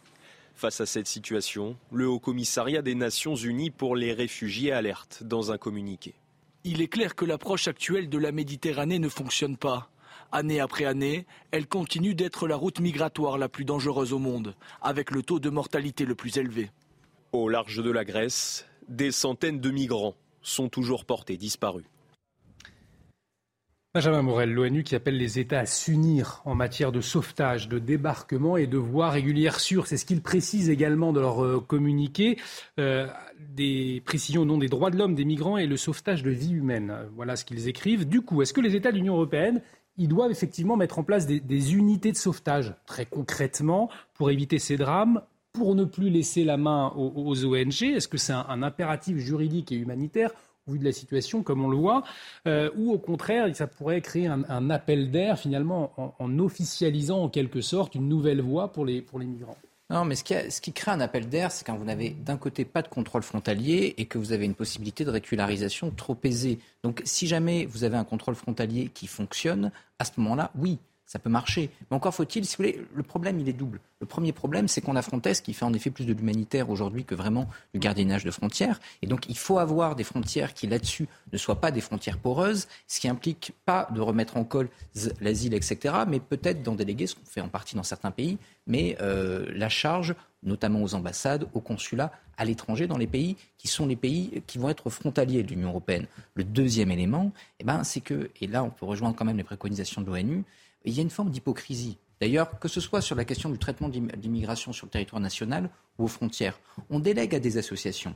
Face 0.54 0.82
à 0.82 0.86
cette 0.86 1.08
situation, 1.08 1.78
le 1.94 2.10
Haut 2.10 2.20
Commissariat 2.20 2.82
des 2.82 2.94
Nations 2.94 3.36
Unies 3.36 3.70
pour 3.70 3.96
les 3.96 4.12
réfugiés 4.12 4.74
alerte 4.74 5.24
dans 5.24 5.54
un 5.54 5.58
communiqué. 5.58 6.14
Il 6.66 6.82
est 6.82 6.90
clair 6.90 7.16
que 7.16 7.24
l'approche 7.24 7.70
actuelle 7.70 8.10
de 8.10 8.18
la 8.18 8.34
Méditerranée 8.34 9.00
ne 9.00 9.08
fonctionne 9.08 9.56
pas. 9.56 9.90
Année 10.34 10.60
après 10.60 10.84
année, 10.84 11.26
elle 11.52 11.68
continue 11.68 12.16
d'être 12.16 12.50
la 12.50 12.58
route 12.58 12.82
migratoire 12.82 13.38
la 13.38 13.48
plus 13.48 13.64
dangereuse 13.64 14.12
au 14.12 14.20
monde, 14.20 14.56
avec 14.82 15.12
le 15.12 15.24
taux 15.24 15.40
de 15.40 15.50
mortalité 15.50 16.04
le 16.04 16.16
plus 16.16 16.36
élevé. 16.38 16.70
Au 17.32 17.48
large 17.48 17.82
de 17.82 17.92
la 17.92 18.04
Grèce, 18.04 18.66
des 18.90 19.12
centaines 19.12 19.60
de 19.60 19.70
migrants 19.70 20.16
sont 20.42 20.70
toujours 20.70 21.06
portés 21.06 21.38
disparus. 21.38 21.86
Benjamin 23.96 24.22
Morel, 24.22 24.54
l'ONU 24.54 24.84
qui 24.84 24.94
appelle 24.94 25.18
les 25.18 25.40
États 25.40 25.62
à 25.62 25.66
s'unir 25.66 26.44
en 26.46 26.54
matière 26.54 26.92
de 26.92 27.02
sauvetage, 27.02 27.68
de 27.68 27.80
débarquement 27.80 28.56
et 28.56 28.68
de 28.68 28.78
voies 28.78 29.10
régulières 29.10 29.60
sûres. 29.60 29.88
C'est 29.88 29.98
ce 29.98 30.06
qu'ils 30.06 30.22
précisent 30.22 30.70
également 30.70 31.12
dans 31.12 31.22
leur 31.22 31.44
euh, 31.44 31.60
communiqué. 31.60 32.38
Euh, 32.80 33.08
des 33.40 34.04
précisions 34.06 34.44
au 34.44 34.46
nom 34.46 34.60
des 34.60 34.68
droits 34.68 34.92
de 34.92 34.98
l'homme, 34.98 35.16
des 35.16 35.26
migrants 35.26 35.58
et 35.58 35.66
le 35.66 35.76
sauvetage 35.76 36.22
de 36.22 36.30
vie 36.30 36.52
humaine. 36.52 36.96
Voilà 37.16 37.36
ce 37.36 37.46
qu'ils 37.46 37.68
écrivent. 37.68 38.08
Du 38.08 38.22
coup, 38.22 38.44
est-ce 38.44 38.54
que 38.54 38.62
les 38.62 38.76
États 38.76 38.92
de 38.92 38.98
l'Union 38.98 39.16
européenne 39.16 39.62
doivent 40.08 40.32
effectivement 40.32 40.78
mettre 40.78 41.00
en 41.00 41.04
place 41.04 41.26
des, 41.28 41.74
unités 41.74 42.12
de 42.12 42.18
sauvetage, 42.18 42.74
très 42.86 43.06
concrètement, 43.06 43.90
pour 44.14 44.32
éviter 44.32 44.60
ces 44.60 44.78
drames, 44.78 45.22
pour 45.54 45.76
ne 45.76 45.86
plus 45.86 46.10
laisser 46.10 46.44
la 46.44 46.58
main 46.58 46.94
aux, 46.96 47.46
ONG 47.46 47.84
Est-ce 47.84 48.08
que 48.08 48.18
c'est 48.18 48.34
un, 48.34 48.64
impératif 48.64 49.18
juridique 49.18 49.72
et 49.72 49.76
humanitaire 49.76 50.32
au 50.68 50.74
vu 50.74 50.80
de 50.80 50.86
la 50.86 50.92
situation, 50.92 51.42
comme 51.42 51.66
on 51.66 51.70
le 51.70 51.78
voit, 51.78 52.04
euh, 52.48 52.70
ou 52.76 52.92
au 52.92 53.00
contraire, 53.00 53.54
ça 53.56 53.66
pourrait 53.66 54.02
créer 54.02 54.28
un, 54.28 54.70
appel 54.70 55.10
d'air 55.10 55.40
finalement 55.40 56.14
en, 56.20 56.40
officialisant 56.40 57.24
en 57.24 57.30
quelque 57.30 57.62
sorte 57.62 57.96
une 57.96 58.08
nouvelle 58.08 58.42
voie 58.42 58.72
pour 58.72 58.86
les, 58.86 59.04
migrants? 59.14 59.58
Non, 59.90 60.06
mais 60.06 60.14
ce 60.14 60.24
qui, 60.24 60.36
ce 60.52 60.62
qui, 60.62 60.72
crée 60.72 60.92
un 60.92 61.00
appel 61.00 61.28
d'air, 61.28 61.52
c'est 61.52 61.66
quand 61.66 61.76
vous 61.76 61.86
n'avez 61.86 62.12
d'un 62.12 62.38
côté 62.38 62.66
pas 62.66 62.84
de 62.84 62.88
contrôle 62.88 63.24
frontalier 63.24 63.96
et 63.98 64.06
que 64.06 64.20
vous 64.20 64.32
avez 64.32 64.46
une 64.46 64.54
possibilité 64.54 65.04
de 65.04 65.10
régularisation 65.10 65.90
trop 65.90 66.16
aisée. 66.24 66.60
Donc 66.84 67.02
si 67.06 67.26
jamais 67.26 67.66
vous 67.66 67.84
avez 67.84 67.98
un 67.98 68.04
contrôle 68.04 68.36
frontalier 68.36 68.92
qui 68.94 69.08
fonctionne, 69.08 69.72
à 69.98 70.06
ce 70.06 70.12
moment-là, 70.18 70.52
oui, 70.56 70.78
ça 71.10 71.18
peut 71.18 71.30
marcher. 71.30 71.72
Mais 71.90 71.98
encore 71.98 72.14
faut-il, 72.14 72.46
si 72.46 72.56
vous 72.56 72.64
voulez, 72.64 72.80
le 72.94 73.02
problème, 73.02 73.40
il 73.40 73.50
est 73.50 73.54
double. 73.54 73.80
Le 74.00 74.06
premier 74.06 74.32
problème, 74.32 74.68
c'est 74.68 74.80
qu'on 74.80 74.96
a 74.96 75.02
Frontex 75.02 75.42
qui 75.42 75.56
fait 75.56 75.66
en 75.66 75.74
effet 75.74 75.90
plus 75.90 76.06
de 76.06 76.14
l'humanitaire 76.14 76.70
aujourd'hui 76.70 77.04
que 77.04 77.16
vraiment 77.16 77.50
du 77.74 77.80
gardiennage 77.80 78.24
de 78.24 78.30
frontières. 78.30 78.80
Et 79.02 79.08
donc, 79.08 79.28
il 79.28 79.36
faut 79.36 79.58
avoir 79.58 79.96
des 79.96 80.04
frontières 80.04 80.54
qui, 80.54 80.68
là-dessus, 80.68 81.08
ne 81.34 81.38
soient 81.40 81.60
pas 81.60 81.72
des 81.72 81.82
frontières 81.82 82.20
poreuses, 82.20 82.68
ce 82.88 83.00
qui 83.00 83.10
implique 83.10 83.54
pas 83.66 83.90
de 83.92 84.00
remettre 84.02 84.38
en 84.38 84.44
cause 84.44 84.68
l'asile, 85.20 85.56
etc., 85.56 85.96
mais 86.08 86.20
peut-être 86.20 86.62
d'en 86.62 86.76
déléguer, 86.76 87.08
ce 87.08 87.16
qu'on 87.16 87.26
fait 87.26 87.42
en 87.42 87.50
partie 87.50 87.76
dans 87.76 87.82
certains 87.82 88.12
pays, 88.12 88.38
mais 88.68 88.96
euh, 89.02 89.48
la 89.56 89.68
charge, 89.68 90.14
notamment 90.44 90.84
aux 90.84 90.94
ambassades, 90.94 91.48
aux 91.56 91.60
consulats, 91.60 92.12
à 92.38 92.46
l'étranger, 92.46 92.86
dans 92.86 93.00
les 93.00 93.08
pays 93.08 93.36
qui 93.58 93.68
sont 93.68 93.88
les 93.88 93.96
pays 93.96 94.44
qui 94.46 94.60
vont 94.60 94.70
être 94.70 94.92
frontaliers 94.92 95.42
de 95.42 95.50
l'Union 95.50 95.70
européenne. 95.70 96.06
Le 96.36 96.44
deuxième 96.44 96.92
élément, 96.92 97.32
eh 97.60 97.64
ben, 97.64 97.84
c'est 97.84 98.00
que, 98.00 98.30
et 98.40 98.46
là 98.46 98.64
on 98.64 98.70
peut 98.70 98.86
rejoindre 98.86 99.16
quand 99.16 99.26
même 99.26 99.38
les 99.38 99.44
préconisations 99.44 100.02
de 100.02 100.06
l'ONU, 100.06 100.46
il 100.86 100.94
y 100.94 101.00
a 101.00 101.04
une 101.04 101.10
forme 101.10 101.30
d'hypocrisie. 101.30 101.98
D'ailleurs, 102.22 102.60
que 102.60 102.68
ce 102.68 102.82
soit 102.82 103.02
sur 103.02 103.16
la 103.16 103.26
question 103.26 103.50
du 103.50 103.58
traitement 103.58 103.90
d'immigration 103.90 104.74
sur 104.74 104.88
le 104.88 104.92
territoire 104.92 105.22
national 105.22 105.70
ou 105.98 106.06
aux 106.06 106.08
frontières, 106.08 106.60
on 106.90 107.00
délègue 107.00 107.36
à 107.36 107.40
des 107.40 107.58
associations. 107.58 108.14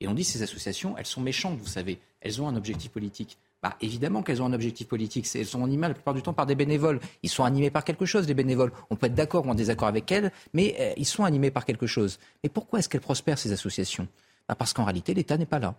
Et 0.00 0.08
on 0.08 0.14
dit 0.14 0.24
ces 0.24 0.42
associations, 0.42 0.96
elles 0.96 1.06
sont 1.06 1.20
méchantes, 1.20 1.58
vous 1.58 1.66
savez, 1.66 1.98
elles 2.20 2.40
ont 2.40 2.48
un 2.48 2.56
objectif 2.56 2.90
politique. 2.90 3.38
Bah, 3.62 3.76
évidemment 3.80 4.22
qu'elles 4.22 4.40
ont 4.40 4.46
un 4.46 4.52
objectif 4.52 4.86
politique. 4.86 5.28
Elles 5.34 5.46
sont 5.46 5.64
animées 5.64 5.88
la 5.88 5.94
plupart 5.94 6.14
du 6.14 6.22
temps 6.22 6.32
par 6.32 6.46
des 6.46 6.54
bénévoles. 6.54 7.00
Ils 7.24 7.28
sont 7.28 7.42
animés 7.42 7.70
par 7.70 7.82
quelque 7.82 8.06
chose, 8.06 8.28
les 8.28 8.34
bénévoles. 8.34 8.72
On 8.90 8.96
peut 8.96 9.06
être 9.06 9.16
d'accord 9.16 9.46
ou 9.46 9.50
en 9.50 9.54
désaccord 9.54 9.88
avec 9.88 10.12
elles, 10.12 10.30
mais 10.52 10.76
euh, 10.78 10.92
ils 10.96 11.06
sont 11.06 11.24
animés 11.24 11.50
par 11.50 11.64
quelque 11.64 11.86
chose. 11.86 12.20
Mais 12.44 12.50
pourquoi 12.50 12.78
est-ce 12.78 12.88
qu'elles 12.88 13.00
prospèrent, 13.00 13.38
ces 13.38 13.50
associations? 13.50 14.06
Bah, 14.48 14.54
Parce 14.54 14.72
qu'en 14.72 14.84
réalité, 14.84 15.12
l'État 15.12 15.36
n'est 15.36 15.46
pas 15.46 15.58
là. 15.58 15.74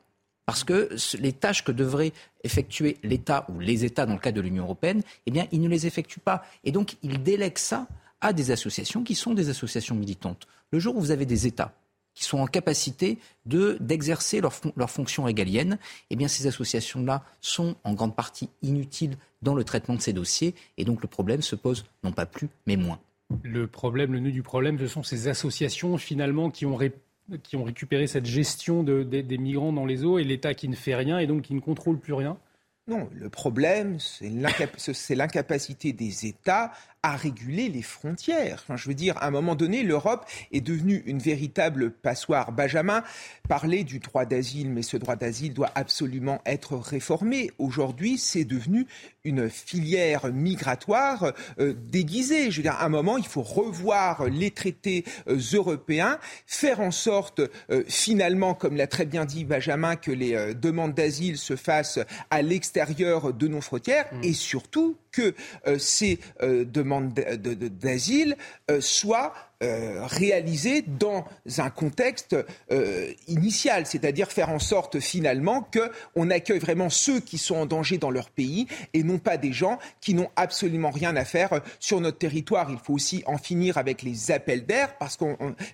Parce 0.49 0.63
que 0.63 0.89
les 1.19 1.31
tâches 1.31 1.63
que 1.63 1.71
devrait 1.71 2.11
effectuer 2.43 2.97
l'État 3.03 3.45
ou 3.49 3.59
les 3.59 3.85
États 3.85 4.07
dans 4.07 4.13
le 4.13 4.19
cadre 4.19 4.37
de 4.37 4.41
l'Union 4.41 4.63
européenne, 4.63 5.03
eh 5.27 5.31
ils 5.51 5.61
ne 5.61 5.69
les 5.69 5.85
effectuent 5.85 6.19
pas. 6.19 6.43
Et 6.63 6.71
donc, 6.71 6.95
ils 7.03 7.21
délèguent 7.21 7.59
ça 7.59 7.85
à 8.19 8.33
des 8.33 8.49
associations 8.49 9.03
qui 9.03 9.13
sont 9.13 9.35
des 9.35 9.49
associations 9.49 9.93
militantes. 9.93 10.47
Le 10.71 10.79
jour 10.79 10.97
où 10.97 11.01
vous 11.01 11.11
avez 11.11 11.27
des 11.27 11.45
États 11.45 11.75
qui 12.15 12.23
sont 12.23 12.39
en 12.39 12.47
capacité 12.47 13.19
de, 13.45 13.77
d'exercer 13.79 14.41
leur, 14.41 14.53
leur 14.75 14.89
fonction 14.89 15.21
régalienne, 15.21 15.77
eh 16.09 16.15
bien, 16.15 16.27
ces 16.27 16.47
associations-là 16.47 17.23
sont 17.41 17.75
en 17.83 17.93
grande 17.93 18.15
partie 18.15 18.49
inutiles 18.63 19.17
dans 19.43 19.53
le 19.53 19.63
traitement 19.63 19.93
de 19.93 20.01
ces 20.01 20.13
dossiers. 20.13 20.55
Et 20.79 20.83
donc, 20.83 21.03
le 21.03 21.07
problème 21.07 21.43
se 21.43 21.55
pose 21.55 21.85
non 22.03 22.11
pas 22.11 22.25
plus, 22.25 22.49
mais 22.65 22.75
moins. 22.75 22.99
Le 23.43 23.67
problème, 23.67 24.13
le 24.13 24.19
nœud 24.19 24.31
du 24.31 24.41
problème, 24.41 24.79
ce 24.79 24.87
sont 24.87 25.03
ces 25.03 25.27
associations 25.27 25.95
finalement 25.99 26.49
qui 26.49 26.65
ont 26.65 26.75
qui 27.43 27.55
ont 27.55 27.63
récupéré 27.63 28.07
cette 28.07 28.25
gestion 28.25 28.83
des 28.83 29.37
migrants 29.37 29.73
dans 29.73 29.85
les 29.85 30.03
eaux 30.03 30.19
et 30.19 30.23
l'État 30.23 30.53
qui 30.53 30.67
ne 30.69 30.75
fait 30.75 30.95
rien 30.95 31.19
et 31.19 31.27
donc 31.27 31.43
qui 31.43 31.53
ne 31.53 31.59
contrôle 31.59 31.99
plus 31.99 32.13
rien? 32.13 32.37
Non, 32.87 33.07
le 33.13 33.29
problème, 33.29 33.99
c'est 33.99 34.29
l'incapacité 35.15 35.93
des 35.93 36.25
États 36.25 36.71
à 37.01 37.15
réguler 37.15 37.69
les 37.69 37.81
frontières. 37.81 38.65
je 38.75 38.87
veux 38.87 38.93
dire, 38.93 39.17
à 39.17 39.27
un 39.27 39.31
moment 39.31 39.55
donné, 39.55 39.83
l'Europe 39.83 40.25
est 40.51 40.59
devenue 40.59 41.01
une 41.05 41.19
véritable 41.19 41.91
passoire. 41.91 42.51
Benjamin 42.51 43.03
parlait 43.47 43.85
du 43.85 43.99
droit 43.99 44.25
d'asile, 44.25 44.69
mais 44.69 44.81
ce 44.81 44.97
droit 44.97 45.15
d'asile 45.15 45.53
doit 45.53 45.71
absolument 45.75 46.41
être 46.45 46.75
réformé. 46.75 47.51
Aujourd'hui, 47.57 48.17
c'est 48.17 48.43
devenu 48.43 48.85
une 49.23 49.49
filière 49.49 50.27
migratoire 50.27 51.33
euh, 51.59 51.73
déguisée. 51.73 52.51
Je 52.51 52.57
veux 52.57 52.63
dire, 52.63 52.75
à 52.75 52.85
un 52.85 52.89
moment, 52.89 53.17
il 53.17 53.27
faut 53.27 53.43
revoir 53.43 54.25
les 54.25 54.51
traités 54.51 55.05
euh, 55.27 55.39
européens, 55.53 56.19
faire 56.47 56.81
en 56.81 56.91
sorte, 56.91 57.41
euh, 57.71 57.83
finalement, 57.87 58.53
comme 58.53 58.75
l'a 58.75 58.87
très 58.87 59.05
bien 59.05 59.23
dit 59.23 59.45
Benjamin, 59.45 59.95
que 59.95 60.11
les 60.11 60.53
demandes 60.53 60.93
d'asile 60.93 61.37
se 61.37 61.55
fassent 61.55 61.99
à 62.29 62.41
l'extérieur 62.41 63.33
de 63.33 63.47
nos 63.47 63.61
frontières, 63.61 64.07
mmh. 64.11 64.23
et 64.23 64.33
surtout 64.33 64.97
que 65.11 65.33
ces 65.77 66.19
demandes 66.39 67.13
d'asile 67.13 68.37
soient 68.79 69.33
euh, 69.61 70.05
réalisé 70.05 70.85
dans 70.87 71.25
un 71.57 71.69
contexte 71.69 72.33
euh, 72.71 73.11
initial, 73.27 73.85
c'est-à-dire 73.85 74.31
faire 74.31 74.51
en 74.51 74.59
sorte 74.59 75.01
finalement 75.01 75.67
qu'on 76.15 76.29
accueille 76.29 76.59
vraiment 76.59 76.89
ceux 76.89 77.19
qui 77.19 77.37
sont 77.37 77.57
en 77.57 77.65
danger 77.65 77.97
dans 77.97 78.09
leur 78.09 78.29
pays 78.29 78.67
et 78.93 79.03
non 79.03 79.17
pas 79.17 79.35
des 79.35 79.51
gens 79.51 79.77
qui 79.99 80.13
n'ont 80.13 80.29
absolument 80.37 80.91
rien 80.91 81.13
à 81.17 81.25
faire 81.25 81.59
sur 81.81 81.99
notre 81.99 82.19
territoire. 82.19 82.71
Il 82.71 82.77
faut 82.77 82.93
aussi 82.93 83.21
en 83.25 83.37
finir 83.37 83.77
avec 83.77 84.01
les 84.01 84.31
appels 84.31 84.65
d'air 84.65 84.97
parce 84.97 85.17
que 85.17 85.25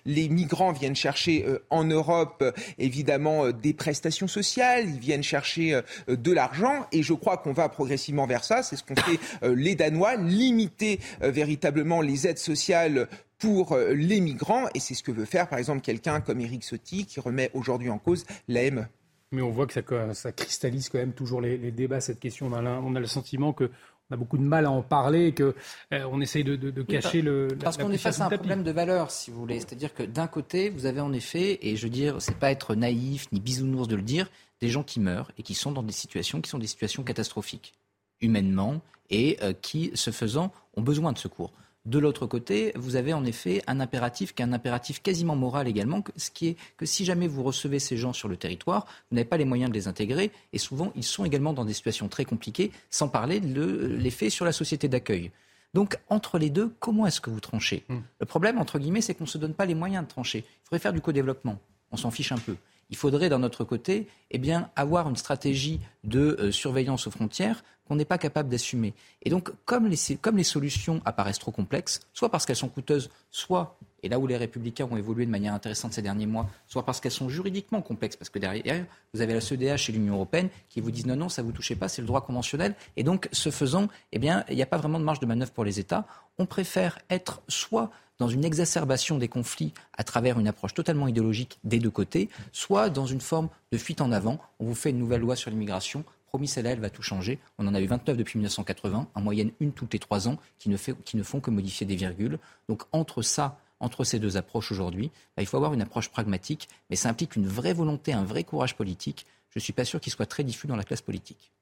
les 0.04 0.28
migrants 0.28 0.72
viennent 0.72 0.96
chercher 0.96 1.44
euh, 1.46 1.64
en 1.70 1.84
Europe 1.84 2.42
évidemment 2.78 3.52
des 3.52 3.72
prestations 3.72 4.26
sociales, 4.26 4.88
ils 4.88 4.98
viennent 4.98 5.22
chercher 5.22 5.80
de 6.08 6.32
l'argent 6.32 6.86
et 6.90 7.04
je 7.04 7.12
crois 7.12 7.36
qu'on 7.36 7.52
va 7.52 7.68
progressivement 7.68 8.26
vers 8.26 8.42
ça. 8.42 8.64
C'est 8.64 8.74
ce 8.74 8.82
qu'ont 8.82 8.96
fait 8.96 9.20
les 9.46 9.76
Danois, 9.76 10.16
limiter 10.16 10.98
véritablement 11.20 12.00
les 12.00 12.26
aides 12.26 12.38
sociales 12.38 13.06
pour 13.46 13.72
euh, 13.72 13.92
les 13.94 14.20
migrants. 14.20 14.66
Et 14.74 14.80
c'est 14.80 14.94
ce 14.94 15.02
que 15.02 15.12
veut 15.12 15.24
faire, 15.24 15.48
par 15.48 15.58
exemple, 15.58 15.80
quelqu'un 15.80 16.20
comme 16.20 16.40
Éric 16.40 16.64
Sotti, 16.64 17.06
qui 17.06 17.20
remet 17.20 17.50
aujourd'hui 17.54 17.90
en 17.90 17.98
cause 17.98 18.24
l'AME. 18.48 18.88
Mais 19.32 19.42
on 19.42 19.50
voit 19.50 19.66
que 19.66 19.72
ça, 19.72 19.82
ça, 20.14 20.32
cristallise 20.32 20.88
quand 20.88 20.98
même 20.98 21.12
toujours 21.12 21.40
les, 21.40 21.70
débats, 21.70 22.00
cette 22.00 22.20
question. 22.20 22.46
On 22.46 22.54
a, 22.54 22.62
on 22.62 22.94
a 22.94 23.00
le 23.00 23.06
sentiment 23.06 23.52
que 23.52 23.70
on 24.08 24.14
a 24.14 24.16
beaucoup 24.16 24.38
de 24.38 24.42
mal 24.42 24.66
à 24.66 24.70
en 24.70 24.82
parler, 24.82 25.34
qu'on 25.34 25.52
euh, 25.92 26.20
essaye 26.20 26.44
de, 26.44 26.82
cacher 26.82 27.22
le. 27.22 27.48
Parce 27.60 27.76
qu'on 27.76 27.90
est 27.90 27.98
face 27.98 28.20
à 28.20 28.26
un 28.26 28.28
problème 28.28 28.62
de 28.62 28.70
valeur, 28.70 29.10
si 29.10 29.30
vous 29.30 29.40
voulez. 29.40 29.58
C'est-à-dire 29.58 29.94
que 29.94 30.04
d'un 30.04 30.28
côté, 30.28 30.70
vous 30.70 30.86
avez 30.86 31.00
en 31.00 31.12
effet, 31.12 31.58
et 31.62 31.76
je 31.76 31.82
veux 31.84 31.90
dire, 31.90 32.20
c'est 32.20 32.36
pas 32.36 32.52
être 32.52 32.76
naïf 32.76 33.26
ni 33.32 33.40
bisounours 33.40 33.88
de 33.88 33.96
le 33.96 34.02
dire, 34.02 34.30
des 34.60 34.68
gens 34.68 34.84
qui 34.84 35.00
meurent 35.00 35.32
et 35.38 35.42
qui 35.42 35.54
sont 35.54 35.72
dans 35.72 35.82
des 35.82 35.92
situations 35.92 36.40
qui 36.40 36.48
sont 36.48 36.58
des 36.58 36.68
situations 36.68 37.02
catastrophiques, 37.02 37.74
humainement, 38.20 38.80
et 39.10 39.38
euh, 39.42 39.52
qui, 39.60 39.90
ce 39.94 40.12
faisant, 40.12 40.52
ont 40.76 40.82
besoin 40.82 41.12
de 41.12 41.18
secours. 41.18 41.52
De 41.86 42.00
l'autre 42.00 42.26
côté, 42.26 42.72
vous 42.74 42.96
avez 42.96 43.12
en 43.12 43.24
effet 43.24 43.62
un 43.68 43.78
impératif 43.78 44.34
qui 44.34 44.42
est 44.42 44.44
un 44.44 44.52
impératif 44.52 45.00
quasiment 45.02 45.36
moral 45.36 45.68
également, 45.68 46.02
ce 46.16 46.32
qui 46.32 46.48
est 46.48 46.56
que 46.76 46.84
si 46.84 47.04
jamais 47.04 47.28
vous 47.28 47.44
recevez 47.44 47.78
ces 47.78 47.96
gens 47.96 48.12
sur 48.12 48.28
le 48.28 48.36
territoire, 48.36 48.86
vous 49.08 49.14
n'avez 49.14 49.24
pas 49.24 49.36
les 49.36 49.44
moyens 49.44 49.70
de 49.70 49.74
les 49.74 49.86
intégrer 49.86 50.32
et 50.52 50.58
souvent 50.58 50.92
ils 50.96 51.04
sont 51.04 51.24
également 51.24 51.52
dans 51.52 51.64
des 51.64 51.74
situations 51.74 52.08
très 52.08 52.24
compliquées, 52.24 52.72
sans 52.90 53.08
parler 53.08 53.38
de 53.38 53.96
l'effet 53.98 54.30
sur 54.30 54.44
la 54.44 54.50
société 54.50 54.88
d'accueil. 54.88 55.30
Donc 55.74 55.96
entre 56.08 56.38
les 56.38 56.50
deux, 56.50 56.74
comment 56.80 57.06
est-ce 57.06 57.20
que 57.20 57.30
vous 57.30 57.40
tranchez? 57.40 57.84
Hmm. 57.88 57.98
Le 58.18 58.26
problème, 58.26 58.58
entre 58.58 58.80
guillemets, 58.80 59.00
c'est 59.00 59.14
qu'on 59.14 59.24
ne 59.24 59.28
se 59.28 59.38
donne 59.38 59.54
pas 59.54 59.64
les 59.64 59.76
moyens 59.76 60.04
de 60.04 60.08
trancher. 60.08 60.38
Il 60.38 60.64
faudrait 60.64 60.80
faire 60.80 60.92
du 60.92 61.00
co-développement. 61.00 61.60
On 61.92 61.96
s'en 61.96 62.10
fiche 62.10 62.32
un 62.32 62.38
peu 62.38 62.56
il 62.90 62.96
faudrait 62.96 63.28
d'un 63.28 63.42
autre 63.42 63.64
côté 63.64 64.06
eh 64.30 64.38
bien, 64.38 64.70
avoir 64.76 65.08
une 65.08 65.16
stratégie 65.16 65.80
de 66.04 66.36
euh, 66.38 66.52
surveillance 66.52 67.06
aux 67.06 67.10
frontières 67.10 67.64
qu'on 67.86 67.96
n'est 67.96 68.04
pas 68.04 68.18
capable 68.18 68.48
d'assumer. 68.48 68.94
Et 69.22 69.30
donc, 69.30 69.50
comme 69.64 69.86
les, 69.86 70.44
solutions 70.44 71.00
apparaissent 71.04 71.38
trop 71.38 71.52
complexes, 71.52 72.00
soit 72.12 72.30
parce 72.30 72.46
qu'elles 72.46 72.56
sont 72.56 72.68
coûteuses, 72.68 73.10
soit 73.30 73.78
et 74.02 74.08
là 74.08 74.18
où 74.18 74.26
les 74.26 74.36
républicains 74.36 74.86
ont 74.90 74.96
évolué 74.96 75.26
de 75.26 75.30
manière 75.30 75.54
intéressante 75.54 75.92
ces 75.92 76.02
derniers 76.02 76.26
mois, 76.26 76.48
soit 76.68 76.84
parce 76.84 77.00
qu'elles 77.00 77.10
sont 77.10 77.28
juridiquement 77.28 77.82
complexes, 77.82 78.16
parce 78.16 78.30
que 78.30 78.38
derrière, 78.38 78.84
vous 79.12 79.20
avez 79.20 79.34
la 79.34 79.40
CEDH 79.40 79.88
et 79.88 79.92
l'Union 79.92 80.14
européenne 80.14 80.48
qui 80.68 80.80
vous 80.80 80.90
disent 80.90 81.06
non, 81.06 81.16
non, 81.16 81.28
ça 81.28 81.42
ne 81.42 81.46
vous 81.46 81.52
touchez 81.52 81.74
pas, 81.74 81.88
c'est 81.88 82.02
le 82.02 82.06
droit 82.06 82.20
conventionnel. 82.20 82.74
Et 82.96 83.02
donc, 83.02 83.28
ce 83.32 83.50
faisant, 83.50 83.88
eh 84.12 84.18
bien, 84.18 84.44
il 84.48 84.56
n'y 84.56 84.62
a 84.62 84.66
pas 84.66 84.76
vraiment 84.76 85.00
de 85.00 85.04
marge 85.04 85.18
de 85.18 85.26
manœuvre 85.26 85.50
pour 85.50 85.64
les 85.64 85.80
États. 85.80 86.06
On 86.38 86.46
préfère 86.46 86.98
être 87.10 87.42
soit 87.48 87.90
dans 88.18 88.28
une 88.28 88.44
exacerbation 88.44 89.18
des 89.18 89.28
conflits 89.28 89.72
à 89.96 90.04
travers 90.04 90.38
une 90.38 90.48
approche 90.48 90.74
totalement 90.74 91.08
idéologique 91.08 91.58
des 91.64 91.78
deux 91.78 91.90
côtés, 91.90 92.28
soit 92.52 92.88
dans 92.90 93.06
une 93.06 93.20
forme 93.20 93.48
de 93.72 93.78
fuite 93.78 94.00
en 94.00 94.12
avant. 94.12 94.38
On 94.58 94.66
vous 94.66 94.74
fait 94.74 94.90
une 94.90 94.98
nouvelle 94.98 95.20
loi 95.20 95.36
sur 95.36 95.50
l'immigration. 95.50 96.04
Promis, 96.36 96.48
celle-là, 96.48 96.72
elle 96.72 96.80
va 96.80 96.90
tout 96.90 97.00
changer. 97.00 97.38
On 97.56 97.66
en 97.66 97.74
a 97.74 97.80
eu 97.80 97.86
29 97.86 98.14
depuis 98.14 98.36
1980, 98.36 99.08
en 99.14 99.20
moyenne 99.22 99.52
une 99.58 99.72
toutes 99.72 99.94
les 99.94 99.98
trois 99.98 100.28
ans, 100.28 100.36
qui 100.58 100.68
ne, 100.68 100.76
fait, 100.76 100.94
qui 101.04 101.16
ne 101.16 101.22
font 101.22 101.40
que 101.40 101.50
modifier 101.50 101.86
des 101.86 101.96
virgules. 101.96 102.38
Donc 102.68 102.82
entre 102.92 103.22
ça, 103.22 103.58
entre 103.80 104.04
ces 104.04 104.18
deux 104.18 104.36
approches 104.36 104.70
aujourd'hui, 104.70 105.10
bah, 105.34 105.42
il 105.42 105.46
faut 105.46 105.56
avoir 105.56 105.72
une 105.72 105.80
approche 105.80 106.10
pragmatique, 106.10 106.68
mais 106.90 106.96
ça 106.96 107.08
implique 107.08 107.36
une 107.36 107.48
vraie 107.48 107.72
volonté, 107.72 108.12
un 108.12 108.22
vrai 108.22 108.44
courage 108.44 108.76
politique. 108.76 109.24
Je 109.48 109.58
ne 109.58 109.62
suis 109.62 109.72
pas 109.72 109.86
sûr 109.86 109.98
qu'il 109.98 110.12
soit 110.12 110.26
très 110.26 110.44
diffus 110.44 110.66
dans 110.66 110.76
la 110.76 110.84
classe 110.84 111.00
politique. 111.00 111.52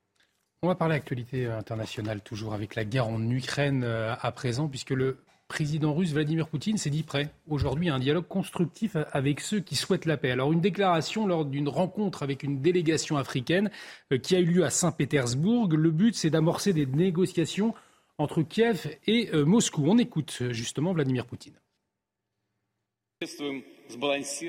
On 0.65 0.67
va 0.67 0.75
parler 0.75 0.97
actualité 0.97 1.47
internationale 1.47 2.21
toujours 2.21 2.53
avec 2.53 2.75
la 2.75 2.85
guerre 2.85 3.07
en 3.07 3.23
Ukraine 3.31 3.85
euh, 3.85 4.17
à 4.21 4.33
présent, 4.33 4.67
puisque 4.67 4.91
le 4.91 5.19
président 5.49 5.95
russe 5.95 6.13
Vladimir 6.13 6.49
Poutine 6.49 6.79
s'est 6.79 6.91
dit 6.91 7.03
prêt 7.03 7.31
aujourd'hui 7.49 7.89
à 7.89 7.95
un 7.95 7.99
dialogue 7.99 8.27
constructif 8.27 8.97
avec 9.13 9.41
ceux 9.41 9.61
qui 9.61 9.77
souhaitent 9.77 10.07
la 10.07 10.17
paix. 10.17 10.31
Alors 10.31 10.53
une 10.53 10.61
déclaration 10.61 11.27
lors 11.27 11.45
d'une 11.45 11.69
rencontre 11.69 12.23
avec 12.23 12.43
une 12.43 12.61
délégation 12.61 13.17
africaine 13.17 13.71
euh, 14.13 14.19
qui 14.19 14.37
a 14.37 14.41
eu 14.41 14.47
lieu 14.47 14.65
à 14.65 14.71
Saint-Pétersbourg. 14.71 15.69
Le 15.69 15.91
but 15.91 16.15
c'est 16.15 16.31
d'amorcer 16.31 16.73
des 16.73 16.87
négociations 16.87 17.75
entre 18.19 18.43
Kiev 18.43 18.97
et 19.07 19.31
euh, 19.35 19.45
Moscou. 19.45 19.85
On 19.87 19.99
écoute 19.99 20.39
euh, 20.41 20.53
justement 20.53 20.93
Vladimir 20.93 21.27
Poutine. 21.27 21.55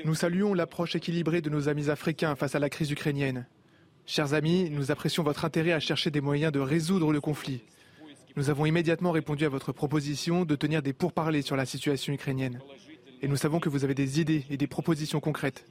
Nous 0.04 0.14
saluons 0.14 0.54
l'approche 0.54 0.96
équilibrée 0.96 1.40
de 1.40 1.50
nos 1.50 1.68
amis 1.68 1.90
africains 1.90 2.34
face 2.36 2.54
à 2.54 2.58
la 2.58 2.70
crise 2.70 2.90
ukrainienne. 2.90 3.46
Chers 4.06 4.34
amis, 4.34 4.70
nous 4.70 4.90
apprécions 4.90 5.22
votre 5.22 5.44
intérêt 5.44 5.72
à 5.72 5.80
chercher 5.80 6.10
des 6.10 6.20
moyens 6.20 6.52
de 6.52 6.60
résoudre 6.60 7.12
le 7.12 7.20
conflit. 7.20 7.62
Nous 8.36 8.50
avons 8.50 8.66
immédiatement 8.66 9.12
répondu 9.12 9.46
à 9.46 9.48
votre 9.48 9.72
proposition 9.72 10.44
de 10.44 10.54
tenir 10.56 10.82
des 10.82 10.92
pourparlers 10.92 11.40
sur 11.40 11.56
la 11.56 11.64
situation 11.64 12.12
ukrainienne. 12.12 12.60
Et 13.22 13.28
nous 13.28 13.36
savons 13.36 13.60
que 13.60 13.70
vous 13.70 13.82
avez 13.82 13.94
des 13.94 14.20
idées 14.20 14.44
et 14.50 14.58
des 14.58 14.66
propositions 14.66 15.20
concrètes. 15.20 15.64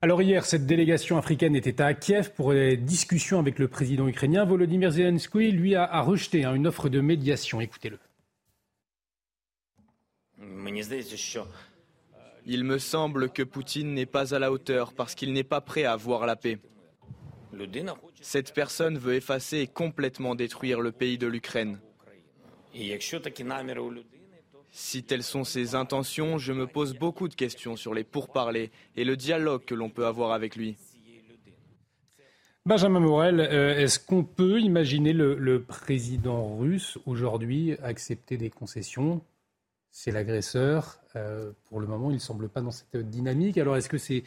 Alors 0.00 0.22
hier, 0.22 0.44
cette 0.44 0.66
délégation 0.66 1.18
africaine 1.18 1.56
était 1.56 1.80
à 1.80 1.92
Kiev 1.92 2.32
pour 2.36 2.52
des 2.52 2.76
discussions 2.76 3.40
avec 3.40 3.58
le 3.58 3.66
président 3.66 4.06
ukrainien. 4.06 4.44
Volodymyr 4.44 4.92
Zelensky, 4.92 5.50
lui, 5.50 5.74
a, 5.74 6.00
rejeté 6.02 6.44
hein, 6.44 6.54
une 6.54 6.68
offre 6.68 6.88
de 6.88 7.00
médiation. 7.00 7.60
Écoutez-le. 7.60 7.98
Il 12.46 12.62
me 12.62 12.78
semble 12.78 13.30
que 13.30 13.42
Poutine 13.42 13.92
n'est 13.94 14.06
pas 14.06 14.34
à 14.34 14.38
la 14.38 14.52
hauteur 14.52 14.92
parce 14.92 15.16
qu'il 15.16 15.32
n'est 15.32 15.42
pas 15.42 15.60
prêt 15.60 15.84
à 15.84 15.96
voir 15.96 16.26
la 16.26 16.36
paix. 16.36 16.58
Cette 18.24 18.54
personne 18.54 18.96
veut 18.96 19.16
effacer 19.16 19.58
et 19.58 19.66
complètement 19.66 20.34
détruire 20.34 20.80
le 20.80 20.92
pays 20.92 21.18
de 21.18 21.26
l'Ukraine. 21.26 21.78
Si 24.72 25.04
telles 25.04 25.22
sont 25.22 25.44
ses 25.44 25.74
intentions, 25.74 26.38
je 26.38 26.54
me 26.54 26.66
pose 26.66 26.94
beaucoup 26.94 27.28
de 27.28 27.34
questions 27.34 27.76
sur 27.76 27.92
les 27.92 28.02
pourparlers 28.02 28.70
et 28.96 29.04
le 29.04 29.18
dialogue 29.18 29.66
que 29.66 29.74
l'on 29.74 29.90
peut 29.90 30.06
avoir 30.06 30.32
avec 30.32 30.56
lui. 30.56 30.78
Benjamin 32.64 33.00
Morel, 33.00 33.40
euh, 33.40 33.76
est-ce 33.76 34.00
qu'on 34.00 34.24
peut 34.24 34.58
imaginer 34.58 35.12
le, 35.12 35.62
président 35.62 36.56
russe 36.56 36.96
aujourd'hui 37.04 37.74
accepter 37.82 38.38
des 38.38 38.48
concessions? 38.48 39.20
C'est 39.90 40.12
l'agresseur. 40.12 40.98
Euh, 41.14 41.52
pour 41.68 41.78
le 41.78 41.86
moment, 41.86 42.10
il 42.10 42.14
ne 42.14 42.20
semble 42.20 42.48
pas 42.48 42.62
dans 42.62 42.70
cette 42.70 42.96
dynamique. 43.10 43.58
Alors, 43.58 43.76
est-ce 43.76 43.90
que 43.90 43.98
c'est 43.98 44.24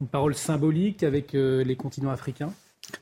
une 0.00 0.06
parole 0.06 0.36
symbolique 0.36 1.02
avec 1.02 1.34
euh, 1.34 1.64
les 1.64 1.74
continents 1.74 2.12
africains? 2.12 2.54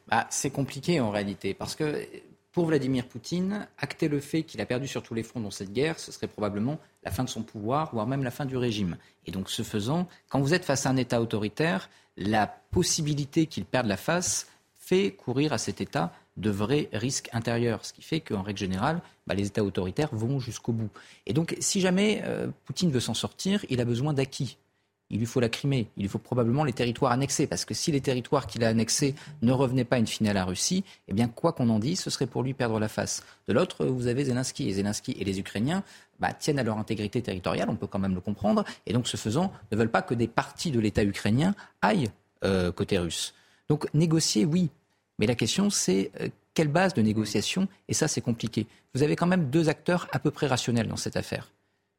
Bah, 0.09 0.26
C'est 0.31 0.51
compliqué 0.51 1.01
en 1.01 1.11
réalité, 1.11 1.55
parce 1.55 1.74
que 1.74 2.07
pour 2.53 2.66
Vladimir 2.66 3.07
Poutine, 3.07 3.68
acter 3.78 4.09
le 4.09 4.18
fait 4.18 4.43
qu'il 4.43 4.61
a 4.61 4.66
perdu 4.66 4.89
sur 4.89 5.03
tous 5.03 5.14
les 5.14 5.22
fronts 5.22 5.41
dans 5.41 5.53
cette 5.53 5.72
guerre, 5.72 6.01
ce 6.01 6.11
serait 6.11 6.26
probablement 6.26 6.78
la 7.05 7.12
fin 7.12 7.22
de 7.22 7.28
son 7.28 7.43
pouvoir, 7.43 7.91
voire 7.93 8.07
même 8.07 8.24
la 8.24 8.33
fin 8.33 8.45
du 8.45 8.57
régime. 8.57 8.97
Et 9.26 9.31
donc, 9.31 9.49
ce 9.49 9.62
faisant, 9.62 10.09
quand 10.28 10.41
vous 10.41 10.53
êtes 10.53 10.64
face 10.64 10.85
à 10.85 10.91
un 10.91 10.97
État 10.97 11.20
autoritaire, 11.20 11.89
la 12.16 12.47
possibilité 12.47 13.47
qu'il 13.47 13.64
perde 13.64 13.87
la 13.87 13.97
face 13.97 14.49
fait 14.76 15.12
courir 15.12 15.53
à 15.53 15.59
cet 15.59 15.81
État 15.81 16.12
de 16.37 16.51
vrais 16.51 16.89
risques 16.93 17.28
intérieurs, 17.33 17.85
ce 17.85 17.93
qui 17.93 18.03
fait 18.03 18.20
qu'en 18.20 18.43
règle 18.43 18.59
générale, 18.59 19.01
bah, 19.26 19.35
les 19.35 19.47
États 19.47 19.62
autoritaires 19.62 20.12
vont 20.12 20.41
jusqu'au 20.41 20.72
bout. 20.72 20.91
Et 21.26 21.33
donc, 21.33 21.57
si 21.61 21.81
jamais 21.81 22.22
euh, 22.24 22.49
Poutine 22.64 22.91
veut 22.91 23.01
s'en 23.01 23.14
sortir, 23.14 23.64
il 23.68 23.81
a 23.81 23.85
besoin 23.85 24.12
d'acquis 24.12 24.57
il 25.11 25.18
lui 25.18 25.26
faut 25.26 25.40
la 25.40 25.48
Crimée, 25.48 25.88
il 25.96 26.02
lui 26.02 26.08
faut 26.08 26.18
probablement 26.18 26.64
les 26.64 26.72
territoires 26.72 27.12
annexés, 27.12 27.46
parce 27.46 27.64
que 27.64 27.74
si 27.74 27.90
les 27.90 28.00
territoires 28.00 28.46
qu'il 28.46 28.64
a 28.64 28.68
annexés 28.68 29.14
ne 29.42 29.52
revenaient 29.52 29.84
pas 29.84 29.98
une 29.98 30.06
finale 30.06 30.36
à 30.36 30.40
la 30.40 30.44
Russie, 30.44 30.84
eh 31.08 31.12
bien, 31.12 31.28
quoi 31.28 31.52
qu'on 31.52 31.68
en 31.68 31.78
dise, 31.78 32.00
ce 32.00 32.11
serait 32.11 32.26
pour 32.26 32.42
lui 32.42 32.54
perdre 32.54 32.78
la 32.78 32.88
face. 32.88 33.24
De 33.48 33.52
l'autre, 33.52 33.86
vous 33.86 34.06
avez 34.06 34.24
Zelensky, 34.24 34.68
et 34.68 34.72
Zelensky 34.74 35.16
et 35.18 35.24
les 35.24 35.40
Ukrainiens 35.40 35.82
bah, 36.20 36.32
tiennent 36.32 36.58
à 36.58 36.62
leur 36.62 36.78
intégrité 36.78 37.20
territoriale, 37.20 37.68
on 37.68 37.76
peut 37.76 37.88
quand 37.88 37.98
même 37.98 38.14
le 38.14 38.20
comprendre, 38.20 38.64
et 38.86 38.92
donc, 38.92 39.08
ce 39.08 39.16
faisant, 39.16 39.52
ne 39.72 39.76
veulent 39.76 39.90
pas 39.90 40.02
que 40.02 40.14
des 40.14 40.28
parties 40.28 40.70
de 40.70 40.78
l'État 40.78 41.02
ukrainien 41.02 41.54
aillent 41.82 42.11
euh, 42.44 42.70
côté 42.70 42.98
russe. 42.98 43.34
Donc, 43.68 43.92
négocier, 43.94 44.44
oui, 44.44 44.70
mais 45.18 45.26
la 45.26 45.34
question, 45.34 45.70
c'est 45.70 46.12
euh, 46.20 46.28
quelle 46.54 46.68
base 46.68 46.94
de 46.94 47.02
négociation, 47.02 47.68
et 47.88 47.94
ça, 47.94 48.06
c'est 48.06 48.20
compliqué. 48.20 48.66
Vous 48.94 49.02
avez 49.02 49.16
quand 49.16 49.26
même 49.26 49.50
deux 49.50 49.68
acteurs 49.68 50.08
à 50.12 50.18
peu 50.18 50.30
près 50.30 50.46
rationnels 50.46 50.88
dans 50.88 50.96
cette 50.96 51.16
affaire. 51.16 51.50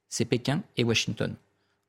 C'est 0.09 0.26
Pékin 0.26 0.62
et 0.78 0.84
Washington. 0.84 1.36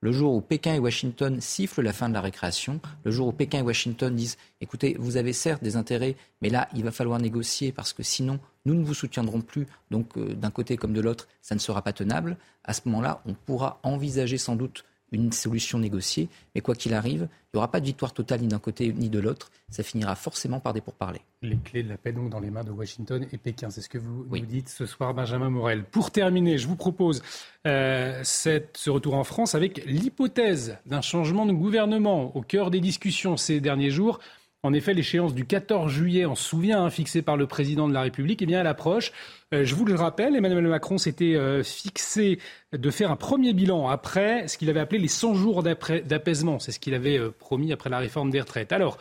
Le 0.05 0.11
jour 0.11 0.35
où 0.35 0.41
Pékin 0.41 0.75
et 0.75 0.79
Washington 0.81 1.41
sifflent 1.41 1.81
la 1.81 1.93
fin 1.93 2.09
de 2.09 2.15
la 2.15 2.21
récréation, 2.21 2.81
le 3.05 3.13
jour 3.13 3.29
où 3.29 3.33
Pékin 3.33 3.61
et 3.61 3.63
Washington 3.63 4.13
disent 4.13 4.37
écoutez, 4.61 4.97
vous 4.99 5.17
avez 5.17 5.33
certes 5.33 5.63
des 5.63 5.77
intérêts, 5.77 6.17
mais 6.41 6.51
là, 6.51 6.69
il 6.75 6.83
va 6.83 6.91
falloir 6.91 7.21
négocier 7.21 7.71
parce 7.71 7.93
que 7.93 8.03
sinon, 8.03 8.41
nous 8.65 8.75
ne 8.75 8.85
vous 8.85 8.95
soutiendrons 8.95 9.43
plus. 9.43 9.69
Donc, 9.93 10.19
euh, 10.19 10.35
d'un 10.35 10.51
côté 10.51 10.77
comme 10.77 10.93
de 10.93 11.01
l'autre, 11.01 11.29
ça 11.41 11.55
ne 11.55 11.61
sera 11.61 11.83
pas 11.83 11.93
tenable. 11.93 12.37
À 12.65 12.73
ce 12.73 12.81
moment-là, 12.87 13.23
on 13.27 13.35
pourra 13.35 13.79
envisager 13.85 14.39
sans 14.39 14.57
doute 14.57 14.85
une 15.13 15.33
solution 15.33 15.79
négociée. 15.79 16.29
Mais 16.55 16.61
quoi 16.61 16.75
qu'il 16.75 16.95
arrive, 16.95 17.29
il 17.31 17.57
n'y 17.57 17.59
aura 17.59 17.71
pas 17.71 17.81
de 17.81 17.87
victoire 17.87 18.13
totale 18.13 18.41
ni 18.41 18.49
d'un 18.49 18.59
côté 18.59 18.93
ni 18.93 19.09
de 19.11 19.19
l'autre. 19.19 19.51
Ça 19.71 19.83
finira 19.83 20.15
forcément 20.15 20.59
par 20.59 20.73
des 20.73 20.81
pourparlers. 20.81 21.21
Les 21.43 21.57
clés 21.57 21.83
de 21.83 21.89
la 21.89 21.97
paix 21.99 22.13
donc 22.13 22.31
dans 22.31 22.41
les 22.41 22.51
mains 22.51 22.65
de 22.65 22.71
Washington 22.71 23.27
et 23.31 23.39
Pékin. 23.39 23.71
C'est 23.71 23.83
ce 23.83 23.89
que 23.89 23.99
vous 23.99 24.27
nous 24.31 24.47
dites 24.47 24.69
ce 24.69 24.87
soir, 24.87 25.15
Benjamin 25.15 25.51
Morel. 25.51 25.85
Pour 25.85 26.11
terminer, 26.11 26.59
je 26.59 26.67
vous 26.67 26.77
propose 26.77 27.23
euh, 27.67 28.21
cette, 28.25 28.77
ce 28.77 28.91
retour 28.91 29.15
en 29.15 29.25
France 29.25 29.55
avec 29.55 29.85
l'hypothèse 29.85 30.79
d'un 30.87 31.03
changement 31.03 31.47
de 31.47 31.53
gouvernement 31.53 32.35
au 32.37 32.43
cœur 32.43 32.71
des 32.71 32.81
discussions 32.81 33.37
ces 33.37 33.61
derniers 33.61 33.91
jours. 33.91 34.19
En 34.65 34.73
effet, 34.75 34.95
l'échéance 34.95 35.35
du 35.35 35.45
14 35.45 35.91
juillet, 35.91 36.25
on 36.25 36.37
se 36.37 36.45
souvient, 36.45 36.85
hein, 36.85 36.91
fixée 36.91 37.21
par 37.21 37.37
le 37.37 37.49
président 37.49 37.89
de 37.89 37.93
la 37.93 38.03
République, 38.03 38.43
eh 38.43 38.47
bien, 38.47 38.61
elle 38.61 38.69
approche. 38.69 39.11
Euh, 39.53 39.65
je 39.65 39.75
vous 39.75 39.85
le 39.85 39.97
rappelle, 39.97 40.37
Emmanuel 40.37 40.69
Macron 40.69 40.99
s'était 40.99 41.35
euh, 41.35 41.65
fixé 41.65 42.39
de 42.73 42.91
faire 42.93 43.11
un 43.11 43.17
premier 43.17 43.55
bilan 43.55 43.89
après 43.89 44.47
ce 44.47 44.57
qu'il 44.57 44.71
avait 44.71 44.79
appelé 44.79 45.01
les 45.01 45.09
100 45.09 45.35
jours 45.35 45.65
d'apaisement. 45.65 46.61
C'est 46.61 46.71
ce 46.71 46.79
qu'il 46.79 46.95
avait 46.95 47.19
euh, 47.19 47.33
promis 47.33 47.73
après 47.73 47.91
la 47.91 47.99
réforme 47.99 48.31
des 48.31 48.41
retraites. 48.41 48.73
Alors, 48.73 48.99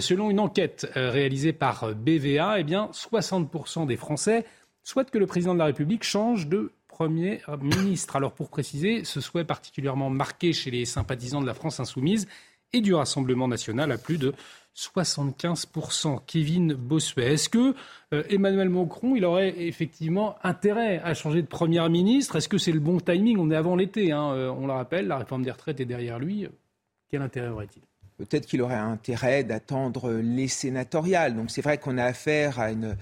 selon 0.00 0.30
une 0.30 0.40
enquête 0.40 0.90
réalisée 0.94 1.52
par 1.52 1.94
BVA, 1.94 2.58
eh 2.58 2.64
bien, 2.64 2.88
60% 2.92 3.86
des 3.86 3.96
Français 3.96 4.46
souhaitent 4.82 5.10
que 5.10 5.18
le 5.18 5.26
président 5.26 5.52
de 5.52 5.58
la 5.58 5.66
République 5.66 6.04
change 6.04 6.48
de 6.48 6.72
Premier 6.88 7.42
ministre. 7.60 8.16
Alors, 8.16 8.32
pour 8.32 8.48
préciser, 8.48 9.04
ce 9.04 9.20
souhait 9.20 9.44
particulièrement 9.44 10.08
marqué 10.08 10.54
chez 10.54 10.70
les 10.70 10.86
sympathisants 10.86 11.42
de 11.42 11.46
la 11.46 11.52
France 11.52 11.80
insoumise 11.80 12.26
et 12.72 12.80
du 12.80 12.94
Rassemblement 12.94 13.46
national 13.46 13.92
à 13.92 13.98
plus 13.98 14.18
de 14.18 14.32
75%. 14.76 16.20
Kevin 16.26 16.74
Bossuet. 16.74 17.34
Est-ce 17.34 17.48
que 17.48 17.74
euh, 18.12 18.22
Emmanuel 18.28 18.68
Macron, 18.68 19.14
il 19.14 19.24
aurait 19.24 19.54
effectivement 19.62 20.36
intérêt 20.42 21.00
à 21.04 21.14
changer 21.14 21.42
de 21.42 21.46
Premier 21.46 21.88
ministre? 21.88 22.36
Est-ce 22.36 22.48
que 22.48 22.58
c'est 22.58 22.72
le 22.72 22.80
bon 22.80 22.98
timing? 22.98 23.38
On 23.38 23.50
est 23.50 23.56
avant 23.56 23.76
l'été, 23.76 24.12
hein, 24.12 24.32
euh, 24.32 24.50
on 24.50 24.66
le 24.66 24.72
rappelle, 24.72 25.06
la 25.06 25.18
réforme 25.18 25.44
des 25.44 25.50
retraites 25.50 25.80
est 25.80 25.84
derrière 25.84 26.18
lui. 26.18 26.48
Quel 27.10 27.22
intérêt 27.22 27.48
aurait-il? 27.48 27.82
Peut-être 28.16 28.46
qu'il 28.46 28.62
aurait 28.62 28.74
intérêt 28.74 29.42
d'attendre 29.42 30.12
les 30.12 30.46
sénatoriales. 30.46 31.34
Donc 31.34 31.50
c'est 31.50 31.62
vrai 31.62 31.78
qu'on 31.78 31.98
a 31.98 32.04
affaire 32.04 32.60
à 32.60 32.70
une 32.70 32.96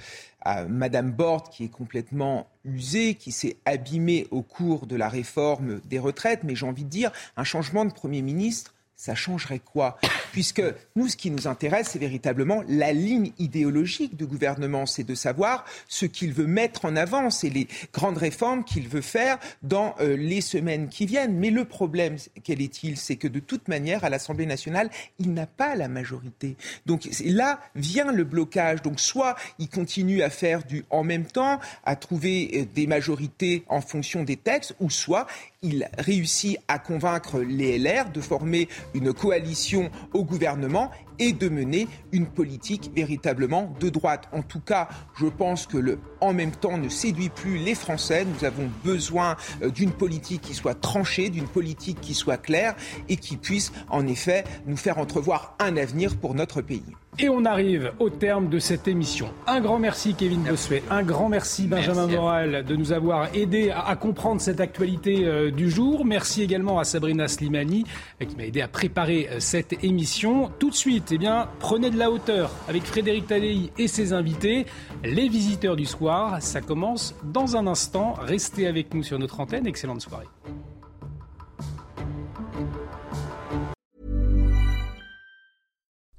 à 0.44 0.64
Madame 0.64 1.14
qui 1.50 1.64
est 1.64 1.68
complètement 1.68 2.48
usée, 2.64 3.14
qui 3.14 3.32
s'est 3.32 3.56
abîmée 3.64 4.26
au 4.30 4.42
cours 4.42 4.86
de 4.86 4.96
la 4.96 5.08
réforme 5.08 5.80
des 5.84 5.98
retraites. 5.98 6.44
Mais 6.44 6.54
j'ai 6.54 6.66
envie 6.66 6.84
de 6.84 6.88
dire, 6.88 7.12
un 7.36 7.44
changement 7.44 7.84
de 7.84 7.92
Premier 7.92 8.22
ministre, 8.22 8.74
ça 9.02 9.16
changerait 9.16 9.58
quoi 9.58 9.98
Puisque 10.30 10.62
nous, 10.94 11.08
ce 11.08 11.16
qui 11.16 11.32
nous 11.32 11.48
intéresse, 11.48 11.88
c'est 11.90 11.98
véritablement 11.98 12.62
la 12.68 12.92
ligne 12.92 13.32
idéologique 13.40 14.16
du 14.16 14.26
gouvernement, 14.26 14.86
c'est 14.86 15.02
de 15.02 15.16
savoir 15.16 15.64
ce 15.88 16.06
qu'il 16.06 16.32
veut 16.32 16.46
mettre 16.46 16.84
en 16.84 16.94
avant, 16.94 17.28
c'est 17.28 17.48
les 17.48 17.66
grandes 17.92 18.18
réformes 18.18 18.62
qu'il 18.62 18.88
veut 18.88 19.00
faire 19.00 19.38
dans 19.64 19.96
euh, 20.00 20.16
les 20.16 20.40
semaines 20.40 20.88
qui 20.88 21.04
viennent. 21.04 21.36
Mais 21.36 21.50
le 21.50 21.64
problème, 21.64 22.16
quel 22.44 22.62
est-il? 22.62 22.96
C'est 22.96 23.16
que 23.16 23.26
de 23.26 23.40
toute 23.40 23.66
manière, 23.66 24.04
à 24.04 24.08
l'Assemblée 24.08 24.46
nationale, 24.46 24.88
il 25.18 25.34
n'a 25.34 25.48
pas 25.48 25.74
la 25.74 25.88
majorité. 25.88 26.56
Donc 26.86 27.08
là 27.24 27.58
vient 27.74 28.12
le 28.12 28.22
blocage. 28.22 28.82
Donc 28.82 29.00
soit 29.00 29.34
il 29.58 29.68
continue 29.68 30.22
à 30.22 30.30
faire 30.30 30.62
du 30.62 30.84
en 30.90 31.02
même 31.02 31.26
temps, 31.26 31.58
à 31.84 31.96
trouver 31.96 32.50
euh, 32.54 32.64
des 32.72 32.86
majorités 32.86 33.64
en 33.68 33.80
fonction 33.80 34.22
des 34.22 34.36
textes, 34.36 34.76
ou 34.78 34.90
soit 34.90 35.26
il 35.62 35.88
réussit 35.96 36.58
à 36.68 36.78
convaincre 36.78 37.40
les 37.40 37.78
LR 37.78 38.10
de 38.10 38.20
former 38.20 38.68
une 38.94 39.12
coalition 39.12 39.90
au 40.12 40.24
gouvernement 40.24 40.90
et 41.18 41.32
de 41.32 41.48
mener 41.48 41.88
une 42.10 42.26
politique 42.26 42.90
véritablement 42.94 43.74
de 43.80 43.88
droite. 43.88 44.28
En 44.32 44.42
tout 44.42 44.60
cas, 44.60 44.88
je 45.18 45.26
pense 45.26 45.66
que 45.66 45.78
le 45.78 45.98
en 46.20 46.32
même 46.32 46.52
temps 46.52 46.78
ne 46.78 46.88
séduit 46.88 47.28
plus 47.28 47.58
les 47.58 47.74
Français. 47.74 48.24
Nous 48.24 48.44
avons 48.44 48.70
besoin 48.84 49.36
euh, 49.62 49.70
d'une 49.70 49.92
politique 49.92 50.42
qui 50.42 50.54
soit 50.54 50.80
tranchée, 50.80 51.30
d'une 51.30 51.48
politique 51.48 52.00
qui 52.00 52.14
soit 52.14 52.38
claire 52.38 52.74
et 53.08 53.16
qui 53.16 53.36
puisse 53.36 53.72
en 53.88 54.06
effet 54.06 54.44
nous 54.66 54.76
faire 54.76 54.98
entrevoir 54.98 55.56
un 55.58 55.76
avenir 55.76 56.16
pour 56.16 56.34
notre 56.34 56.62
pays. 56.62 56.84
Et 57.18 57.28
on 57.28 57.44
arrive 57.44 57.92
au 57.98 58.08
terme 58.08 58.48
de 58.48 58.58
cette 58.58 58.88
émission. 58.88 59.28
Un 59.46 59.60
grand 59.60 59.78
merci 59.78 60.14
Kevin 60.14 60.44
Bossuet, 60.44 60.82
un 60.90 61.02
grand 61.02 61.28
merci 61.28 61.66
Benjamin 61.66 62.06
Morel 62.06 62.64
de 62.64 62.74
nous 62.74 62.90
avoir 62.90 63.34
aidé 63.34 63.70
à, 63.70 63.94
comprendre 63.96 64.40
cette 64.40 64.60
actualité 64.60 65.26
euh, 65.26 65.50
du 65.50 65.70
jour. 65.70 66.06
Merci 66.06 66.42
également 66.42 66.78
à 66.78 66.84
Sabrina 66.84 67.28
Slimani 67.28 67.84
euh, 68.22 68.24
qui 68.24 68.34
m'a 68.36 68.44
aidé 68.44 68.62
à 68.62 68.68
préparer 68.68 69.28
cette 69.40 69.84
émission. 69.84 70.50
Tout 70.58 70.70
de 70.70 70.74
suite, 70.74 71.12
eh 71.12 71.18
bien, 71.18 71.48
prenez 71.58 71.90
de 71.90 71.98
la 71.98 72.10
hauteur 72.10 72.50
avec 72.66 72.84
Frédéric 72.84 73.26
Tadei 73.26 73.70
et 73.76 73.88
ses 73.88 74.14
invités, 74.14 74.64
les 75.04 75.28
visiteurs 75.28 75.76
du 75.76 75.84
soir. 75.84 76.40
Ça 76.40 76.62
commence 76.62 77.14
dans 77.24 77.56
un 77.56 77.66
instant. 77.66 78.14
Restez 78.22 78.66
avec 78.66 78.94
nous 78.94 79.02
sur 79.02 79.18
notre 79.18 79.38
antenne. 79.38 79.66
Excellente 79.66 80.00
soirée. 80.00 80.28